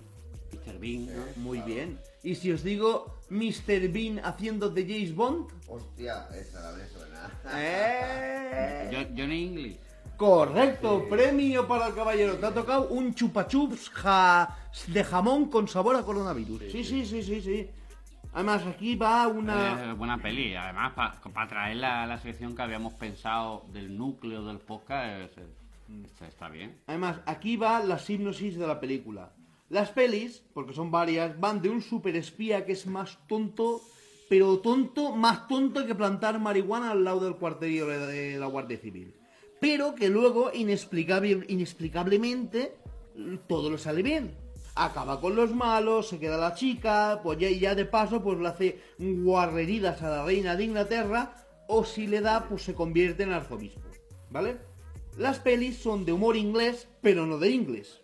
Mr. 0.53 0.79
Bean, 0.79 1.07
¿no? 1.07 1.23
muy 1.35 1.59
bien. 1.63 1.99
Y 2.23 2.35
si 2.35 2.53
os 2.53 2.63
digo 2.63 3.17
Mr. 3.29 3.89
Bean 3.91 4.21
haciendo 4.23 4.69
de 4.69 4.83
James 4.83 5.13
Bond, 5.13 5.49
Hostia, 5.67 6.29
esa 6.33 6.61
la 6.61 6.77
me 6.77 6.87
suena. 6.87 7.41
¡eh! 7.57 8.89
Jo- 8.93 9.13
Johnny 9.17 9.43
English. 9.45 9.77
Correcto, 10.15 11.05
premio 11.09 11.67
para 11.67 11.87
el 11.87 11.95
caballero. 11.95 12.37
Te 12.37 12.45
ha 12.45 12.53
tocado 12.53 12.87
un 12.87 13.13
chupachups 13.13 13.89
ja- 13.89 14.57
de 14.87 15.03
jamón 15.03 15.49
con 15.49 15.67
sabor 15.67 15.97
a 15.97 16.03
coronavirus. 16.03 16.63
Sí, 16.71 16.85
sí, 16.85 17.05
sí, 17.05 17.23
sí, 17.23 17.41
sí. 17.41 17.69
Además, 18.33 18.65
aquí 18.67 18.95
va 18.95 19.27
una... 19.27 19.91
Eh, 19.91 19.93
buena 19.93 20.17
peli. 20.17 20.55
Además, 20.55 20.93
para 21.33 21.47
traer 21.47 21.77
la, 21.77 22.05
la 22.05 22.19
sección 22.19 22.55
que 22.55 22.61
habíamos 22.61 22.93
pensado 22.93 23.65
del 23.73 23.97
núcleo 23.97 24.43
del 24.45 24.59
podcast, 24.59 25.37
es, 25.37 25.45
Está, 26.05 26.27
está 26.27 26.49
bien. 26.49 26.77
Además, 26.85 27.19
aquí 27.25 27.57
va 27.57 27.79
la 27.83 27.99
hipnosis 28.07 28.57
de 28.59 28.67
la 28.67 28.79
película. 28.79 29.31
Las 29.69 29.89
pelis, 29.89 30.43
porque 30.53 30.73
son 30.73 30.91
varias, 30.91 31.39
van 31.39 31.63
de 31.63 31.69
un 31.69 31.81
superespía 31.81 32.63
que 32.65 32.73
es 32.73 32.85
más 32.85 33.17
tonto, 33.27 33.81
pero 34.29 34.59
tonto, 34.59 35.15
más 35.15 35.47
tonto 35.47 35.87
que 35.87 35.95
plantar 35.95 36.39
marihuana 36.39 36.91
al 36.91 37.03
lado 37.03 37.21
del 37.21 37.35
cuartelillo 37.37 37.87
de 37.87 38.37
la 38.37 38.45
Guardia 38.45 38.77
Civil. 38.77 39.15
Pero 39.59 39.95
que 39.95 40.09
luego, 40.09 40.51
inexplicable- 40.53 41.45
inexplicablemente, 41.49 42.75
todo 43.47 43.71
le 43.71 43.79
sale 43.79 44.03
bien. 44.03 44.35
Acaba 44.81 45.19
con 45.19 45.35
los 45.35 45.53
malos, 45.53 46.07
se 46.07 46.19
queda 46.19 46.37
la 46.37 46.53
chica, 46.53 47.19
pues 47.21 47.37
ya, 47.37 47.49
ya 47.49 47.75
de 47.75 47.83
paso, 47.83 48.23
pues 48.23 48.39
le 48.39 48.47
hace 48.47 48.79
guarreridas 48.97 50.01
a 50.01 50.09
la 50.09 50.23
reina 50.23 50.55
de 50.55 50.63
Inglaterra, 50.63 51.35
o 51.67 51.83
si 51.83 52.07
le 52.07 52.21
da, 52.21 52.47
pues 52.47 52.63
se 52.63 52.73
convierte 52.73 53.23
en 53.23 53.33
arzobispo. 53.33 53.81
¿Vale? 54.29 54.57
Las 55.17 55.39
pelis 55.39 55.79
son 55.79 56.05
de 56.05 56.13
humor 56.13 56.37
inglés, 56.37 56.87
pero 57.01 57.25
no 57.25 57.37
de 57.39 57.49
inglés. 57.49 57.99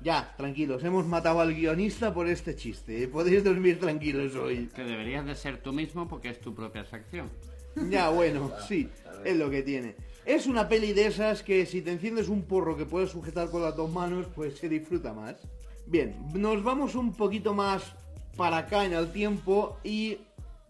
Ya, 0.00 0.34
tranquilos, 0.36 0.82
hemos 0.82 1.06
matado 1.06 1.40
al 1.40 1.54
guionista 1.54 2.12
por 2.12 2.26
este 2.26 2.56
chiste. 2.56 3.04
¿eh? 3.04 3.06
Podéis 3.06 3.44
dormir 3.44 3.78
tranquilos 3.78 4.34
hoy. 4.34 4.68
Que 4.74 4.82
deberías 4.82 5.24
de 5.24 5.36
ser 5.36 5.62
tú 5.62 5.72
mismo 5.72 6.08
porque 6.08 6.30
es 6.30 6.40
tu 6.40 6.52
propia 6.52 6.84
sección. 6.84 7.30
Ya, 7.90 8.08
bueno, 8.08 8.50
sí, 8.68 8.88
es 9.24 9.36
lo 9.36 9.50
que 9.50 9.62
tiene. 9.62 9.94
Es 10.24 10.48
una 10.48 10.68
peli 10.68 10.92
de 10.94 11.06
esas 11.06 11.44
que 11.44 11.64
si 11.64 11.80
te 11.80 11.92
enciendes 11.92 12.28
un 12.28 12.42
porro 12.42 12.76
que 12.76 12.86
puedes 12.86 13.10
sujetar 13.10 13.50
con 13.50 13.62
las 13.62 13.76
dos 13.76 13.90
manos, 13.90 14.26
pues 14.34 14.58
se 14.58 14.68
disfruta 14.68 15.12
más. 15.12 15.36
Bien, 15.90 16.14
nos 16.34 16.62
vamos 16.62 16.94
un 16.94 17.12
poquito 17.14 17.54
más 17.54 17.82
para 18.36 18.58
acá 18.58 18.84
en 18.84 18.92
el 18.92 19.10
tiempo 19.10 19.78
y 19.82 20.18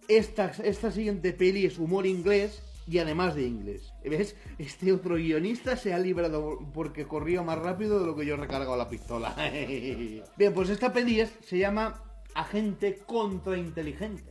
esta, 0.07 0.53
esta 0.63 0.91
siguiente 0.93 1.33
peli 1.33 1.67
es 1.67 1.79
humor 1.79 2.07
inglés 2.07 2.63
y 2.87 2.99
además 2.99 3.35
de 3.35 3.43
inglés. 3.43 3.93
¿Ves? 4.05 4.37
Este 4.59 4.93
otro 4.93 5.17
guionista 5.17 5.77
se 5.77 5.93
ha 5.93 5.99
librado 5.99 6.59
porque 6.73 7.07
corría 7.07 7.43
más 7.43 7.59
rápido 7.59 7.99
de 8.01 8.07
lo 8.07 8.15
que 8.17 8.25
yo 8.25 8.35
he 8.35 8.39
recargado 8.39 8.77
la 8.77 8.89
pistola. 8.89 9.35
Bien, 10.37 10.55
pues 10.55 10.71
esta 10.71 10.93
peli 10.93 11.21
es- 11.21 11.33
se 11.45 11.59
llama 11.59 12.01
Agente 12.35 12.99
Contrainteligente. 13.05 14.31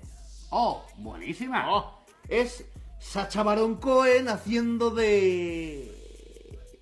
¡Oh! 0.52 0.84
¡Buenísima! 0.98 1.66
Oh, 1.70 2.00
es 2.30 2.64
Sacha 3.00 3.44
Baron 3.44 3.76
Cohen 3.76 4.30
haciendo 4.30 4.90
de. 4.90 5.94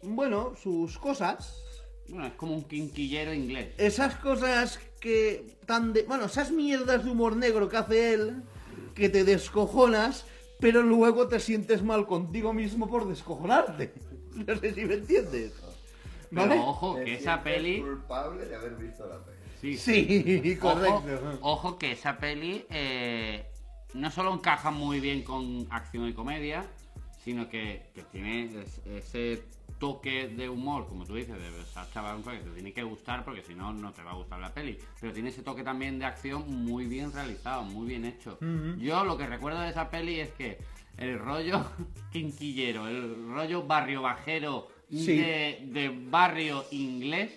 Bueno, 0.04 0.54
sus 0.62 0.98
cosas. 1.00 1.62
Bueno, 2.10 2.28
es 2.28 2.34
como 2.34 2.54
un 2.54 2.64
quinquillero 2.64 3.34
inglés. 3.34 3.74
Esas 3.78 4.16
cosas 4.16 4.80
que. 5.00 5.58
tan 5.66 5.94
de. 5.94 6.04
Bueno, 6.04 6.26
esas 6.26 6.52
mierdas 6.52 7.04
de 7.04 7.12
humor 7.12 7.36
negro 7.36 7.68
que 7.70 7.78
hace 7.78 8.14
él, 8.14 8.44
que 8.94 9.10
te 9.10 9.24
descojonas, 9.24 10.26
pero 10.60 10.82
luego 10.84 11.28
te 11.28 11.40
sientes 11.40 11.82
mal 11.84 12.06
contigo 12.06 12.54
mismo 12.54 12.88
por 12.90 13.08
descojonarte. 13.08 13.94
No 14.36 14.54
sé 14.58 14.74
si 14.74 14.84
me 14.84 14.96
entiendes. 14.96 15.54
Pero 16.30 16.62
ojo, 16.68 16.96
que 16.96 17.14
esa 17.14 17.42
peli... 17.42 17.80
culpable 17.80 18.46
de 18.46 18.54
haber 18.56 18.76
visto 18.76 19.08
la 19.08 19.24
peli. 19.24 19.38
Sí, 19.62 19.78
Sí, 19.78 20.58
Ojo, 20.62 20.74
correcto. 20.74 21.40
ojo 21.42 21.78
que 21.80 21.94
esa 21.94 22.18
peli 22.18 22.66
eh, 22.70 23.46
no 23.94 24.12
solo 24.12 24.34
encaja 24.34 24.72
muy 24.72 25.00
bien 25.00 25.24
con 25.24 25.66
acción 25.70 26.10
y 26.10 26.14
comedia, 26.14 26.66
sino 27.24 27.48
que, 27.50 27.90
que 27.96 28.02
tiene 28.04 28.44
es- 28.62 28.82
ese 28.86 29.44
toque 29.80 30.28
de 30.28 30.50
humor, 30.50 30.88
como 30.88 31.06
tú 31.06 31.16
dices, 31.16 31.36
de 31.38 31.66
Sacha 31.66 32.02
Baron 32.02 32.24
que 32.24 32.38
te 32.38 32.50
tiene 32.52 32.74
que 32.74 32.84
gustar 32.84 33.24
porque 33.26 33.42
si 33.42 33.56
no, 33.56 33.74
no 33.74 33.92
te 33.92 34.04
va 34.04 34.12
a 34.12 34.16
gustar 34.16 34.40
la 34.40 34.54
peli. 34.54 34.78
Pero 35.00 35.14
tiene 35.14 35.30
ese 35.30 35.42
toque 35.44 35.64
también 35.64 36.00
de 36.00 36.06
acción 36.06 36.44
muy 36.66 36.86
bien 36.86 37.12
realizado, 37.12 37.64
muy 37.64 37.88
bien 37.88 38.06
hecho. 38.06 38.38
Yo 38.80 39.04
lo 39.04 39.18
que 39.18 39.28
recuerdo 39.28 39.60
de 39.62 39.70
esa 39.70 39.90
peli 39.90 40.20
es 40.20 40.30
que 40.32 40.58
el 40.98 41.20
rollo 41.20 41.66
quinquillero, 42.12 42.88
el 42.88 43.28
rollo 43.34 43.64
barrio 43.64 44.02
bajero 44.02 44.68
Sí. 44.88 45.18
de, 45.18 45.62
de 45.72 45.90
barrio 45.90 46.64
inglés 46.70 47.32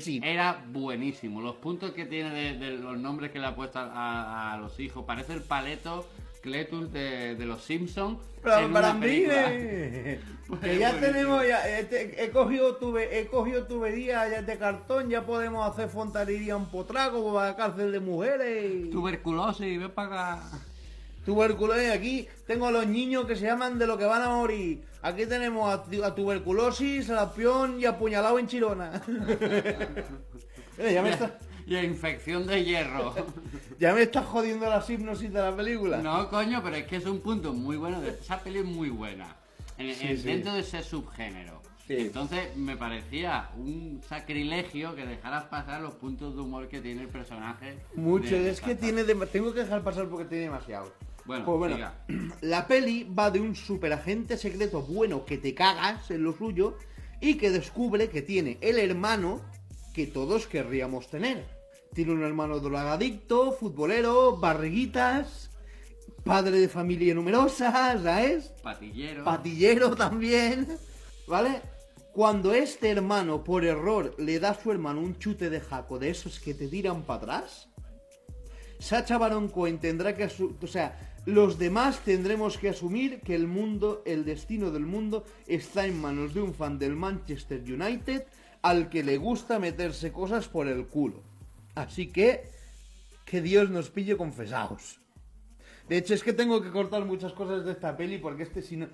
sí. 0.00 0.18
era 0.24 0.64
buenísimo. 0.72 1.42
Los 1.42 1.56
puntos 1.56 1.90
que 1.92 2.06
tiene 2.06 2.30
de, 2.30 2.56
de 2.58 2.78
los 2.78 2.98
nombres 2.98 3.30
que 3.32 3.38
le 3.38 3.46
ha 3.46 3.54
puesto 3.54 3.78
a, 3.80 4.54
a 4.54 4.56
los 4.56 4.80
hijos. 4.80 5.04
Parece 5.04 5.34
el 5.34 5.42
paleto 5.42 6.08
Cletus 6.40 6.92
de, 6.92 7.34
de 7.34 7.46
los 7.46 7.62
Simpsons. 7.62 8.18
Pero 8.42 8.56
eh, 9.02 10.20
Pues 10.48 10.60
que 10.60 10.78
ya 10.78 10.90
buenísimo. 10.92 11.12
tenemos, 11.12 11.46
ya, 11.46 11.78
eh, 11.78 11.84
te- 11.84 12.24
he, 12.24 12.30
cogido 12.30 12.76
tube, 12.76 13.20
he 13.20 13.26
cogido 13.26 13.64
tubería 13.66 14.28
ya 14.28 14.42
de 14.42 14.58
cartón, 14.58 15.08
ya 15.10 15.22
podemos 15.22 15.68
hacer 15.70 15.88
fontanería 15.88 16.54
en 16.56 16.64
Potraco 16.66 17.32
para 17.34 17.50
la 17.50 17.56
cárcel 17.56 17.92
de 17.92 18.00
mujeres. 18.00 18.90
Tuberculosis, 18.90 19.78
ve 19.78 19.88
para 19.90 20.32
acá. 20.34 20.42
Tuberculosis, 21.26 21.90
aquí 21.90 22.26
tengo 22.46 22.66
a 22.66 22.70
los 22.72 22.86
niños 22.86 23.26
que 23.26 23.36
se 23.36 23.44
llaman 23.46 23.78
de 23.78 23.86
lo 23.86 23.98
que 23.98 24.06
van 24.06 24.22
a 24.22 24.30
morir. 24.30 24.82
Aquí 25.02 25.26
tenemos 25.26 25.68
a, 25.70 25.84
a 26.06 26.14
tuberculosis, 26.14 27.06
sarampión 27.06 27.78
y 27.78 27.84
apuñalado 27.84 28.38
en 28.38 28.46
Chirona. 28.46 29.02
Ya, 30.78 31.02
me 31.02 31.10
está, 31.10 31.38
Y 31.70 31.76
a 31.76 31.84
infección 31.84 32.48
de 32.48 32.64
hierro. 32.64 33.14
ya 33.78 33.94
me 33.94 34.02
estás 34.02 34.26
jodiendo 34.26 34.68
la 34.68 34.84
hipnosis 34.86 35.32
de 35.32 35.40
la 35.40 35.54
película. 35.54 35.98
No, 35.98 36.28
coño, 36.28 36.60
pero 36.64 36.74
es 36.74 36.84
que 36.88 36.96
es 36.96 37.06
un 37.06 37.20
punto 37.20 37.52
muy 37.52 37.76
bueno. 37.76 38.00
de- 38.00 38.10
Esa 38.10 38.40
peli 38.40 38.58
es 38.58 38.64
muy 38.64 38.90
buena. 38.90 39.36
En- 39.78 39.94
Sí, 39.94 40.06
en- 40.08 40.18
sí. 40.18 40.24
Dentro 40.24 40.52
de 40.52 40.60
ese 40.60 40.82
subgénero. 40.82 41.62
Sí. 41.86 41.94
Entonces 41.96 42.56
me 42.56 42.76
parecía 42.76 43.50
un 43.56 44.00
sacrilegio 44.08 44.96
que 44.96 45.06
dejaras 45.06 45.44
pasar 45.44 45.80
los 45.80 45.94
puntos 45.94 46.34
de 46.34 46.40
humor 46.42 46.66
que 46.68 46.80
tiene 46.80 47.02
el 47.02 47.08
personaje. 47.08 47.78
Mucho, 47.94 48.34
de 48.34 48.50
es 48.50 48.60
que 48.60 48.74
tiene 48.74 49.04
dem- 49.04 49.28
tengo 49.30 49.54
que 49.54 49.60
dejar 49.60 49.84
pasar 49.84 50.08
porque 50.08 50.24
tiene 50.24 50.44
demasiado. 50.44 50.92
Bueno, 51.24 51.44
Pues 51.44 51.56
bueno, 51.56 51.92
la 52.40 52.66
peli 52.66 53.04
va 53.04 53.30
de 53.30 53.38
un 53.38 53.54
superagente 53.54 54.36
secreto 54.36 54.82
bueno 54.82 55.24
que 55.24 55.38
te 55.38 55.54
cagas 55.54 56.10
en 56.10 56.24
lo 56.24 56.32
suyo 56.32 56.76
y 57.20 57.36
que 57.36 57.50
descubre 57.50 58.08
que 58.10 58.22
tiene 58.22 58.58
el 58.60 58.80
hermano 58.80 59.40
que 59.94 60.08
todos 60.08 60.48
querríamos 60.48 61.08
tener. 61.08 61.59
Tiene 61.92 62.12
un 62.12 62.22
hermano 62.22 62.60
drogadicto, 62.60 63.52
futbolero, 63.52 64.36
barriguitas, 64.36 65.50
padre 66.24 66.60
de 66.60 66.68
familia 66.68 67.14
numerosa, 67.14 67.72
¿sabes? 68.00 68.52
Patillero. 68.62 69.24
patillero 69.24 69.96
también, 69.96 70.68
¿vale? 71.26 71.62
Cuando 72.12 72.52
este 72.52 72.90
hermano 72.90 73.44
por 73.44 73.64
error 73.64 74.14
le 74.18 74.38
da 74.38 74.50
a 74.50 74.60
su 74.60 74.70
hermano 74.70 75.00
un 75.00 75.18
chute 75.18 75.50
de 75.50 75.60
jaco 75.60 75.98
de 75.98 76.10
esos 76.10 76.40
que 76.40 76.54
te 76.54 76.68
tiran 76.68 77.02
para 77.02 77.22
atrás, 77.22 77.68
Sacha 78.78 79.18
Baron 79.18 79.48
Cohen 79.48 79.78
tendrá 79.78 80.16
que 80.16 80.24
o 80.24 80.66
sea, 80.66 81.16
los 81.26 81.58
demás 81.58 82.00
tendremos 82.00 82.56
que 82.56 82.70
asumir 82.70 83.20
que 83.20 83.34
el 83.34 83.46
mundo, 83.46 84.02
el 84.06 84.24
destino 84.24 84.70
del 84.70 84.86
mundo 84.86 85.24
está 85.46 85.86
en 85.86 86.00
manos 86.00 86.34
de 86.34 86.40
un 86.40 86.54
fan 86.54 86.78
del 86.78 86.96
Manchester 86.96 87.60
United 87.60 88.24
al 88.62 88.88
que 88.88 89.02
le 89.02 89.16
gusta 89.18 89.58
meterse 89.58 90.12
cosas 90.12 90.48
por 90.48 90.66
el 90.66 90.86
culo. 90.86 91.29
Así 91.82 92.08
que 92.12 92.50
que 93.24 93.40
Dios 93.40 93.70
nos 93.70 93.90
pille 93.90 94.16
confesados. 94.16 94.98
De 95.88 95.96
hecho, 95.98 96.14
es 96.14 96.22
que 96.22 96.32
tengo 96.32 96.62
que 96.62 96.70
cortar 96.70 97.04
muchas 97.04 97.32
cosas 97.32 97.64
de 97.64 97.72
esta 97.72 97.96
peli 97.96 98.18
porque 98.18 98.42
este, 98.44 98.62
si 98.62 98.76
no- 98.76 98.88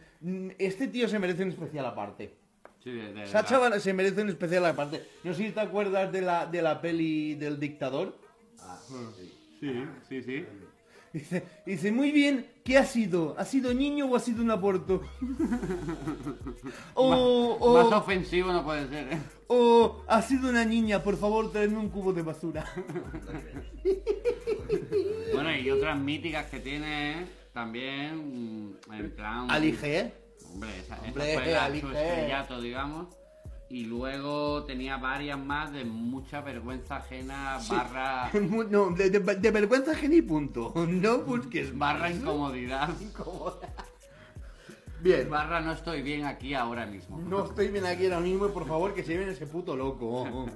este 0.58 0.88
tío 0.88 1.08
se 1.08 1.18
merece 1.18 1.42
un 1.42 1.50
especial 1.50 1.86
aparte. 1.86 2.34
Sí, 2.82 2.90
de- 2.92 3.12
de- 3.12 3.26
Sacha 3.26 3.80
se 3.80 3.92
merece 3.92 4.22
un 4.22 4.28
especial 4.28 4.64
aparte. 4.66 5.02
No 5.24 5.34
sé 5.34 5.46
si 5.46 5.52
te 5.52 5.60
acuerdas 5.60 6.12
de 6.12 6.22
la, 6.22 6.46
de 6.46 6.62
la 6.62 6.80
peli 6.80 7.34
del 7.34 7.58
dictador. 7.58 8.18
Ah, 8.60 8.78
sí. 8.88 9.32
Sí, 9.60 9.72
sí, 10.08 10.22
sí. 10.22 10.46
Dice, 11.16 11.42
dice, 11.64 11.92
muy 11.92 12.12
bien, 12.12 12.46
¿qué 12.62 12.76
ha 12.76 12.84
sido? 12.84 13.34
¿Ha 13.38 13.46
sido 13.46 13.72
niño 13.72 14.04
o 14.04 14.16
ha 14.16 14.20
sido 14.20 14.42
un 14.42 14.50
aborto? 14.50 15.00
o, 16.94 17.56
o- 17.58 17.82
Más 17.82 17.90
ofensivo 18.02 18.52
no 18.52 18.62
puede 18.62 18.86
ser, 18.88 19.14
¿eh? 19.14 19.18
o 19.46 20.02
ha 20.08 20.20
sido 20.20 20.50
una 20.50 20.66
niña, 20.66 21.02
por 21.02 21.16
favor, 21.16 21.50
tráeme 21.50 21.78
un 21.78 21.88
cubo 21.88 22.12
de 22.12 22.20
basura. 22.22 22.66
Bueno, 25.32 25.54
y 25.56 25.70
otras 25.70 25.98
míticas 25.98 26.46
que 26.46 26.60
tiene 26.60 27.26
también, 27.52 28.68
mm, 28.70 28.92
en 28.92 29.10
plan... 29.12 29.50
Ali 29.50 29.72
G. 29.72 30.10
Hombre, 30.52 30.70
esa, 30.78 30.96
esa 30.96 31.04
Hombre, 31.06 31.34
fue 31.34 31.46
la- 31.52 31.64
Ali 31.64 31.80
su 31.80 31.88
estrellato, 31.90 32.60
digamos. 32.60 33.06
Y 33.68 33.84
luego 33.86 34.62
tenía 34.64 34.96
varias 34.96 35.38
más 35.38 35.72
de 35.72 35.84
mucha 35.84 36.40
vergüenza 36.40 36.96
ajena, 36.98 37.58
barra, 37.68 38.30
No, 38.70 38.90
de, 38.90 39.10
de- 39.10 39.18
de 39.36 39.50
vergüenza 39.50 39.94
geni 39.94 40.22
punto. 40.22 40.72
No 40.88 41.18
busques 41.18 41.74
más. 41.74 41.94
barra 41.94 42.10
incomodidad. 42.12 42.88
Bien. 45.00 45.28
Barra 45.28 45.60
no 45.60 45.72
estoy 45.72 46.02
bien 46.02 46.24
aquí 46.24 46.54
ahora 46.54 46.86
mismo. 46.86 47.18
No 47.18 47.44
estoy 47.44 47.68
bien 47.68 47.84
aquí 47.86 48.04
ahora 48.06 48.20
mismo, 48.20 48.48
por 48.48 48.66
favor, 48.66 48.94
que 48.94 49.02
se 49.02 49.12
lleven 49.12 49.28
ese 49.28 49.46
puto 49.46 49.76
loco. 49.76 50.46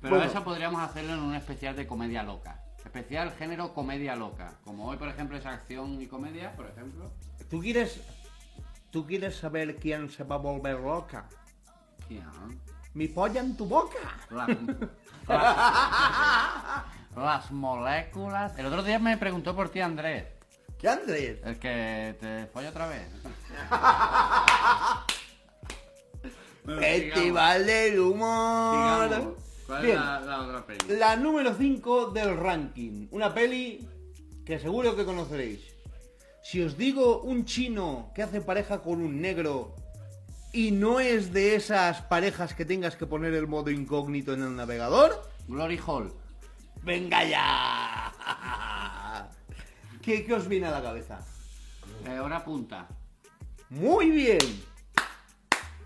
Pero 0.00 0.16
Bueno. 0.16 0.30
eso 0.30 0.44
podríamos 0.44 0.80
hacerlo 0.82 1.14
en 1.14 1.20
un 1.20 1.34
especial 1.34 1.74
de 1.76 1.86
comedia 1.86 2.22
loca. 2.22 2.62
Especial 2.84 3.32
género 3.32 3.74
comedia 3.74 4.14
loca. 4.16 4.54
Como 4.64 4.86
hoy, 4.88 4.96
por 4.96 5.08
ejemplo, 5.08 5.36
es 5.36 5.44
acción 5.46 6.00
y 6.00 6.06
comedia, 6.06 6.54
por 6.56 6.66
ejemplo. 6.66 7.10
¿Tú 7.50 7.60
quieres, 7.60 8.00
¿Tú 8.90 9.06
quieres 9.06 9.36
saber 9.36 9.76
quién 9.76 10.08
se 10.10 10.24
va 10.24 10.36
a 10.36 10.38
volver 10.38 10.78
loca? 10.80 11.28
¿Quién? 12.10 12.24
Mi 12.94 13.06
polla 13.06 13.40
en 13.40 13.56
tu 13.56 13.66
boca. 13.66 13.96
Las, 14.30 14.48
las- 15.28 16.84
las 17.16 17.50
moléculas. 17.52 18.58
El 18.58 18.66
otro 18.66 18.82
día 18.82 18.98
me 18.98 19.16
preguntó 19.16 19.54
por 19.54 19.68
ti 19.68 19.80
Andrés. 19.80 20.24
¿Qué 20.76 20.88
Andrés? 20.88 21.38
El 21.44 21.56
que 21.60 22.16
te 22.18 22.46
folla 22.52 22.70
otra 22.70 22.88
vez. 22.88 23.06
Bueno, 26.64 26.80
Festival 26.80 27.66
del 27.66 28.00
humor. 28.00 29.08
Digamos, 29.08 29.34
¿Cuál 29.68 29.82
Bien. 29.82 29.98
es 29.98 30.04
la, 30.04 30.20
la 30.20 30.40
otra 30.40 30.66
peli? 30.66 30.78
La 30.98 31.14
número 31.14 31.54
5 31.54 32.06
del 32.10 32.36
ranking. 32.36 33.06
Una 33.12 33.32
peli 33.32 33.88
que 34.44 34.58
seguro 34.58 34.96
que 34.96 35.04
conoceréis. 35.04 35.60
Si 36.42 36.60
os 36.60 36.76
digo 36.76 37.20
un 37.22 37.44
chino 37.44 38.10
que 38.16 38.24
hace 38.24 38.40
pareja 38.40 38.82
con 38.82 39.00
un 39.00 39.20
negro 39.20 39.76
y 40.52 40.70
no 40.72 41.00
es 41.00 41.32
de 41.32 41.54
esas 41.54 42.02
parejas 42.02 42.54
que 42.54 42.64
tengas 42.64 42.96
que 42.96 43.06
poner 43.06 43.34
el 43.34 43.46
modo 43.46 43.70
incógnito 43.70 44.32
en 44.34 44.42
el 44.42 44.56
navegador, 44.56 45.22
Glory 45.48 45.78
Hall. 45.86 46.12
¡venga 46.82 47.24
ya! 47.24 48.12
¿Qué, 50.02 50.24
qué 50.24 50.34
os 50.34 50.48
viene 50.48 50.66
a 50.66 50.70
la 50.70 50.82
cabeza? 50.82 51.20
Eh, 52.06 52.18
hora 52.18 52.42
punta. 52.44 52.88
Muy 53.68 54.10
bien. 54.10 54.38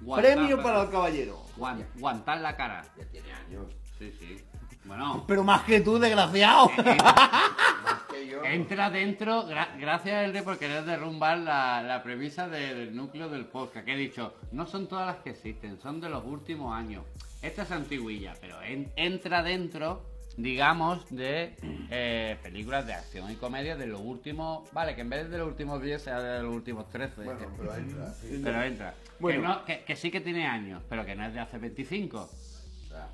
Guantar, 0.00 0.34
Premio 0.34 0.62
para 0.62 0.82
el 0.82 0.90
caballero. 0.90 1.44
guan- 1.56 1.84
guantar 1.96 2.40
la 2.40 2.56
cara. 2.56 2.84
Ya 2.96 3.04
tiene 3.06 3.32
años. 3.32 3.66
Sí, 3.98 4.12
sí. 4.18 4.44
Bueno, 4.84 5.24
Pero 5.26 5.44
más 5.44 5.62
que 5.62 5.80
tú, 5.80 5.98
desgraciado. 5.98 6.70
Más 6.76 8.02
que 8.10 8.26
yo. 8.28 8.44
entra 8.44 8.90
dentro, 8.90 9.48
gra- 9.48 9.78
gracias 9.78 10.24
Elde 10.26 10.42
por 10.42 10.58
querer 10.58 10.84
derrumbar 10.84 11.38
la, 11.38 11.82
la 11.82 12.02
premisa 12.02 12.48
de- 12.48 12.74
del 12.74 12.94
núcleo 12.94 13.28
del 13.28 13.46
podcast, 13.46 13.84
que 13.86 13.94
he 13.94 13.96
dicho, 13.96 14.34
no 14.52 14.66
son 14.66 14.86
todas 14.86 15.06
las 15.06 15.16
que 15.22 15.30
existen, 15.30 15.80
son 15.80 16.00
de 16.00 16.10
los 16.10 16.24
últimos 16.24 16.74
años. 16.74 17.02
Esta 17.42 17.62
es 17.62 17.70
antiguilla, 17.70 18.34
pero 18.40 18.60
en- 18.62 18.92
entra 18.96 19.42
dentro, 19.42 20.02
digamos, 20.36 21.06
de 21.10 21.56
eh, 21.90 22.36
películas 22.42 22.86
de 22.86 22.92
acción 22.94 23.30
y 23.30 23.36
comedia 23.36 23.76
de 23.76 23.86
los 23.86 24.00
últimos, 24.02 24.70
vale, 24.72 24.94
que 24.94 25.00
en 25.00 25.08
vez 25.10 25.30
de 25.30 25.38
los 25.38 25.48
últimos 25.48 25.80
10 25.82 26.02
sea 26.02 26.20
de 26.20 26.42
los 26.42 26.52
últimos 26.54 26.90
13. 26.90 27.22
Bueno, 27.24 27.40
pero 27.56 27.74
entra, 27.74 28.12
sí. 28.14 28.40
pero 28.44 28.62
entra. 28.62 28.94
Bueno. 29.18 29.40
Que, 29.40 29.48
no- 29.48 29.64
que- 29.64 29.84
que 29.84 29.96
sí 29.96 30.10
que 30.10 30.20
tiene 30.20 30.46
años, 30.46 30.82
pero 30.90 31.06
que 31.06 31.14
no 31.14 31.24
es 31.24 31.32
de 31.32 31.40
hace 31.40 31.56
25. 31.58 32.18
O 32.18 32.88
sea, 32.88 33.08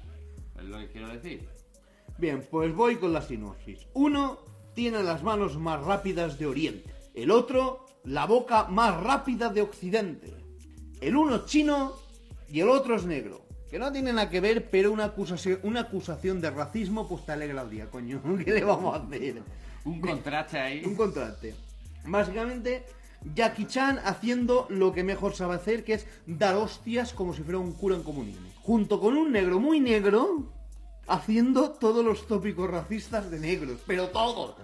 es 0.59 0.65
lo 0.65 0.79
que 0.79 0.89
quiero 0.89 1.09
decir. 1.09 1.49
Bien, 2.21 2.47
pues 2.51 2.75
voy 2.75 2.97
con 2.97 3.15
la 3.15 3.23
sinopsis. 3.23 3.87
Uno 3.95 4.41
tiene 4.75 5.03
las 5.03 5.23
manos 5.23 5.57
más 5.57 5.83
rápidas 5.83 6.39
de 6.39 6.45
Oriente. 6.45 6.93
El 7.15 7.31
otro, 7.31 7.87
la 8.05 8.27
boca 8.27 8.65
más 8.65 9.03
rápida 9.03 9.49
de 9.49 9.63
Occidente. 9.63 10.31
El 11.01 11.17
uno 11.17 11.37
es 11.37 11.47
chino 11.47 11.95
y 12.47 12.61
el 12.61 12.69
otro 12.69 12.97
es 12.97 13.07
negro. 13.07 13.47
Que 13.71 13.79
no 13.79 13.91
tiene 13.91 14.13
nada 14.13 14.29
que 14.29 14.41
ver, 14.41 14.69
pero 14.71 14.93
una 14.93 15.07
acusación, 15.07 15.61
una 15.63 15.81
acusación 15.81 16.43
de 16.43 16.51
racismo 16.51 17.09
pues 17.09 17.25
te 17.25 17.33
alegra 17.33 17.63
el 17.63 17.71
día, 17.71 17.91
coño. 17.91 18.21
¿Qué 18.45 18.53
le 18.53 18.65
vamos 18.65 18.95
a 18.95 19.03
hacer? 19.03 19.43
Un 19.87 20.03
contraste 20.03 20.59
ahí. 20.59 20.83
Un 20.85 20.97
contraste. 20.97 21.55
Básicamente, 22.05 22.85
Jackie 23.35 23.65
Chan 23.65 23.99
haciendo 24.05 24.67
lo 24.69 24.93
que 24.93 25.05
mejor 25.05 25.35
sabe 25.35 25.55
hacer, 25.55 25.85
que 25.85 25.95
es 25.95 26.07
dar 26.27 26.57
hostias 26.57 27.15
como 27.15 27.33
si 27.33 27.43
fuera 27.43 27.59
un 27.59 27.73
cura 27.73 27.97
en 27.97 28.03
comunismo. 28.03 28.47
Junto 28.61 29.01
con 29.01 29.17
un 29.17 29.33
negro 29.33 29.59
muy 29.59 29.81
negro, 29.81 30.60
haciendo 31.07 31.71
todos 31.71 32.05
los 32.05 32.27
tópicos 32.27 32.71
racistas 32.71 33.31
de 33.31 33.41
negros. 33.41 33.79
Pero 33.87 34.09
todos, 34.09 34.55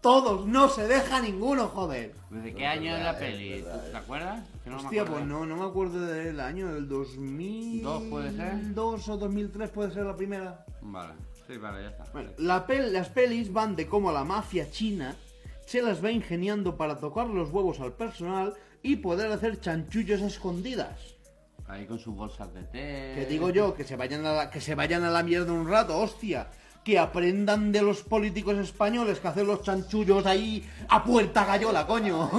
todos, 0.00 0.46
no 0.46 0.68
se 0.68 0.86
deja 0.86 1.20
ninguno, 1.20 1.68
joder. 1.68 2.14
¿Desde 2.30 2.54
qué 2.54 2.66
año 2.66 2.96
es 2.96 3.02
la 3.02 3.18
peli? 3.18 3.52
es 3.54 3.64
verdad. 3.64 3.84
¿Tú 3.84 3.90
¿Te 3.90 3.96
acuerdas? 3.96 4.44
Que 4.64 4.70
no 4.70 4.76
Hostia, 4.76 5.04
pues 5.04 5.24
no, 5.24 5.46
no 5.46 5.56
me 5.56 5.64
acuerdo 5.64 6.00
del 6.00 6.40
año, 6.40 6.72
del 6.74 6.88
2000... 6.88 7.82
¿Dos 7.82 8.02
puede 8.04 8.30
ser? 8.36 8.74
2 8.74 9.08
o 9.08 9.16
2003 9.16 9.70
puede 9.70 9.92
ser 9.92 10.04
la 10.06 10.16
primera. 10.16 10.64
Vale, 10.82 11.14
sí, 11.46 11.56
vale, 11.56 11.82
ya 11.82 11.88
está. 11.90 12.04
Bueno, 12.12 12.30
la 12.38 12.66
pel- 12.66 12.90
las 12.90 13.08
pelis 13.08 13.52
van 13.52 13.74
de 13.74 13.86
cómo 13.88 14.12
la 14.12 14.24
mafia 14.24 14.70
china 14.70 15.16
se 15.64 15.82
las 15.82 16.04
va 16.04 16.12
ingeniando 16.12 16.76
para 16.76 16.98
tocar 16.98 17.26
los 17.26 17.50
huevos 17.50 17.80
al 17.80 17.92
personal 17.92 18.54
y 18.82 18.96
poder 18.96 19.32
hacer 19.32 19.58
chanchullos 19.60 20.22
a 20.22 20.26
escondidas. 20.26 21.15
Ahí 21.68 21.86
con 21.86 21.98
sus 21.98 22.14
bolsas 22.14 22.52
de 22.54 22.62
té. 22.62 23.12
Que 23.14 23.26
digo 23.28 23.50
yo, 23.50 23.74
que 23.74 23.84
se 23.84 23.96
vayan 23.96 24.24
a 24.24 24.32
la, 24.32 24.50
que 24.50 24.60
se 24.60 24.74
vayan 24.74 25.02
a 25.02 25.10
la 25.10 25.22
mierda 25.22 25.52
un 25.52 25.68
rato, 25.68 25.98
hostia. 25.98 26.48
Que 26.84 26.98
aprendan 26.98 27.72
de 27.72 27.82
los 27.82 28.02
políticos 28.02 28.56
españoles 28.58 29.18
que 29.18 29.28
hacen 29.28 29.46
los 29.46 29.62
chanchullos 29.62 30.24
ahí 30.26 30.64
a 30.88 31.02
puerta 31.02 31.44
gallola, 31.44 31.86
coño. 31.86 32.30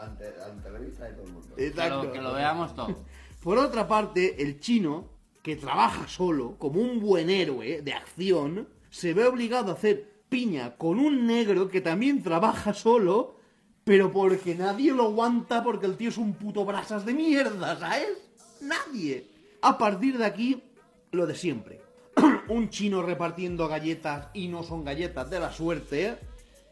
Ante, 0.00 0.32
ante 0.42 0.70
la 0.70 0.78
vista 0.78 1.04
de 1.04 1.12
todo 1.12 1.26
el 1.26 1.32
mundo. 1.32 1.54
Que 1.54 1.66
Exacto. 1.66 2.04
lo, 2.04 2.12
que 2.12 2.20
lo 2.20 2.32
veamos 2.32 2.74
todo. 2.74 2.96
Por 3.42 3.58
otra 3.58 3.86
parte, 3.86 4.42
el 4.42 4.60
chino, 4.60 5.10
que 5.42 5.56
trabaja 5.56 6.08
solo, 6.08 6.56
como 6.58 6.80
un 6.80 7.00
buen 7.00 7.28
héroe 7.28 7.82
de 7.82 7.92
acción, 7.92 8.68
se 8.88 9.12
ve 9.12 9.26
obligado 9.26 9.72
a 9.72 9.74
hacer 9.74 10.12
piña 10.28 10.76
con 10.76 10.98
un 10.98 11.26
negro 11.26 11.68
que 11.68 11.80
también 11.80 12.22
trabaja 12.22 12.72
solo, 12.72 13.36
pero 13.84 14.12
porque 14.12 14.54
nadie 14.54 14.92
lo 14.92 15.04
aguanta 15.04 15.62
porque 15.62 15.86
el 15.86 15.96
tío 15.96 16.08
es 16.08 16.18
un 16.18 16.34
puto 16.34 16.64
brasas 16.64 17.04
de 17.04 17.12
mierda, 17.12 17.78
¿sabes? 17.78 18.31
Nadie. 18.62 19.26
A 19.60 19.76
partir 19.76 20.18
de 20.18 20.24
aquí, 20.24 20.62
lo 21.10 21.26
de 21.26 21.34
siempre. 21.34 21.82
un 22.48 22.70
chino 22.70 23.02
repartiendo 23.02 23.68
galletas 23.68 24.28
y 24.34 24.48
no 24.48 24.62
son 24.62 24.84
galletas 24.84 25.30
de 25.30 25.40
la 25.40 25.52
suerte, 25.52 26.06
¿eh? 26.06 26.18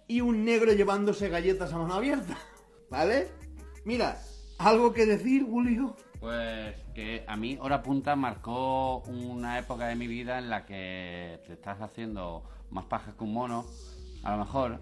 y 0.07 0.21
un 0.21 0.45
negro 0.45 0.73
llevándose 0.73 1.29
galletas 1.29 1.73
a 1.73 1.79
mano 1.79 1.95
abierta, 1.95 2.37
¿vale? 2.91 3.29
Mira, 3.85 4.21
¿algo 4.59 4.93
que 4.93 5.07
decir, 5.07 5.45
Julio? 5.45 5.97
Pues 6.19 6.77
que 6.95 7.25
a 7.27 7.37
mí 7.37 7.57
Hora 7.61 7.83
Punta 7.83 8.15
marcó 8.15 8.99
una 9.07 9.59
época 9.59 9.87
de 9.87 9.95
mi 9.95 10.07
vida 10.07 10.39
en 10.39 10.51
la 10.51 10.67
que 10.67 11.41
te 11.47 11.55
estás 11.55 11.81
haciendo 11.81 12.45
más 12.71 12.85
paja 12.87 13.15
que 13.17 13.25
un 13.25 13.33
mono, 13.33 13.67
a 14.23 14.33
lo 14.33 14.39
mejor. 14.39 14.81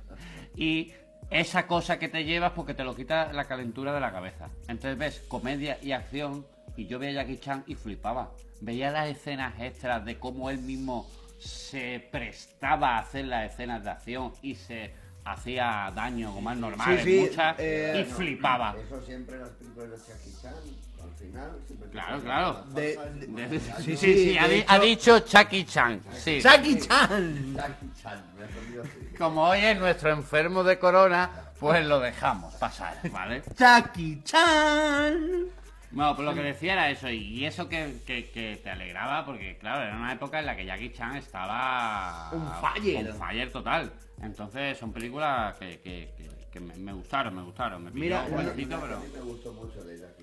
y 0.56 0.92
esa 1.30 1.66
cosa 1.66 1.98
que 1.98 2.08
te 2.08 2.24
llevas 2.24 2.52
porque 2.52 2.74
te 2.74 2.84
lo 2.84 2.94
quita 2.94 3.32
la 3.32 3.44
calentura 3.44 3.92
de 3.92 4.00
la 4.00 4.12
cabeza. 4.12 4.48
Entonces 4.68 4.98
ves 4.98 5.24
comedia 5.28 5.78
y 5.82 5.92
acción 5.92 6.46
y 6.76 6.86
yo 6.86 6.98
veía 6.98 7.20
a 7.20 7.24
Jackie 7.24 7.38
Chan 7.38 7.64
y 7.66 7.74
flipaba. 7.74 8.30
Veía 8.60 8.90
las 8.90 9.08
escenas 9.08 9.54
extras 9.60 10.04
de 10.04 10.18
cómo 10.18 10.50
él 10.50 10.58
mismo 10.58 11.08
se 11.38 12.06
prestaba 12.10 12.96
a 12.96 13.00
hacer 13.00 13.26
las 13.26 13.52
escenas 13.52 13.84
de 13.84 13.90
acción 13.90 14.32
y 14.42 14.54
se 14.54 14.92
hacía 15.24 15.92
daño 15.94 16.32
como 16.32 16.50
es 16.50 16.58
normal 16.58 16.98
Sí, 17.02 17.20
muchas 17.20 17.56
eh, 17.58 18.02
y 18.02 18.10
flipaba. 18.10 18.74
Eso 18.78 19.00
siempre 19.02 19.36
en 19.36 19.42
las 19.42 19.50
películas 19.50 19.90
de 19.90 19.96
Jackie 19.98 20.42
Chan, 20.42 20.54
final. 21.18 21.58
Claro, 21.90 22.20
claro. 22.22 22.64
De- 22.74 22.96
De- 23.28 23.60
Sí, 23.82 23.96
sí, 23.96 24.14
sí, 24.14 24.38
ha, 24.38 24.46
di- 24.48 24.54
hecho- 24.60 24.72
ha 24.72 24.78
dicho 24.78 25.18
Chucky 25.20 25.64
Chan. 25.64 26.00
Sí. 26.12 26.40
¡Jackie 26.40 26.78
Chan! 26.78 27.52
Me 27.54 27.60
así. 27.60 29.14
Como 29.18 29.42
hoy 29.48 29.58
es 29.60 29.78
nuestro 29.78 30.10
enfermo 30.10 30.62
de 30.64 30.78
corona, 30.78 31.30
pues 31.58 31.84
lo 31.86 31.98
dejamos 32.00 32.54
pasar, 32.54 32.98
¿vale? 33.10 33.42
¡Jackie 33.56 34.22
Chan! 34.22 35.46
Bueno, 35.90 36.14
pues 36.14 36.28
lo 36.28 36.34
que 36.34 36.42
decía 36.42 36.74
era 36.74 36.90
eso, 36.90 37.08
y 37.08 37.44
eso 37.46 37.66
que, 37.68 38.00
que- 38.06 38.30
que 38.30 38.60
te 38.62 38.70
alegraba, 38.70 39.24
porque 39.24 39.56
claro, 39.56 39.82
era 39.84 39.96
una 39.96 40.12
época 40.12 40.38
en 40.40 40.46
la 40.46 40.54
que 40.54 40.66
Jackie 40.66 40.92
Chan 40.92 41.16
estaba... 41.16 42.30
On 42.30 42.46
fire. 42.60 43.08
on 43.10 43.18
fire 43.18 43.50
total. 43.50 43.90
Entonces 44.20 44.76
son 44.76 44.92
películas 44.92 45.56
que, 45.56 45.80
que- 45.80 46.12
que- 46.16 46.28
que 46.52 46.60
me, 46.60 46.74
me 46.76 46.92
gustaron, 46.92 47.34
me 47.36 47.42
gustaron. 47.42 47.84
Me 47.84 47.90
Mira, 47.90 48.24
Una 48.30 48.44
que 48.54 48.66
pero... 48.66 48.96
a 48.96 49.00
mí 49.00 49.06
me 49.14 49.20
gustó 49.20 49.52
mucho 49.54 49.82
de 49.84 49.98
Chan 49.98 50.17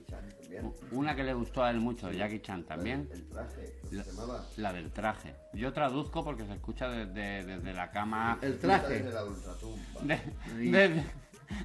también. 0.61 0.73
Una 0.91 1.15
que 1.15 1.23
le 1.23 1.33
gustó 1.33 1.63
a 1.63 1.69
él 1.71 1.77
mucho, 1.79 2.07
de 2.07 2.17
Jackie 2.17 2.39
Chan 2.41 2.63
también. 2.63 3.09
El 3.11 3.27
traje, 3.29 3.77
¿cómo 3.81 3.93
La, 3.93 4.03
se 4.03 4.11
llamaba? 4.11 4.45
la 4.57 4.73
del 4.73 4.91
traje. 4.91 5.35
Yo 5.53 5.73
traduzco 5.73 6.23
porque 6.23 6.45
se 6.45 6.53
escucha 6.53 6.89
desde, 6.89 7.43
desde 7.45 7.73
la 7.73 7.91
cama... 7.91 8.37
El 8.41 8.53
Desde 8.53 8.67
traje. 8.67 9.03
la 9.03 9.23
ultratumba. 9.25 10.01
De- 10.03 10.21
desde, 10.55 11.03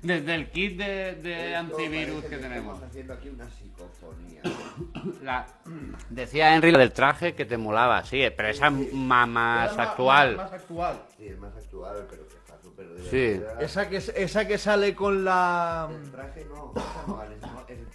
desde 0.03 0.35
el 0.35 0.51
kit 0.51 0.77
de, 0.79 1.15
de 1.15 1.57
antivirus 1.57 2.17
parece 2.17 2.29
que 2.29 2.37
tenemos. 2.37 2.75
Estamos 2.75 2.83
haciendo 2.91 3.13
aquí 3.15 3.29
una 3.31 3.49
psicofonía. 3.49 4.43
La- 5.23 5.47
decía 6.11 6.55
Henry 6.55 6.71
lo 6.71 6.79
del 6.79 6.93
traje 6.93 7.35
que 7.35 7.45
te 7.47 7.57
molaba, 7.57 8.05
sí, 8.05 8.23
pero 8.37 8.49
esa 8.49 8.69
es 8.69 8.93
ma- 8.93 9.27
más 9.27 9.73
Era 9.75 9.83
actual. 9.85 10.37
Más, 10.37 10.53
actual. 10.53 11.03
Sí, 11.17 11.27
es 11.29 11.39
más 11.39 11.55
actual, 11.57 12.07
pero 12.11 12.27
que 12.29 12.35
está 12.37 12.59
súper 12.63 12.87
Sí. 13.11 13.41
Esa 13.61 13.89
que, 13.89 13.97
esa 13.97 14.47
que 14.47 14.59
sale 14.59 14.95
con 14.95 15.25
la... 15.25 15.89
El 15.91 16.11
traje 16.11 16.45
no, 16.47 16.73
esa 16.77 17.05
no, 17.07 17.23
el, 17.23 17.40
smo- 17.40 17.40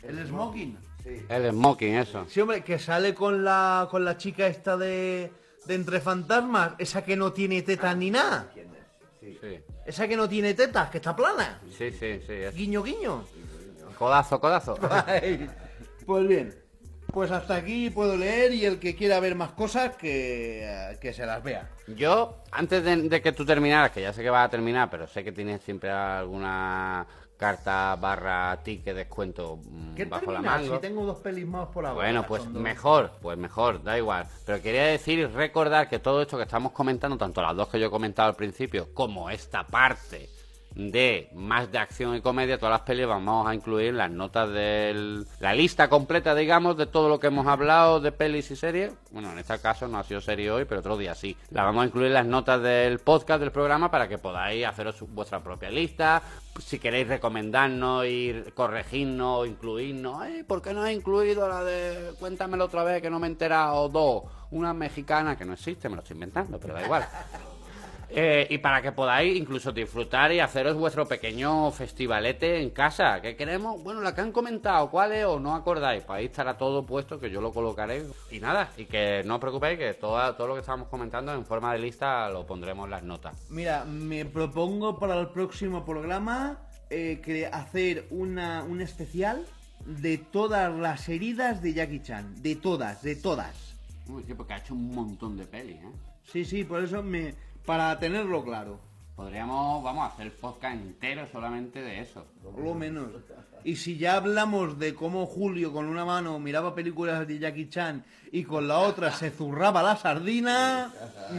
el, 0.07 0.19
El 0.19 0.27
smoking. 0.27 0.77
Sí. 1.03 1.25
El 1.29 1.51
smoking, 1.51 1.95
eso. 1.95 2.25
Sí, 2.29 2.41
hombre, 2.41 2.63
que 2.63 2.79
sale 2.79 3.13
con 3.13 3.43
la, 3.43 3.87
con 3.91 4.03
la 4.03 4.17
chica 4.17 4.47
esta 4.47 4.75
de, 4.77 5.31
de 5.65 5.75
Entre 5.75 5.99
Fantasmas. 5.99 6.73
Esa 6.77 7.03
que 7.03 7.15
no 7.15 7.31
tiene 7.33 7.61
tetas 7.61 7.95
ni 7.95 8.09
nada. 8.11 8.49
Sí. 9.21 9.37
Sí, 9.41 9.59
Esa 9.85 10.07
que 10.07 10.15
no 10.15 10.29
tiene 10.29 10.53
tetas, 10.53 10.89
que 10.91 10.97
está 10.97 11.15
plana. 11.15 11.59
sí, 11.69 11.91
sí. 11.91 12.19
sí, 12.25 12.33
es- 12.33 12.53
Guiño, 12.55 12.83
guiño. 12.83 13.23
Codazo, 13.97 14.39
codazo. 14.39 14.77
Ay. 15.07 15.49
Pues 16.05 16.27
bien, 16.27 16.53
pues 17.11 17.31
hasta 17.31 17.55
aquí 17.55 17.89
puedo 17.89 18.15
leer 18.17 18.53
y 18.53 18.65
el 18.65 18.77
que 18.79 18.95
quiera 18.95 19.19
ver 19.19 19.33
más 19.35 19.51
cosas 19.51 19.95
que, 19.95 20.95
que 21.01 21.13
se 21.13 21.25
las 21.25 21.41
vea. 21.43 21.69
Yo, 21.87 22.43
antes 22.51 22.83
de, 22.83 22.95
de 23.09 23.21
que 23.21 23.31
tú 23.31 23.45
terminaras, 23.45 23.91
que 23.91 24.01
ya 24.01 24.13
sé 24.13 24.21
que 24.21 24.29
vas 24.29 24.45
a 24.45 24.49
terminar, 24.51 24.89
pero 24.91 25.07
sé 25.07 25.23
que 25.23 25.31
tienes 25.31 25.61
siempre 25.63 25.89
alguna 25.89 27.07
carta 27.37 27.95
barra 27.95 28.61
ticket 28.63 28.95
descuento 28.95 29.57
mm, 29.57 29.95
¿Qué 29.95 30.05
bajo 30.05 30.31
la 30.31 30.39
terminar 30.39 30.61
manga. 30.61 30.75
si 30.75 30.81
tengo 30.81 31.05
dos 31.05 31.17
pelis 31.19 31.45
más 31.45 31.67
por 31.67 31.85
ahora? 31.85 31.95
Bueno, 31.95 32.25
pues 32.27 32.47
mejor, 32.47 33.11
pues 33.21 33.37
mejor, 33.37 33.83
da 33.83 33.97
igual. 33.97 34.25
Pero 34.45 34.61
quería 34.61 34.85
decir 34.85 35.19
y 35.19 35.25
recordar 35.25 35.89
que 35.89 35.99
todo 35.99 36.21
esto 36.21 36.37
que 36.37 36.43
estamos 36.43 36.71
comentando, 36.71 37.17
tanto 37.17 37.41
las 37.41 37.55
dos 37.55 37.67
que 37.67 37.79
yo 37.79 37.87
he 37.87 37.91
comentado 37.91 38.29
al 38.29 38.35
principio, 38.35 38.93
como 38.93 39.29
esta 39.29 39.65
parte 39.65 40.29
de 40.75 41.29
más 41.33 41.71
de 41.71 41.77
acción 41.77 42.15
y 42.15 42.21
comedia, 42.21 42.57
todas 42.57 42.73
las 42.73 42.81
pelis 42.81 43.07
vamos 43.07 43.47
a 43.47 43.55
incluir 43.55 43.93
las 43.93 44.11
notas 44.11 44.49
de 44.49 45.23
la 45.39 45.53
lista 45.53 45.89
completa, 45.89 46.35
digamos, 46.35 46.75
de 46.75 46.85
todo 46.85 47.07
lo 47.07 47.19
que 47.19 47.27
hemos 47.27 47.47
hablado 47.47 48.01
de 48.01 48.11
pelis 48.11 48.51
y 48.51 48.55
series. 48.57 48.93
Bueno, 49.11 49.31
en 49.31 49.39
este 49.39 49.57
caso 49.59 49.87
no 49.87 49.97
ha 49.97 50.03
sido 50.03 50.19
serie 50.19 50.51
hoy, 50.51 50.65
pero 50.65 50.81
otro 50.81 50.97
día 50.97 51.15
sí. 51.15 51.37
La 51.51 51.63
vamos 51.63 51.83
a 51.83 51.87
incluir 51.87 52.11
las 52.11 52.25
notas 52.25 52.61
del 52.61 52.99
podcast 52.99 53.39
del 53.39 53.51
programa 53.51 53.89
para 53.89 54.09
que 54.09 54.17
podáis 54.17 54.65
haceros 54.65 55.01
vuestra 55.07 55.41
propia 55.41 55.69
lista. 55.69 56.21
Si 56.59 56.77
queréis 56.77 57.07
recomendarnos, 57.07 58.05
ir 58.05 58.53
corregirnos, 58.53 59.47
incluirnos. 59.47 60.25
Eh, 60.27 60.43
¿Por 60.45 60.61
qué 60.61 60.73
no 60.73 60.83
has 60.83 60.91
incluido 60.91 61.47
la 61.47 61.63
de 61.63 62.13
Cuéntamelo 62.19 62.65
otra 62.65 62.83
vez 62.83 63.01
que 63.01 63.09
no 63.09 63.19
me 63.19 63.27
he 63.27 63.29
enterado? 63.29 63.87
Dos. 63.87 64.23
Una 64.51 64.73
mexicana 64.73 65.37
que 65.37 65.45
no 65.45 65.53
existe, 65.53 65.87
me 65.87 65.95
lo 65.95 66.01
estoy 66.01 66.15
inventando, 66.15 66.59
pero 66.59 66.73
da 66.73 66.83
igual. 66.83 67.07
Eh, 68.17 68.47
y 68.49 68.59
para 68.59 68.81
que 68.81 68.93
podáis 68.93 69.35
incluso 69.35 69.73
disfrutar 69.73 70.31
y 70.31 70.39
haceros 70.39 70.77
vuestro 70.77 71.05
pequeño 71.05 71.69
festivalete 71.71 72.61
en 72.61 72.69
casa. 72.69 73.21
¿Qué 73.21 73.35
queremos? 73.35 73.83
Bueno, 73.83 73.99
la 73.99 74.15
que 74.15 74.21
han 74.21 74.31
comentado, 74.31 74.89
¿cuál 74.89 75.11
es? 75.11 75.25
O 75.25 75.37
no 75.37 75.53
acordáis. 75.53 76.01
Pues 76.03 76.19
ahí 76.19 76.25
estará 76.27 76.57
todo 76.57 76.85
puesto, 76.85 77.19
que 77.19 77.29
yo 77.29 77.41
lo 77.41 77.51
colocaré. 77.51 78.05
Y 78.31 78.39
nada, 78.39 78.71
y 78.77 78.85
que 78.85 79.21
no 79.25 79.35
os 79.35 79.41
preocupéis, 79.41 79.77
que 79.77 79.93
todo, 79.95 80.33
todo 80.35 80.47
lo 80.47 80.53
que 80.53 80.61
estábamos 80.61 80.87
comentando 80.87 81.33
en 81.33 81.45
forma 81.45 81.73
de 81.73 81.79
lista 81.79 82.29
lo 82.29 82.45
pondremos 82.45 82.85
en 82.85 82.91
las 82.91 83.03
notas. 83.03 83.35
Mira, 83.49 83.83
me 83.83 84.23
propongo 84.23 84.97
para 84.97 85.19
el 85.19 85.27
próximo 85.27 85.83
programa 85.83 86.57
eh, 86.89 87.19
que 87.21 87.47
hacer 87.47 88.07
una, 88.11 88.63
un 88.63 88.79
especial 88.79 89.45
de 89.85 90.19
todas 90.19 90.73
las 90.73 91.09
heridas 91.09 91.61
de 91.61 91.73
Jackie 91.73 92.01
Chan. 92.01 92.41
De 92.41 92.55
todas, 92.55 93.03
de 93.03 93.17
todas. 93.17 93.75
Uy, 94.07 94.23
sí, 94.25 94.33
porque 94.33 94.53
ha 94.53 94.57
hecho 94.59 94.73
un 94.73 94.95
montón 94.95 95.35
de 95.35 95.45
pelis, 95.45 95.75
¿eh? 95.75 95.91
Sí, 96.23 96.45
sí, 96.45 96.63
por 96.63 96.81
eso 96.81 97.03
me... 97.03 97.35
Para 97.65 97.97
tenerlo 97.99 98.43
claro. 98.43 98.79
Podríamos, 99.15 99.81
vamos, 99.81 100.03
a 100.03 100.13
hacer 100.13 100.35
podcast 100.35 100.75
entero 100.75 101.25
solamente 101.31 101.81
de 101.81 102.01
eso. 102.01 102.25
Por 102.43 102.61
lo 102.61 102.73
menos. 102.73 103.07
Y 103.63 103.77
si 103.77 103.97
ya 103.97 104.17
hablamos 104.17 104.77
de 104.77 104.93
cómo 104.93 105.25
Julio 105.25 105.71
con 105.71 105.87
una 105.87 106.03
mano 106.03 106.37
miraba 106.37 106.75
películas 106.75 107.25
de 107.25 107.39
Jackie 107.39 107.69
Chan 107.69 108.03
y 108.31 108.43
con 108.43 108.67
la 108.67 108.79
otra 108.79 109.11
se 109.11 109.31
zurraba 109.31 109.81
la 109.81 109.95
sardina, 109.95 110.93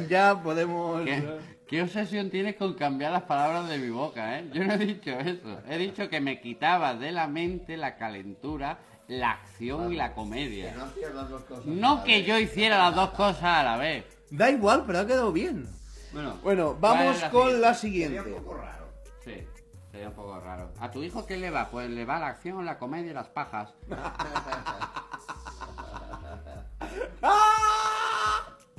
ya 0.09 0.43
podemos... 0.43 1.05
¿Qué, 1.05 1.23
qué 1.69 1.83
obsesión 1.83 2.31
tienes 2.31 2.57
con 2.57 2.75
cambiar 2.75 3.13
las 3.13 3.25
palabras 3.25 3.69
de 3.69 3.79
mi 3.79 3.91
boca, 3.91 4.39
eh? 4.39 4.51
Yo 4.55 4.65
no 4.65 4.73
he 4.73 4.79
dicho 4.79 5.11
eso. 5.11 5.61
He 5.69 5.77
dicho 5.77 6.09
que 6.09 6.21
me 6.21 6.41
quitaba 6.41 6.95
de 6.95 7.13
la 7.13 7.29
mente 7.29 7.77
la 7.77 7.97
calentura, 7.97 8.79
la 9.07 9.33
acción 9.33 9.93
y 9.93 9.97
la 9.97 10.15
comedia. 10.15 10.73
Que 10.73 10.79
no 10.79 11.15
las 11.15 11.29
dos 11.29 11.43
cosas. 11.43 11.67
No 11.67 12.03
que 12.03 12.25
yo 12.25 12.39
hiciera 12.39 12.79
las 12.79 12.95
dos 12.95 13.11
cosas 13.11 13.45
a 13.45 13.63
la 13.63 13.77
vez. 13.77 14.07
Da 14.31 14.51
igual, 14.51 14.85
pero 14.87 15.01
ha 15.01 15.07
quedado 15.07 15.31
bien. 15.31 15.69
Bueno, 16.17 16.39
Bueno, 16.43 16.67
¿cuál 16.69 16.81
vamos 16.81 17.17
es 17.17 17.21
la 17.23 17.31
con 17.31 17.43
siguiente? 17.43 17.61
la 17.61 17.75
Sería 17.75 18.09
siguiente. 18.23 18.33
un 18.33 18.43
poco 18.45 18.55
raro. 18.57 18.87
Sí, 19.23 19.35
sería 19.93 20.09
un 20.09 20.15
poco 20.15 20.41
raro. 20.41 20.73
¿A 20.81 20.91
tu 20.91 21.03
hijo 21.03 21.27
qué 21.27 21.37
le 21.37 21.51
va? 21.51 21.69
Pues 21.71 21.91
le 21.91 22.07
va 22.07 22.19
la 22.19 22.29
acción, 22.29 22.65
la 22.65 22.79
comedia 22.79 23.11
y 23.11 23.15
las 23.15 23.29
pajas. 23.29 23.75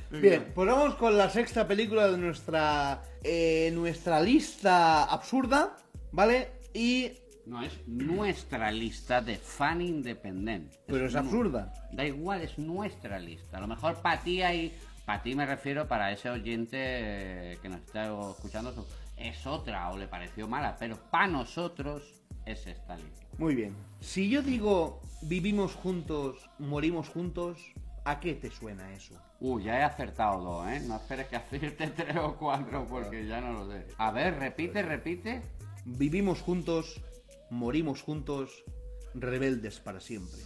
Bien, 0.10 0.52
pues 0.56 0.70
vamos 0.70 0.96
con 0.96 1.18
la 1.18 1.30
sexta 1.30 1.68
película 1.68 2.08
de 2.08 2.18
nuestra 2.18 3.04
eh, 3.24 3.72
nuestra 3.74 4.22
lista 4.22 5.04
absurda, 5.04 5.76
¿vale? 6.12 6.52
Y 6.74 7.12
No, 7.46 7.62
es 7.62 7.74
nuestra 7.88 8.72
lista 8.72 9.22
de 9.22 9.36
fan 9.38 9.82
independiente. 9.82 10.80
pero 10.88 11.08
es 11.08 11.14
nu- 11.14 11.20
absurda. 11.20 11.74
Da 11.92 12.06
igual, 12.06 12.42
es 12.42 12.58
nuestra 12.58 13.20
lista. 13.20 13.58
A 13.58 13.62
lo 13.62 13.68
mejor 13.68 13.96
para 14.02 14.22
ti 14.22 14.42
hay... 14.42 14.78
Para 15.08 15.24
ti 15.24 15.36
me 15.36 15.46
refiero 15.46 15.88
para 15.88 16.12
ese 16.12 16.30
oyente 16.30 16.78
eh, 16.78 17.58
que 17.62 17.70
nos 17.70 17.80
está 17.80 18.12
escuchando. 18.30 18.86
Es 19.16 19.48
otra 19.48 19.90
o 19.90 19.98
le 19.98 20.06
pareció 20.06 20.50
mala, 20.50 20.76
pero 20.78 20.98
para 21.10 21.28
nosotros 21.28 22.04
es 22.46 22.68
esta. 22.68 22.98
Muy 23.38 23.56
bien. 23.56 23.74
Si 24.02 24.30
yo 24.30 24.42
digo 24.42 25.00
vivimos 25.22 25.76
juntos, 25.76 26.50
morimos 26.60 27.08
juntos, 27.08 27.72
¿a 28.04 28.20
qué 28.20 28.34
te 28.34 28.52
suena 28.52 28.92
eso? 28.92 29.16
Uh, 29.40 29.62
ya 29.62 29.80
he 29.80 29.84
acertado 29.84 30.42
dos, 30.42 30.68
¿eh? 30.68 30.82
No 30.86 30.98
esperes 30.98 31.28
que 31.28 31.38
acierte 31.38 31.88
tres 31.96 32.18
o 32.18 32.36
cuatro 32.36 32.86
porque 32.86 33.26
ya 33.26 33.40
no 33.40 33.54
lo 33.54 33.72
sé. 33.72 33.88
A 33.98 34.12
ver, 34.12 34.38
repite, 34.38 34.82
repite. 34.82 35.42
Vivimos 35.86 36.42
juntos, 36.42 37.02
morimos 37.50 38.02
juntos, 38.02 38.66
rebeldes 39.14 39.80
para 39.80 40.02
siempre. 40.02 40.42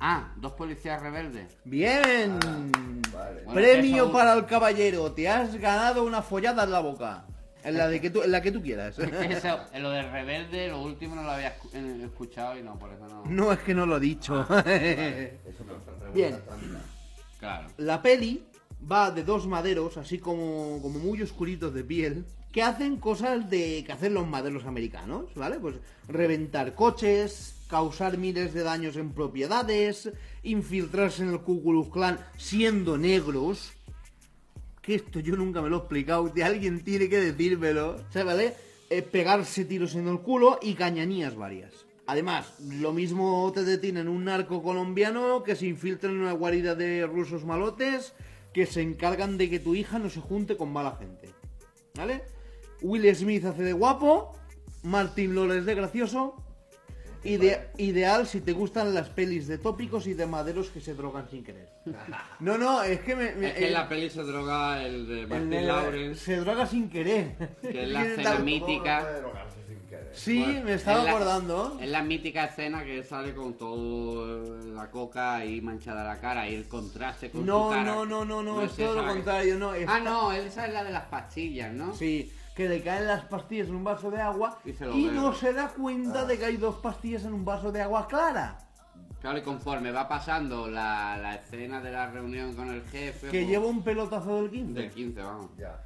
Ah, 0.00 0.32
dos 0.36 0.52
policías 0.52 1.00
rebeldes. 1.02 1.58
Bien. 1.64 2.38
Vale. 3.12 3.42
Bueno, 3.44 3.52
Premio 3.52 4.10
para 4.10 4.32
el 4.32 4.46
caballero. 4.46 5.12
Te 5.12 5.28
has 5.28 5.54
ganado 5.56 6.04
una 6.04 6.22
follada 6.22 6.64
en 6.64 6.70
la 6.70 6.80
boca. 6.80 7.26
En 7.62 7.76
la 7.76 7.88
de 7.88 8.00
que 8.00 8.08
tú, 8.08 8.22
en 8.22 8.32
la 8.32 8.40
que 8.40 8.50
tú 8.50 8.62
quieras. 8.62 8.98
Eso, 8.98 9.60
en 9.74 9.82
lo 9.82 9.90
de 9.90 10.02
rebelde, 10.10 10.68
lo 10.68 10.80
último 10.80 11.14
no 11.14 11.22
lo 11.22 11.32
había 11.32 11.54
eh, 11.74 12.02
escuchado 12.04 12.58
y 12.58 12.62
no, 12.62 12.78
por 12.78 12.90
eso 12.90 13.06
no. 13.06 13.24
No 13.26 13.52
es 13.52 13.58
que 13.58 13.74
no 13.74 13.84
lo 13.84 13.98
he 13.98 14.00
dicho. 14.00 14.40
Eso 14.40 15.64
me 15.64 16.06
lo 16.06 16.12
Bien. 16.14 16.40
Claro. 17.38 17.68
La 17.76 18.00
peli 18.00 18.42
va 18.90 19.10
de 19.10 19.24
dos 19.24 19.46
maderos, 19.46 19.98
así 19.98 20.18
como, 20.18 20.80
como 20.80 20.98
muy 20.98 21.20
oscuritos 21.20 21.74
de 21.74 21.84
piel, 21.84 22.24
que 22.50 22.62
hacen 22.62 22.96
cosas 22.96 23.50
de 23.50 23.84
que 23.84 23.92
hacen 23.92 24.14
los 24.14 24.26
maderos 24.26 24.64
americanos, 24.64 25.26
¿vale? 25.34 25.58
Pues 25.60 25.76
reventar 26.08 26.74
coches, 26.74 27.59
causar 27.70 28.18
miles 28.18 28.52
de 28.52 28.62
daños 28.62 28.96
en 28.96 29.12
propiedades, 29.12 30.10
infiltrarse 30.42 31.22
en 31.22 31.30
el 31.30 31.40
Ku 31.40 31.62
Klux 31.62 31.90
Klan 31.90 32.18
siendo 32.36 32.98
negros. 32.98 33.72
Que 34.82 34.96
esto 34.96 35.20
yo 35.20 35.36
nunca 35.36 35.62
me 35.62 35.70
lo 35.70 35.76
he 35.76 35.78
explicado, 35.80 36.28
de 36.28 36.42
alguien 36.42 36.82
tiene 36.82 37.08
que 37.08 37.20
decírmelo, 37.20 37.98
¿sabes? 38.10 38.26
¿Vale? 38.26 38.54
Eh, 38.90 39.02
pegarse 39.02 39.64
tiros 39.64 39.94
en 39.94 40.08
el 40.08 40.18
culo 40.18 40.58
y 40.60 40.74
cañanías 40.74 41.36
varias. 41.36 41.86
Además, 42.06 42.54
lo 42.58 42.92
mismo 42.92 43.52
te 43.54 43.62
detienen 43.62 44.08
un 44.08 44.24
narco 44.24 44.64
colombiano 44.64 45.44
que 45.44 45.54
se 45.54 45.66
infiltra 45.66 46.10
en 46.10 46.20
una 46.20 46.32
guarida 46.32 46.74
de 46.74 47.06
rusos 47.06 47.44
malotes 47.44 48.14
que 48.52 48.66
se 48.66 48.82
encargan 48.82 49.38
de 49.38 49.48
que 49.48 49.60
tu 49.60 49.76
hija 49.76 50.00
no 50.00 50.10
se 50.10 50.20
junte 50.20 50.56
con 50.56 50.72
mala 50.72 50.96
gente. 50.96 51.30
¿Vale? 51.94 52.24
Will 52.82 53.14
Smith 53.14 53.44
hace 53.44 53.62
de 53.62 53.72
guapo, 53.72 54.34
Martin 54.82 55.36
Lawrence 55.36 55.66
de 55.66 55.74
gracioso. 55.74 56.34
Ide- 57.24 57.68
ideal 57.78 58.26
si 58.26 58.40
te 58.40 58.52
gustan 58.52 58.94
las 58.94 59.08
pelis 59.08 59.46
de 59.48 59.58
tópicos 59.58 60.06
y 60.06 60.14
de 60.14 60.26
maderos 60.26 60.68
que 60.70 60.80
se 60.80 60.94
drogan 60.94 61.28
sin 61.30 61.44
querer. 61.44 61.68
No, 62.40 62.56
no, 62.58 62.82
es 62.82 63.00
que 63.00 63.14
me. 63.16 63.32
me- 63.34 63.48
Es 63.48 63.52
que 63.54 63.58
en 63.60 63.64
eh, 63.68 63.70
la 63.70 63.88
peli 63.88 64.08
se 64.10 64.22
droga 64.22 64.82
el 64.82 65.06
de 65.06 65.20
el 65.22 65.26
Martin 65.28 65.50
de- 65.50 65.62
Lawrence, 65.62 66.24
Se 66.24 66.36
droga 66.36 66.66
sin 66.66 66.88
querer. 66.88 67.36
que 67.60 67.82
es 67.82 67.88
la 67.92 68.04
escena 68.06 68.38
mítica. 68.38 69.06
Sí, 70.12 70.42
Bueno, 70.42 70.64
me 70.64 70.74
estaba 70.74 70.98
es 71.00 71.04
la- 71.04 71.10
acordando. 71.12 71.78
Es 71.80 71.88
la 71.88 72.02
mítica 72.02 72.44
escena 72.46 72.84
que 72.84 73.02
sale 73.04 73.32
con 73.34 73.54
todo 73.54 74.58
la 74.74 74.90
coca 74.90 75.36
ahí 75.36 75.60
manchada 75.60 76.02
la 76.04 76.20
cara 76.20 76.48
y 76.48 76.54
el 76.54 76.66
contraste 76.66 77.30
con 77.30 77.46
No, 77.46 77.64
su 77.66 77.70
cara. 77.70 77.84
no, 77.84 78.06
no, 78.06 78.24
no, 78.24 78.42
no, 78.42 78.62
es 78.62 78.72
todo 78.74 78.94
lo 79.02 79.06
contrario, 79.06 79.56
no. 79.58 79.72
Ah, 79.86 80.00
no, 80.00 80.32
esa 80.32 80.66
es 80.66 80.72
la 80.72 80.82
de 80.84 80.90
las 80.90 81.04
pastillas, 81.06 81.72
¿no? 81.72 81.94
Sí, 81.94 82.32
que 82.60 82.68
le 82.68 82.82
caen 82.82 83.06
las 83.06 83.24
pastillas 83.24 83.68
en 83.68 83.76
un 83.76 83.84
vaso 83.84 84.10
de 84.10 84.20
agua 84.20 84.58
Y 84.66 84.70
y, 84.70 84.74
se 84.74 84.84
lo 84.84 84.94
no 84.94 85.32
se 85.32 85.54
da 85.54 85.68
cuenta 85.68 86.26
de 86.26 86.38
que 86.38 86.44
hay 86.44 86.58
dos 86.58 86.74
pastillas 86.76 87.24
en 87.24 87.32
un 87.32 87.42
vaso 87.42 87.72
de 87.72 87.80
agua 87.80 88.06
clara. 88.06 88.58
Claro, 89.18 89.38
y 89.38 89.42
conforme 89.42 89.90
va 89.90 90.06
pasando 90.06 90.68
la, 90.68 91.16
la 91.16 91.36
escena 91.36 91.80
de 91.80 91.90
la 91.90 92.10
reunión 92.10 92.54
con 92.54 92.68
el 92.68 92.82
jefe... 92.82 93.28
Que 93.28 93.38
pues, 93.38 93.48
lleva 93.48 93.64
un 93.64 93.82
pelotazo 93.82 94.42
del 94.42 94.50
15. 94.50 94.72
Del 94.74 94.90
15, 94.90 95.22
vamos. 95.22 95.50
Ya. 95.56 95.82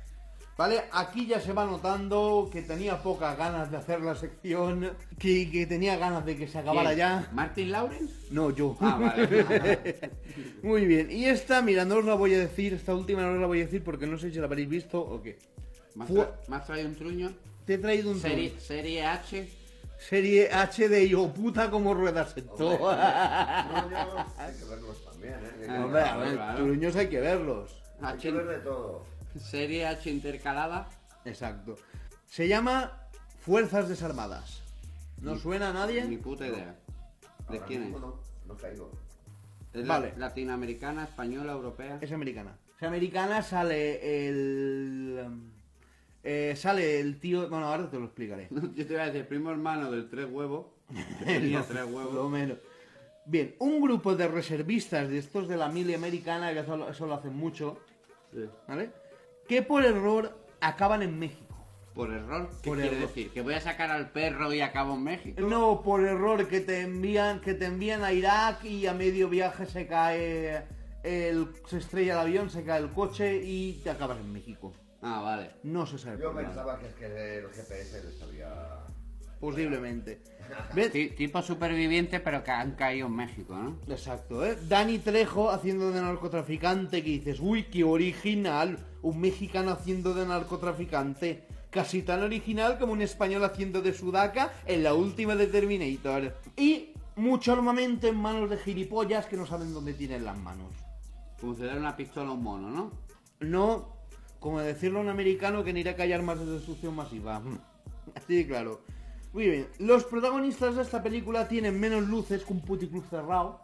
Vale, 0.57 0.83
aquí 0.91 1.27
ya 1.27 1.39
se 1.39 1.53
va 1.53 1.65
notando 1.65 2.49
que 2.53 2.63
tenía 2.63 3.01
pocas 3.01 3.39
ganas 3.39 3.71
de 3.71 3.77
hacer 3.77 4.01
la 4.01 4.17
sección, 4.17 4.97
que, 5.17 5.49
que 5.53 5.67
tenía 5.67 5.97
ganas 5.97 6.27
de 6.27 6.37
que 6.37 6.49
se 6.49 6.59
acabara 6.59 6.89
¿Quién? 6.89 6.99
ya. 6.99 7.29
¿Martin 7.33 7.71
Lawrence? 7.71 8.15
No, 8.33 8.51
yo. 8.51 8.77
Ah, 8.81 8.99
vale. 9.01 10.11
Muy 10.65 10.87
bien, 10.87 11.09
y 11.09 11.27
esta, 11.27 11.63
mira, 11.63 11.85
no 11.85 11.99
os 11.99 12.05
la 12.05 12.15
voy 12.15 12.35
a 12.35 12.39
decir, 12.39 12.75
esta 12.75 12.95
última 12.97 13.23
no 13.23 13.35
os 13.35 13.41
la 13.41 13.47
voy 13.47 13.61
a 13.61 13.65
decir 13.65 13.85
porque 13.85 14.09
no 14.09 14.19
sé 14.19 14.33
si 14.33 14.39
la 14.39 14.47
habréis 14.47 14.69
visto 14.69 15.01
o 15.01 15.23
qué. 15.23 15.39
¿Me 15.95 16.05
has, 16.05 16.11
Fu- 16.11 16.17
tra- 16.17 16.67
traído 16.67 16.89
un 16.89 16.95
truño? 16.97 17.33
Te 17.65 17.75
he 17.75 17.79
traído 17.79 18.11
un 18.11 18.21
Serie, 18.21 18.51
truco. 18.51 18.65
serie 18.65 19.05
H. 19.07 19.49
Serie 19.99 20.51
HD 20.53 21.07
y 21.09 21.15
oh 21.15 21.33
puta 21.33 21.71
como 21.71 21.95
ruedas 21.95 22.37
en 22.37 22.47
todo. 22.49 22.77
Truños, 22.79 24.27
hay 24.39 24.55
que 24.55 24.65
verlos 24.65 25.05
también, 25.05 25.35
¿eh? 25.35 25.67
Ah, 25.69 25.85
Hombre, 25.85 26.01
a 26.01 26.05
Claro, 26.05 26.21
ver, 26.21 26.35
claro. 26.35 26.57
truños 26.65 26.97
hay 26.97 27.09
que 27.09 27.21
verlos. 27.21 27.83
Hay 28.03 28.17
que 28.19 28.29
H, 28.29 28.33
ver 28.33 28.47
de 28.49 28.59
todo. 28.59 29.07
serie 29.41 29.87
H 29.87 30.11
intercalada. 30.11 30.89
Exacto. 31.25 31.77
Se 32.27 32.49
llama 32.49 33.01
Fuerzas 33.41 33.89
Desarmadas. 33.89 34.61
¿No 35.21 35.37
suena 35.39 35.69
a 35.71 35.73
Ni 35.73 35.79
nadie? 35.79 36.19
puta 36.19 36.47
idea. 36.47 36.75
¿De 37.49 37.57
Ahora 37.57 37.67
quién 37.67 37.83
es? 37.85 37.89
mismo 37.91 38.01
No, 38.47 38.53
no 38.53 38.57
caigo. 38.61 38.91
¿Es 39.73 39.87
Vale. 39.87 40.13
la- 40.19 40.29
latinoamericana, 40.29 41.05
española, 41.05 41.53
europea? 41.53 41.99
Es 42.03 42.13
americana. 42.13 42.59
Es 42.77 42.83
americana, 42.83 43.43
sale 43.43 44.29
el... 44.29 45.54
eh, 46.25 46.55
sale 46.57 46.99
el 47.01 47.21
tío... 47.21 47.49
Bueno, 47.49 47.67
ahora 47.67 47.89
te 47.91 47.99
lo 47.99 48.07
explicaré. 48.07 48.49
Yo 48.75 48.87
te 48.87 48.93
iba 48.95 49.03
a 49.03 49.07
decir, 49.11 49.27
primo 49.29 49.51
hermano 49.51 49.91
del 49.93 50.09
tres 50.09 50.27
huevos. 50.31 50.67
tenía 51.25 51.63
tres 51.63 51.81
Lo 51.83 51.87
huevos. 51.89 52.31
menos. 52.31 52.59
Bien, 53.27 53.55
un 53.59 53.81
grupo 53.81 54.15
de 54.17 54.29
reservistas 54.29 55.09
de 55.09 55.19
estos 55.19 55.49
de 55.49 55.57
la 55.57 55.69
mili 55.69 55.95
americana, 55.95 56.53
que 56.53 56.61
eso, 56.61 56.77
lo- 56.77 56.91
eso 56.91 57.07
lo 57.07 57.15
hacen 57.15 57.35
mucho, 57.35 57.79
Sí. 58.33 58.45
¿vale? 58.67 58.91
Que 59.49 59.63
por 59.63 59.85
error 59.85 60.37
acaban 60.61 61.03
en 61.03 61.19
México. 61.19 61.55
Por 61.95 62.11
error. 62.13 62.51
¿Qué 62.63 62.69
Por 62.71 62.79
quiere 62.81 62.97
error. 62.97 63.09
decir? 63.09 63.31
¿Que 63.31 63.41
voy 63.43 63.55
a 63.55 63.61
sacar 63.61 63.91
al 63.93 64.11
perro 64.11 64.53
y 64.53 64.61
acabo 64.61 64.95
en 64.95 65.05
México? 65.05 65.41
No, 65.41 65.81
por 65.83 66.05
error 66.05 66.49
que 66.49 66.61
te 66.61 66.81
envían, 66.81 67.41
que 67.41 67.55
te 67.55 67.67
envían 67.67 68.03
a 68.03 68.13
Irak 68.13 68.65
y 68.65 68.87
a 68.89 68.93
medio 68.95 69.29
viaje 69.29 69.67
se 69.67 69.87
cae 69.87 70.65
el, 71.05 71.49
se 71.69 71.79
estrella 71.79 72.15
el 72.15 72.19
avión, 72.19 72.51
se 72.51 72.65
cae 72.65 72.81
el 72.83 72.91
coche 72.91 73.41
y 73.45 73.81
te 73.85 73.91
acabas 73.91 74.19
en 74.19 74.33
México. 74.33 74.73
Ah, 75.07 75.21
vale. 75.21 75.51
No 75.65 75.85
se 75.85 75.99
sabe 75.99 76.19
Yo 76.19 76.33
por 76.33 76.43
pensaba 76.43 76.79
que 76.79 76.87
es 76.87 76.95
que 76.95 77.39
el 77.39 77.49
GPS 77.51 78.05
les 78.05 78.23
había... 78.23 78.87
Posiblemente. 79.39 80.23
Tipo 81.17 81.43
superviviente, 81.43 82.21
pero 82.21 82.43
que 82.43 82.51
han 82.51 82.73
caído 82.73 83.09
en 83.09 83.15
México, 83.15 83.55
¿no? 83.55 83.77
Exacto, 83.87 84.47
¿eh? 84.47 84.57
Dani 84.67 84.99
Trejo 85.01 85.51
haciendo 85.51 85.91
de 85.91 86.01
narcotraficante, 86.01 87.05
que 87.05 87.11
dices, 87.11 87.39
uy, 87.41 87.65
qué 87.65 87.85
original, 87.85 88.79
un 89.03 89.21
mexicano 89.21 89.73
haciendo 89.73 90.15
de 90.15 90.27
narcotraficante. 90.27 91.47
Casi 91.69 92.01
tan 92.01 92.23
original 92.23 92.79
como 92.79 92.95
un 92.95 93.03
español 93.03 93.45
haciendo 93.45 93.83
de 93.83 93.93
sudaca 93.93 94.53
en 94.65 94.83
la 94.83 94.95
última 94.95 95.37
de 95.37 95.49
Terminator. 95.49 96.35
Y 96.57 96.95
mucho 97.17 97.53
armamento 97.53 98.07
en 98.07 98.17
manos 98.17 98.49
de 98.49 98.57
gilipollas 98.57 99.27
que 99.27 99.37
no 99.37 99.45
saben 99.45 99.75
dónde 99.75 99.93
tienen 99.93 100.25
las 100.25 100.39
manos. 100.39 100.73
Como 101.39 101.55
si 101.55 101.63
una 101.63 101.95
pistola 101.95 102.31
a 102.31 102.33
un 102.33 102.43
mono, 102.43 102.71
¿no? 102.71 102.93
No, 103.41 103.95
como 104.45 104.61
decirlo 104.61 104.99
a 104.99 105.03
un 105.03 105.09
americano 105.09 105.65
que 105.65 105.73
no 105.73 105.79
irá 105.79 105.93
a 105.93 105.97
callar 105.97 106.21
más 106.21 106.39
de 106.39 106.45
destrucción 106.45 106.95
masiva. 106.95 107.41
Así 108.15 108.37
de 108.37 108.47
claro. 108.47 108.83
Muy 109.33 109.49
bien, 109.49 109.69
los 109.79 110.05
protagonistas 110.05 110.77
de 110.77 110.83
esta 110.83 111.03
película 111.03 111.49
tienen 111.49 111.81
menos 111.81 112.07
luces 112.07 112.45
que 112.45 112.53
un 112.53 112.61
puticlub 112.61 113.09
cerrado, 113.09 113.63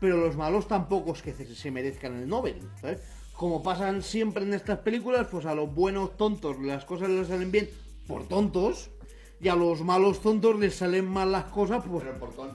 pero 0.00 0.16
los 0.16 0.34
malos 0.34 0.66
tampoco 0.66 1.12
es 1.12 1.20
que 1.20 1.34
se, 1.34 1.70
merezcan 1.70 2.16
el 2.16 2.26
Nobel. 2.26 2.62
¿sabes? 2.80 3.02
Como 3.34 3.62
pasan 3.62 4.02
siempre 4.02 4.44
en 4.44 4.54
estas 4.54 4.78
películas, 4.78 5.26
pues 5.30 5.44
a 5.44 5.54
los 5.54 5.72
buenos 5.74 6.16
tontos 6.16 6.58
las 6.60 6.86
cosas 6.86 7.10
les 7.10 7.28
salen 7.28 7.52
bien 7.52 7.68
por 8.08 8.26
tontos, 8.26 8.90
y 9.38 9.48
a 9.48 9.54
los 9.54 9.82
malos 9.82 10.22
tontos 10.22 10.58
les 10.58 10.76
salen 10.76 11.06
mal 11.06 11.30
las 11.30 11.44
cosas 11.44 11.84
pues, 11.86 12.04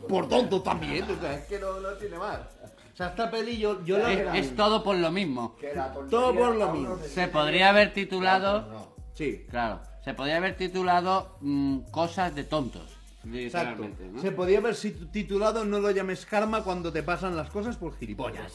por 0.10 0.28
tontos 0.28 0.64
también. 0.64 1.04
O 1.04 1.22
sea, 1.22 1.36
es 1.36 1.46
que 1.46 1.60
no, 1.60 1.80
no 1.80 1.94
tiene 1.94 2.18
más. 2.18 2.57
O 2.98 3.00
sea, 3.00 3.10
esta 3.10 3.30
peli 3.30 3.60
yo, 3.60 3.86
yo 3.86 4.00
la... 4.00 4.12
Es, 4.12 4.48
es 4.48 4.56
todo 4.56 4.84
por 4.84 4.96
lo 4.96 5.12
mismo. 5.12 5.56
Que 5.58 5.72
la 5.76 5.94
Todo 6.10 6.34
por 6.34 6.56
lo 6.56 6.72
mismo. 6.74 6.98
Se 6.98 7.28
podría 7.28 7.70
haber 7.70 7.94
titulado... 7.94 8.62
No. 8.62 8.88
Sí, 9.14 9.46
Claro, 9.52 9.82
se 10.04 10.16
podría 10.16 10.38
haber 10.38 10.58
titulado 10.58 11.38
mm, 11.42 11.92
Cosas 11.92 12.34
de 12.34 12.44
tontos. 12.44 12.98
Exacto. 13.32 13.88
Se 14.20 14.32
podía 14.32 14.58
haber 14.58 14.76
titulado 15.12 15.64
No 15.64 15.80
lo 15.80 15.92
llames 15.92 16.26
karma 16.26 16.64
cuando 16.64 16.92
te 16.92 17.04
pasan 17.04 17.36
las 17.36 17.52
cosas 17.52 17.78
por 17.78 17.96
gilipollas. 17.96 18.52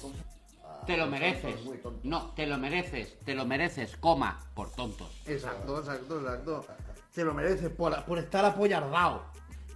Te 0.88 0.96
lo 0.96 1.06
mereces. 1.06 1.54
No, 2.02 2.32
te 2.34 2.44
lo 2.44 2.58
mereces. 2.58 3.20
Te 3.20 3.36
lo 3.36 3.46
mereces, 3.46 3.96
coma, 3.96 4.40
por 4.54 4.72
tontos. 4.72 5.22
Exacto, 5.24 5.78
exacto, 5.78 6.18
exacto. 6.18 6.66
Te 7.14 7.24
lo 7.24 7.32
mereces 7.32 7.70
por, 7.70 8.04
por 8.06 8.18
estar 8.18 8.44
apoyardado. 8.44 9.22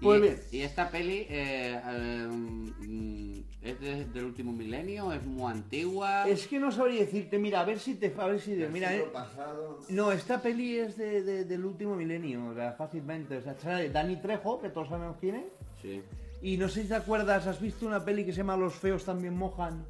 Y, 0.01 0.21
bien. 0.21 0.41
y 0.53 0.61
esta 0.61 0.91
peli 0.91 1.27
eh, 1.31 1.81
eh, 1.83 2.29
mm, 2.29 3.39
es 3.63 3.81
de- 3.81 4.05
del 4.05 4.25
último 4.25 4.53
milenio, 4.53 5.13
es 5.13 5.25
muy 5.25 5.51
antigua. 5.51 6.29
Es 6.29 6.47
que 6.47 6.59
no 6.59 6.71
sabría 6.71 7.01
decirte, 7.01 7.39
mira, 7.39 7.61
a 7.61 7.65
ver 7.65 7.79
si 7.79 7.95
te. 7.95 8.15
A 8.19 8.27
ver 8.27 8.41
si. 8.41 8.53
El 8.53 8.71
Mira, 8.71 8.95
eh, 8.95 9.07
pasado... 9.13 9.81
No, 9.89 10.13
esta 10.13 10.43
peli 10.43 10.77
es 10.79 10.97
de, 10.99 11.23
de- 11.23 11.45
del 11.45 11.65
último 11.65 11.97
milenio, 11.97 12.47
o 12.49 12.55
sea, 12.55 12.73
fácilmente. 12.73 13.39
O 13.39 13.43
sea, 13.43 13.55
sale 13.59 13.89
Dani 13.91 14.17
Trejo, 14.17 14.61
que 14.61 14.69
todos 14.69 14.89
sabemos 14.89 15.17
quién 15.19 15.37
es. 15.37 15.45
Sí. 15.81 16.03
Y 16.43 16.59
no 16.59 16.69
sé 16.69 16.83
si 16.83 16.89
te 16.89 16.95
acuerdas, 16.95 17.47
¿has 17.47 17.61
visto 17.61 17.87
una 17.87 18.05
peli 18.05 18.25
que 18.25 18.33
se 18.33 18.39
llama 18.39 18.57
Los 18.57 18.75
feos 18.75 19.05
también 19.05 19.35
mojan? 19.35 19.87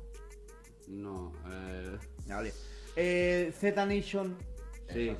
No, 0.88 1.32
eh, 1.50 1.96
Vale. 2.28 2.52
Eh, 2.94 3.52
Z 3.58 3.84
Nation. 3.86 4.36
sí. 4.92 5.12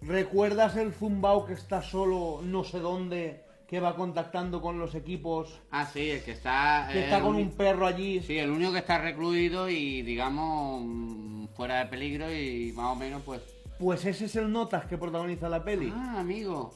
¿Recuerdas 0.00 0.76
el 0.76 0.92
Zumbao 0.92 1.46
que 1.46 1.54
está 1.54 1.80
solo 1.80 2.40
no 2.44 2.62
sé 2.62 2.78
dónde, 2.78 3.43
que 3.74 3.80
va 3.80 3.96
contactando 3.96 4.62
con 4.62 4.78
los 4.78 4.94
equipos, 4.94 5.60
Ah, 5.72 5.84
sí, 5.84 6.10
el 6.10 6.22
que 6.22 6.30
está... 6.30 6.88
que 6.92 7.04
está 7.04 7.20
con 7.20 7.34
un 7.34 7.50
perro 7.50 7.86
allí? 7.86 8.20
Sí, 8.20 8.38
el 8.38 8.50
único 8.50 8.70
que 8.72 8.78
está 8.78 8.98
recluido 8.98 9.68
y, 9.68 10.02
digamos, 10.02 10.82
mm, 10.84 11.46
fuera 11.56 11.78
de 11.80 11.86
peligro 11.86 12.32
y 12.32 12.72
más 12.72 12.92
o 12.92 12.94
menos, 12.96 13.22
pues... 13.22 13.42
Pues 13.80 14.04
ese 14.04 14.26
es 14.26 14.36
el 14.36 14.52
Notas 14.52 14.86
que 14.86 14.96
protagoniza 14.96 15.48
la 15.48 15.64
peli. 15.64 15.92
Ah, 15.92 16.20
amigo. 16.20 16.72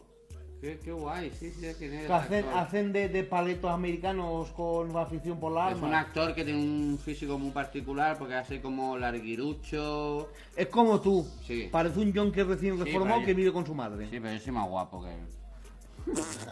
Qué, 0.60 0.80
qué 0.84 0.90
guay, 0.90 1.30
sí, 1.38 1.52
sí, 1.52 1.68
quién 1.78 1.92
es. 1.94 2.06
Que 2.06 2.12
hacen, 2.52 2.92
de, 2.92 3.08
de 3.08 3.22
paletos 3.22 3.70
americanos 3.70 4.48
con 4.50 4.96
afición 4.96 5.38
por 5.38 5.52
la 5.52 5.70
Es 5.70 5.78
un 5.78 5.84
arma. 5.84 6.00
actor 6.00 6.34
que 6.34 6.42
tiene 6.44 6.58
un 6.60 6.98
físico 6.98 7.38
muy 7.38 7.52
particular 7.52 8.18
porque 8.18 8.34
hace 8.34 8.60
como 8.60 8.98
larguirucho. 8.98 10.30
Es 10.56 10.66
como 10.66 11.00
tú. 11.00 11.24
Sí. 11.46 11.68
Parece 11.70 12.00
un 12.00 12.12
yonke 12.12 12.42
recién 12.42 12.76
Sí, 12.76 12.82
reformado 12.82 13.14
vaya. 13.20 13.26
que 13.26 13.34
vive 13.34 13.52
con 13.52 13.64
su 13.64 13.72
madre. 13.76 14.06
Sí, 14.10 14.18
pero 14.18 14.32
yo 14.34 14.40
soy 14.40 14.52
más 14.52 14.68
guapo 14.68 15.00
que 15.04 15.10
él. 15.14 15.20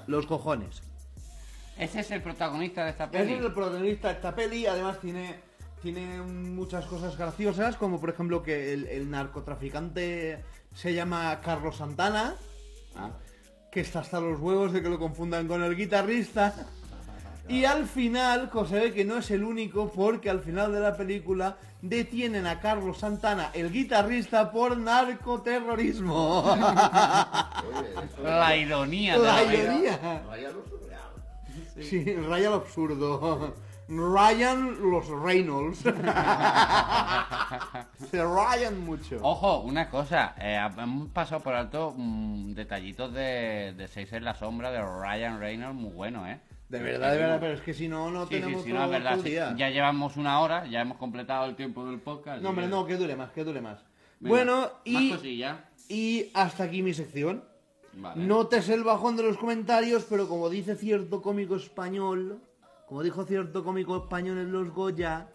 Los 0.06 0.26
cojones. 0.26 0.82
Ese 1.78 2.00
es 2.00 2.10
el 2.10 2.22
protagonista 2.22 2.84
de 2.84 2.90
esta 2.90 3.04
Ese 3.04 3.12
peli. 3.12 3.32
es 3.34 3.40
el 3.44 3.52
protagonista 3.52 4.08
de 4.08 4.14
esta 4.14 4.34
peli, 4.34 4.66
además 4.66 4.98
tiene, 5.00 5.34
tiene 5.82 6.22
muchas 6.22 6.86
cosas 6.86 7.16
graciosas, 7.18 7.76
como 7.76 8.00
por 8.00 8.10
ejemplo 8.10 8.42
que 8.42 8.72
el, 8.72 8.86
el 8.86 9.10
narcotraficante 9.10 10.42
se 10.74 10.94
llama 10.94 11.40
Carlos 11.42 11.76
Santana, 11.76 12.34
Ah, 12.98 13.10
que 13.70 13.80
está 13.80 14.00
hasta 14.00 14.20
los 14.20 14.40
huevos 14.40 14.72
de 14.72 14.80
que 14.82 14.88
lo 14.88 14.98
confundan 14.98 15.46
con 15.46 15.62
el 15.62 15.76
guitarrista. 15.76 16.54
Y 17.48 17.64
al 17.64 17.86
final, 17.86 18.50
se 18.68 18.74
ve 18.74 18.92
que 18.92 19.04
no 19.04 19.18
es 19.18 19.30
el 19.30 19.44
único, 19.44 19.88
porque 19.90 20.30
al 20.30 20.40
final 20.40 20.72
de 20.72 20.80
la 20.80 20.96
película 20.96 21.58
detienen 21.80 22.44
a 22.46 22.60
Carlos 22.60 22.98
Santana, 22.98 23.50
el 23.54 23.70
guitarrista, 23.70 24.50
por 24.50 24.76
narcoterrorismo. 24.76 26.44
La 28.22 28.56
ironía 28.56 29.18
de 29.18 29.24
La 29.24 29.42
la 29.42 29.54
ironía. 29.54 30.22
Raya 30.26 30.50
lo 30.50 30.64
surreal. 30.64 31.00
Sí, 31.80 32.04
Ryan 32.04 32.50
lo 32.50 32.56
absurdo. 32.56 33.54
Ryan 33.88 34.90
los 34.90 35.06
Reynolds. 35.08 35.78
Se 38.10 38.24
rayan 38.24 38.80
mucho. 38.80 39.20
Ojo, 39.22 39.60
una 39.60 39.88
cosa, 39.88 40.34
eh, 40.40 40.58
hemos 40.76 41.08
pasado 41.10 41.40
por 41.40 41.54
alto 41.54 41.94
mm, 41.96 42.54
detallitos 42.54 43.12
de, 43.12 43.74
de 43.76 43.86
Seis 43.86 44.12
en 44.12 44.24
la 44.24 44.34
sombra 44.34 44.72
de 44.72 44.82
Ryan 44.82 45.38
Reynolds 45.38 45.80
muy 45.80 45.92
bueno, 45.92 46.26
¿eh? 46.26 46.40
De 46.68 46.80
verdad, 46.80 47.12
de 47.12 47.18
verdad, 47.18 47.38
pero 47.40 47.52
es 47.54 47.60
que 47.60 47.72
si 47.72 47.86
no, 47.86 48.10
no 48.10 48.24
Sí, 48.26 48.34
tenemos 48.34 48.64
sí, 48.64 48.70
todo, 48.70 48.78
no, 48.80 48.84
es 48.86 48.90
verdad. 48.90 49.10
todo 49.12 49.22
sí. 49.22 49.30
día. 49.30 49.54
Ya 49.56 49.70
llevamos 49.70 50.16
una 50.16 50.40
hora, 50.40 50.66
ya 50.66 50.80
hemos 50.80 50.98
completado 50.98 51.46
el 51.46 51.54
tiempo 51.54 51.86
del 51.86 52.00
podcast. 52.00 52.42
No, 52.42 52.48
hombre, 52.50 52.66
no, 52.66 52.84
que 52.86 52.96
dure 52.96 53.14
más, 53.14 53.30
que 53.30 53.44
dure 53.44 53.60
más. 53.60 53.78
Venga, 54.18 54.34
bueno, 54.34 54.70
y, 54.84 55.10
Más 55.12 55.20
y 55.88 56.30
hasta 56.34 56.64
aquí 56.64 56.82
mi 56.82 56.92
sección. 56.92 57.44
Vale. 57.92 58.24
Notes 58.24 58.68
el 58.68 58.82
bajón 58.82 59.16
de 59.16 59.22
los 59.22 59.38
comentarios, 59.38 60.04
pero 60.08 60.28
como 60.28 60.50
dice 60.50 60.74
cierto 60.74 61.22
cómico 61.22 61.56
español, 61.56 62.40
como 62.86 63.02
dijo 63.02 63.24
cierto 63.24 63.64
cómico 63.64 63.96
español 63.96 64.38
en 64.38 64.52
los 64.52 64.70
Goya, 64.70 65.28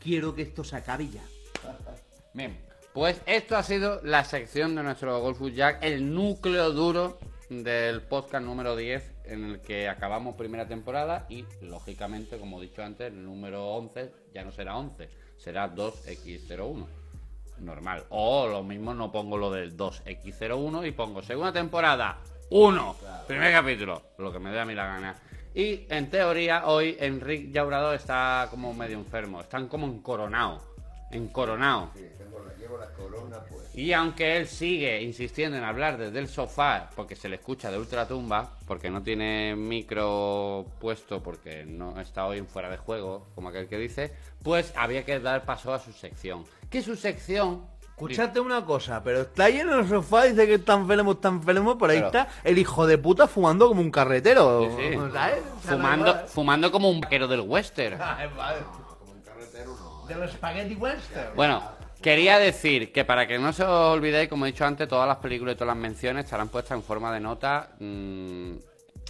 quiero 0.00 0.34
que 0.34 0.42
esto 0.42 0.64
se 0.64 0.76
acabe 0.76 1.08
ya. 1.08 1.22
Bien, 2.34 2.58
pues 2.92 3.22
esto 3.26 3.56
ha 3.56 3.62
sido 3.62 4.00
la 4.02 4.24
sección 4.24 4.74
de 4.74 4.82
nuestro 4.82 5.20
Golfus 5.20 5.54
Jack, 5.54 5.78
el 5.82 6.12
núcleo 6.12 6.72
duro 6.72 7.18
del 7.48 8.02
podcast 8.02 8.44
número 8.44 8.76
10 8.76 9.13
en 9.24 9.44
el 9.44 9.60
que 9.60 9.88
acabamos 9.88 10.36
primera 10.36 10.66
temporada 10.66 11.26
y 11.28 11.44
lógicamente, 11.62 12.38
como 12.38 12.58
he 12.58 12.66
dicho 12.66 12.82
antes, 12.82 13.12
el 13.12 13.24
número 13.24 13.66
11 13.68 14.12
ya 14.32 14.44
no 14.44 14.52
será 14.52 14.76
11, 14.76 15.08
será 15.36 15.74
2X01. 15.74 16.86
Normal. 17.58 18.04
O 18.10 18.48
lo 18.48 18.62
mismo 18.62 18.94
no 18.94 19.12
pongo 19.12 19.36
lo 19.36 19.50
del 19.50 19.76
2X01 19.76 20.88
y 20.88 20.90
pongo 20.90 21.22
segunda 21.22 21.52
temporada 21.52 22.18
1, 22.50 22.96
primer 23.26 23.52
capítulo, 23.52 24.02
lo 24.18 24.32
que 24.32 24.38
me 24.38 24.50
dé 24.50 24.60
a 24.60 24.64
mí 24.64 24.74
la 24.74 24.86
gana. 24.86 25.16
Y 25.54 25.86
en 25.88 26.10
teoría 26.10 26.66
hoy 26.66 26.96
Enrique 26.98 27.50
Llaurador 27.52 27.94
está 27.94 28.48
como 28.50 28.74
medio 28.74 28.98
enfermo, 28.98 29.40
están 29.40 29.68
como 29.68 29.86
encoronados, 29.86 30.62
encoronados. 31.10 31.90
Sí, 31.94 32.06
llevo 32.64 32.78
la 32.78 32.86
corona, 32.92 33.38
pues. 33.48 33.74
Y 33.74 33.92
aunque 33.92 34.36
él 34.36 34.46
sigue 34.48 35.00
insistiendo 35.02 35.56
en 35.56 35.64
hablar 35.64 35.96
desde 35.98 36.18
el 36.18 36.28
sofá, 36.28 36.90
porque 36.96 37.16
se 37.16 37.28
le 37.28 37.36
escucha 37.36 37.70
de 37.70 37.78
ultratumba, 37.78 38.50
porque 38.66 38.90
no 38.90 39.02
tiene 39.02 39.54
micro 39.56 40.66
puesto, 40.80 41.22
porque 41.22 41.64
no 41.64 42.00
está 42.00 42.26
hoy 42.26 42.38
en 42.38 42.46
fuera 42.46 42.68
de 42.70 42.76
juego, 42.76 43.26
como 43.34 43.48
aquel 43.50 43.68
que 43.68 43.78
dice, 43.78 44.12
pues 44.42 44.72
había 44.76 45.04
que 45.04 45.20
dar 45.20 45.44
paso 45.44 45.72
a 45.72 45.78
su 45.78 45.92
sección. 45.92 46.44
Que 46.70 46.82
su 46.82 46.96
sección... 46.96 47.72
Escuchate 47.94 48.40
una 48.40 48.64
cosa, 48.64 49.00
pero 49.04 49.20
está 49.20 49.44
ahí 49.44 49.60
en 49.60 49.68
el 49.68 49.88
sofá, 49.88 50.24
dice 50.24 50.48
que 50.48 50.54
está 50.54 50.74
enfermo, 50.74 51.12
está 51.12 51.28
enfermo, 51.28 51.78
por 51.78 51.90
ahí 51.90 51.98
Pero- 51.98 52.06
está 52.08 52.28
el 52.42 52.58
hijo 52.58 52.88
de 52.88 52.98
puta 52.98 53.28
fumando 53.28 53.68
como 53.68 53.80
un 53.82 53.92
carretero. 53.92 54.68
Sí, 54.76 54.88
sí. 54.94 54.98
¿sabes? 55.12 55.38
Fumando, 55.60 56.12
no- 56.12 56.26
fumando 56.26 56.72
como 56.72 56.90
un 56.90 57.00
vaquero 57.00 57.28
del 57.28 57.42
western. 57.42 57.96
Como 58.98 59.12
un 59.12 59.20
carretero, 59.22 59.76
no. 59.76 60.06
De 60.08 60.14
los 60.16 60.32
spaghetti 60.32 60.74
western. 60.74 61.36
Bueno, 61.36 61.62
quería 62.04 62.38
decir 62.38 62.92
que 62.92 63.06
para 63.06 63.26
que 63.26 63.38
no 63.38 63.48
os 63.48 63.60
olvidéis, 63.60 64.28
como 64.28 64.44
he 64.44 64.52
dicho 64.52 64.66
antes, 64.66 64.86
todas 64.86 65.08
las 65.08 65.16
películas 65.16 65.54
y 65.54 65.56
todas 65.56 65.74
las 65.74 65.82
menciones 65.82 66.26
estarán 66.26 66.50
puestas 66.50 66.76
en 66.76 66.82
forma 66.82 67.10
de 67.10 67.18
nota 67.18 67.70
mm, 67.80 68.52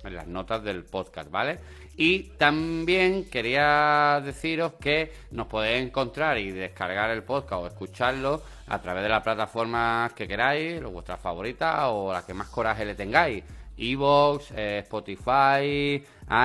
en 0.05 0.15
las 0.15 0.29
notas 0.29 0.63
del 0.63 0.85
podcast, 0.85 1.29
¿vale? 1.29 1.59
Y 1.97 2.31
también 2.39 3.29
quería 3.29 4.23
deciros 4.25 4.75
que 4.75 5.13
nos 5.33 5.49
podéis 5.49 5.85
encontrar 5.85 6.39
y 6.39 6.53
descargar 6.53 7.11
el 7.11 7.25
podcast 7.25 7.65
o 7.65 7.67
escucharlo 7.67 8.43
a 8.69 8.81
través 8.81 9.03
de 9.03 9.09
las 9.09 9.25
plataformas 9.25 10.13
que 10.13 10.29
queráis, 10.29 10.81
vuestras 10.85 11.19
favoritas 11.19 11.87
o 11.89 12.13
las 12.13 12.23
que 12.23 12.35
más 12.35 12.47
coraje 12.47 12.85
le 12.85 12.95
tengáis. 12.95 13.43
Evox, 13.77 14.53
eh, 14.55 14.83
Spotify, 14.85 16.01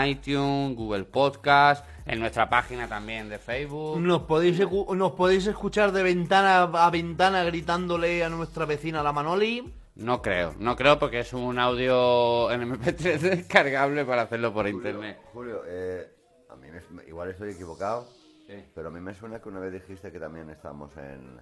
iTunes, 0.07 0.75
Google 0.75 1.03
Podcast, 1.03 1.85
en 2.09 2.19
nuestra 2.19 2.49
página 2.49 2.87
también 2.87 3.29
de 3.29 3.37
Facebook. 3.37 3.99
Nos 4.01 4.23
podéis, 4.23 4.59
nos 4.59 5.11
podéis 5.11 5.45
escuchar 5.45 5.91
de 5.91 6.01
ventana 6.01 6.63
a 6.63 6.89
ventana 6.89 7.43
gritándole 7.43 8.23
a 8.23 8.29
nuestra 8.29 8.65
vecina 8.65 9.03
la 9.03 9.13
Manoli. 9.13 9.71
No 9.95 10.21
creo, 10.21 10.55
no 10.57 10.75
creo 10.75 10.97
porque 10.97 11.19
es 11.19 11.33
un 11.33 11.59
audio 11.59 12.49
en 12.51 12.61
MP3 12.73 13.19
descargable 13.19 14.05
para 14.05 14.23
hacerlo 14.23 14.51
por 14.53 14.67
internet. 14.67 15.19
Julio, 15.33 15.61
eh, 15.67 16.07
a 16.49 16.55
mí 16.55 16.67
me- 16.89 17.03
igual 17.05 17.29
estoy 17.29 17.51
equivocado, 17.51 18.07
Sí. 18.47 18.55
pero 18.73 18.87
a 18.87 18.91
mí 18.91 18.99
me 18.99 19.13
suena 19.13 19.39
que 19.39 19.49
una 19.49 19.59
vez 19.59 19.71
dijiste 19.73 20.11
que 20.11 20.19
también 20.19 20.49
estábamos 20.49 20.95
en... 20.97 21.39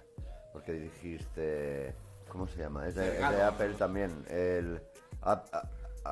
Porque 0.52 0.72
dijiste... 0.72 1.94
¿Cómo 2.28 2.46
se 2.46 2.58
llama? 2.58 2.86
Es 2.86 2.94
de, 2.94 3.14
es 3.22 3.30
de 3.30 3.42
Apple 3.42 3.72
también. 3.78 4.10
El... 4.28 4.82
A- 5.22 5.42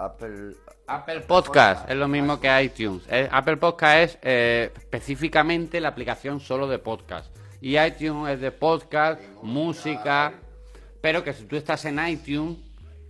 Apple... 0.05 0.55
Apple 0.88 1.20
Podcast 1.20 1.90
es 1.90 1.97
lo 1.97 2.07
mismo 2.07 2.38
que 2.38 2.62
iTunes. 2.62 3.03
Eh, 3.09 3.28
Apple 3.30 3.57
Podcast 3.57 3.99
es 3.99 4.18
eh, 4.22 4.72
específicamente 4.76 5.80
la 5.80 5.88
aplicación 5.88 6.38
solo 6.38 6.68
de 6.68 6.78
podcast. 6.78 7.34
Y 7.61 7.78
iTunes 7.78 8.34
es 8.34 8.40
de 8.40 8.53
podcast, 8.53 9.20
música. 9.42 10.34
Pero 11.01 11.24
que 11.24 11.32
si 11.32 11.44
tú 11.44 11.57
estás 11.57 11.84
en 11.86 11.99
iTunes, 12.07 12.59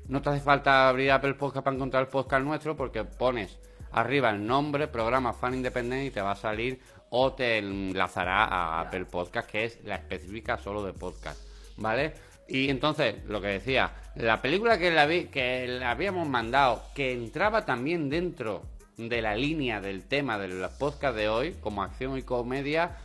no 0.09 0.23
te 0.23 0.31
hace 0.31 0.41
falta 0.41 0.89
abrir 0.89 1.11
Apple 1.11 1.35
Podcast 1.35 1.65
para 1.65 1.77
encontrar 1.77 2.05
el 2.05 2.09
podcast 2.09 2.45
nuestro, 2.45 2.77
porque 2.77 3.05
pones 3.05 3.59
arriba 3.93 4.31
el 4.31 4.47
nombre, 4.47 4.89
programa 4.89 5.33
Fan 5.33 5.55
Independiente 5.55 6.07
y 6.07 6.11
te 6.11 6.21
va 6.21 6.33
a 6.33 6.37
salir 6.37 6.81
o 7.11 7.33
te 7.33 7.59
enlazará 7.59 8.45
a 8.45 8.81
Apple 8.81 9.07
Podcast, 9.07 9.49
que 9.49 9.65
es 9.65 9.85
la 9.85 9.97
específica 9.97 10.59
solo 10.59 10.85
de 10.85 10.93
podcast. 10.93 11.41
¿Vale? 11.77 12.15
Y 12.49 12.71
entonces, 12.71 13.17
lo 13.27 13.41
que 13.41 13.49
decía, 13.49 13.93
la 14.15 14.41
película 14.41 14.79
que, 14.79 14.91
la 14.91 15.07
vi, 15.07 15.25
que 15.25 15.67
le 15.67 15.85
habíamos 15.85 16.29
mandado, 16.29 16.83
que 16.95 17.13
entraba 17.13 17.65
también 17.65 18.09
dentro 18.09 18.63
de 18.97 19.21
la 19.21 19.35
línea 19.35 19.81
del 19.81 20.05
tema 20.05 20.39
del 20.39 20.65
podcast 20.79 21.17
de 21.17 21.29
hoy, 21.29 21.57
como 21.61 21.83
acción 21.83 22.17
y 22.17 22.23
comedia, 22.23 22.97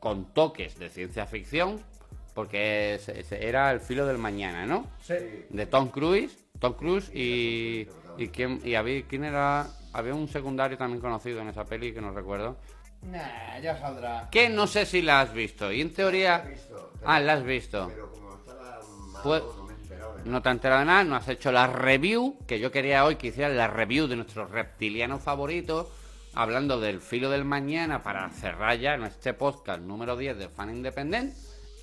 con 0.00 0.32
toques 0.32 0.78
de 0.78 0.88
ciencia 0.88 1.26
ficción, 1.26 1.80
porque 2.34 2.94
es- 2.94 3.08
es- 3.08 3.32
era 3.32 3.70
el 3.70 3.80
filo 3.80 4.06
del 4.06 4.18
mañana, 4.18 4.66
¿no? 4.66 4.86
De 5.50 5.66
Tom 5.66 5.88
Cruise, 5.88 6.36
Tom 6.58 6.72
Cruise 6.74 7.10
y, 7.14 7.86
y, 8.18 8.28
quién, 8.28 8.60
y 8.64 8.74
había, 8.74 9.02
quién 9.06 9.24
era, 9.24 9.66
había 9.92 10.14
un 10.14 10.28
secundario 10.28 10.76
también 10.78 11.00
conocido 11.00 11.40
en 11.40 11.48
esa 11.48 11.64
peli 11.64 11.92
que 11.92 12.00
no 12.00 12.12
recuerdo, 12.12 12.56
Nah, 13.02 13.58
ya 13.62 13.78
saldrá. 13.78 14.28
que 14.32 14.48
no 14.48 14.66
sé 14.66 14.84
si 14.86 15.00
la 15.02 15.20
has 15.20 15.32
visto, 15.32 15.70
y 15.70 15.80
en 15.82 15.92
teoría... 15.92 16.38
visto, 16.38 16.92
Ah, 17.04 17.20
la 17.20 17.34
has 17.34 17.44
visto. 17.44 17.88
Pero 17.94 18.10
como 18.10 18.25
Pues- 19.22 19.42
no 20.24 20.42
te 20.42 20.48
has 20.48 20.54
enterado 20.54 20.80
de 20.80 20.86
nada, 20.86 21.04
no 21.04 21.16
has 21.16 21.28
hecho 21.28 21.52
la 21.52 21.66
review, 21.68 22.36
que 22.46 22.58
yo 22.58 22.72
quería 22.72 23.04
hoy 23.04 23.14
que 23.16 23.28
hicieras 23.28 23.54
la 23.54 23.68
review 23.68 24.08
de 24.08 24.16
nuestro 24.16 24.46
reptiliano 24.46 25.18
favorito, 25.20 25.88
hablando 26.34 26.80
del 26.80 27.00
filo 27.00 27.30
del 27.30 27.44
mañana 27.44 28.02
para 28.02 28.28
cerrar 28.30 28.76
ya 28.78 28.94
este 28.96 29.34
podcast 29.34 29.80
número 29.80 30.16
10 30.16 30.36
de 30.36 30.48
Fan 30.48 30.70
Independent, 30.70 31.32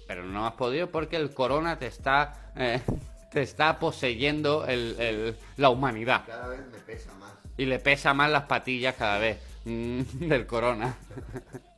pero 0.08 0.24
no 0.26 0.46
has 0.46 0.54
podido 0.56 0.90
porque 0.90 1.16
el 1.16 1.34
corona 1.34 1.80
te 1.80 1.88
está, 1.88 2.52
eh, 2.58 2.82
te 3.32 3.42
está 3.42 3.80
poseyendo 3.80 4.66
el- 4.68 4.96
el- 5.00 5.38
la 5.58 5.70
humanidad 5.70 6.24
Cada 6.28 6.50
vez 6.50 6.60
me 6.70 6.80
pesa 6.80 7.14
más. 7.14 7.32
y 7.58 7.66
le 7.66 7.80
pesa 7.80 8.14
más 8.14 8.30
las 8.30 8.44
patillas 8.44 8.96
cada 8.96 9.20
vez 9.20 9.40
del 9.66 10.46
corona. 10.46 10.98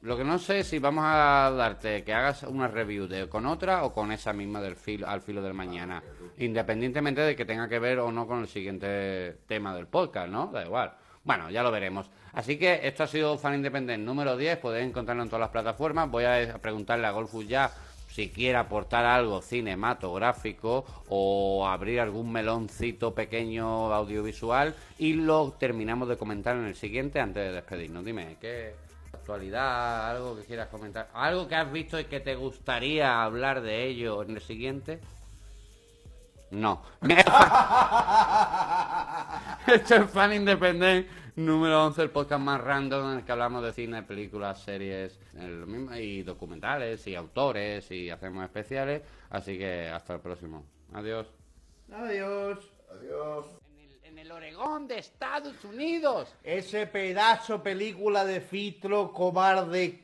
Lo 0.02 0.18
que 0.18 0.24
no 0.24 0.40
sé 0.40 0.60
es 0.60 0.68
si 0.68 0.80
vamos 0.80 1.04
a 1.08 1.52
darte 1.56 2.04
que 2.04 2.14
hagas 2.14 2.44
una 2.44 2.68
review 2.68 3.08
de 3.08 3.28
con 3.30 3.46
otra 3.46 3.84
o 3.84 3.94
con 3.94 4.12
esa 4.12 4.34
misma 4.34 4.62
del 4.62 4.76
filo, 4.76 5.08
al 5.08 5.22
filo 5.22 5.42
del 5.42 5.54
mañana, 5.54 6.02
independientemente 6.38 7.22
de 7.22 7.36
que 7.36 7.46
tenga 7.46 7.68
que 7.68 7.80
ver 7.80 8.00
o 8.00 8.12
no 8.12 8.28
con 8.28 8.40
el 8.42 8.48
siguiente 8.48 9.40
tema 9.48 9.76
del 9.76 9.88
podcast, 9.88 10.30
¿no? 10.30 10.48
Da 10.48 10.66
igual. 10.66 10.94
Bueno, 11.24 11.50
ya 11.50 11.64
lo 11.64 11.72
veremos. 11.72 12.10
Así 12.34 12.58
que 12.58 12.82
esto 12.84 13.04
ha 13.04 13.08
sido 13.08 13.38
Fan 13.38 13.56
Independent 13.56 14.04
número 14.04 14.38
10, 14.38 14.60
podéis 14.60 14.88
encontrarlo 14.88 15.24
en 15.24 15.30
todas 15.30 15.42
las 15.42 15.50
plataformas. 15.50 16.10
Voy 16.10 16.26
a 16.26 16.58
preguntarle 16.60 17.08
a 17.08 17.12
Golfus 17.12 17.48
ya 17.48 17.72
si 18.16 18.30
quiere 18.30 18.58
aportar 18.58 19.04
algo 19.04 19.42
cinematográfico 19.42 20.86
o 21.10 21.68
abrir 21.68 22.00
algún 22.00 22.32
meloncito 22.32 23.14
pequeño 23.14 23.94
audiovisual 23.94 24.74
y 24.98 25.16
lo 25.16 25.52
terminamos 25.60 26.08
de 26.08 26.16
comentar 26.16 26.56
en 26.56 26.64
el 26.64 26.76
siguiente 26.76 27.20
antes 27.20 27.44
de 27.44 27.52
despedirnos. 27.52 28.06
Dime, 28.06 28.38
¿qué 28.40 28.74
actualidad, 29.12 30.12
algo 30.12 30.38
que 30.38 30.46
quieras 30.46 30.70
comentar? 30.70 31.10
¿Algo 31.14 31.50
que 31.50 31.56
has 31.56 31.70
visto 31.70 32.00
y 32.00 32.06
que 32.06 32.22
te 32.22 32.36
gustaría 32.36 33.22
hablar 33.22 33.60
de 33.60 33.86
ello 33.86 34.24
en 34.24 34.32
el 34.32 34.42
siguiente? 34.42 35.02
No. 36.52 36.84
Esto 39.68 39.96
es 39.96 40.10
Fan 40.10 40.32
Independent 40.32 41.06
número 41.36 41.86
11, 41.86 42.02
el 42.02 42.10
podcast 42.12 42.42
más 42.42 42.62
random 42.62 43.12
en 43.12 43.18
el 43.20 43.26
que 43.26 43.32
hablamos 43.32 43.64
de 43.64 43.74
cine, 43.74 44.04
películas, 44.04 44.62
series 44.64 45.20
el 45.38 45.66
mismo- 45.66 45.96
y 45.96 46.24
documentales 46.24 47.06
y 47.08 47.16
autores 47.16 47.90
y 47.92 48.10
hacemos 48.10 48.44
especiales. 48.46 49.02
Así 49.30 49.58
que 49.58 49.88
hasta 49.90 50.14
el 50.16 50.20
próximo. 50.22 50.66
Adiós. 50.94 51.28
Adiós. 51.92 52.60
Adiós. 52.92 53.46
En 53.70 53.80
el, 53.80 54.00
en 54.04 54.18
el 54.20 54.32
Oregón 54.32 54.88
de 54.88 55.00
Estados 55.00 55.64
Unidos. 55.66 56.34
Ese 56.44 56.88
pedazo 56.88 57.62
película 57.62 58.24
de 58.26 58.40
filtro 58.42 59.12
cobarde 59.12 60.04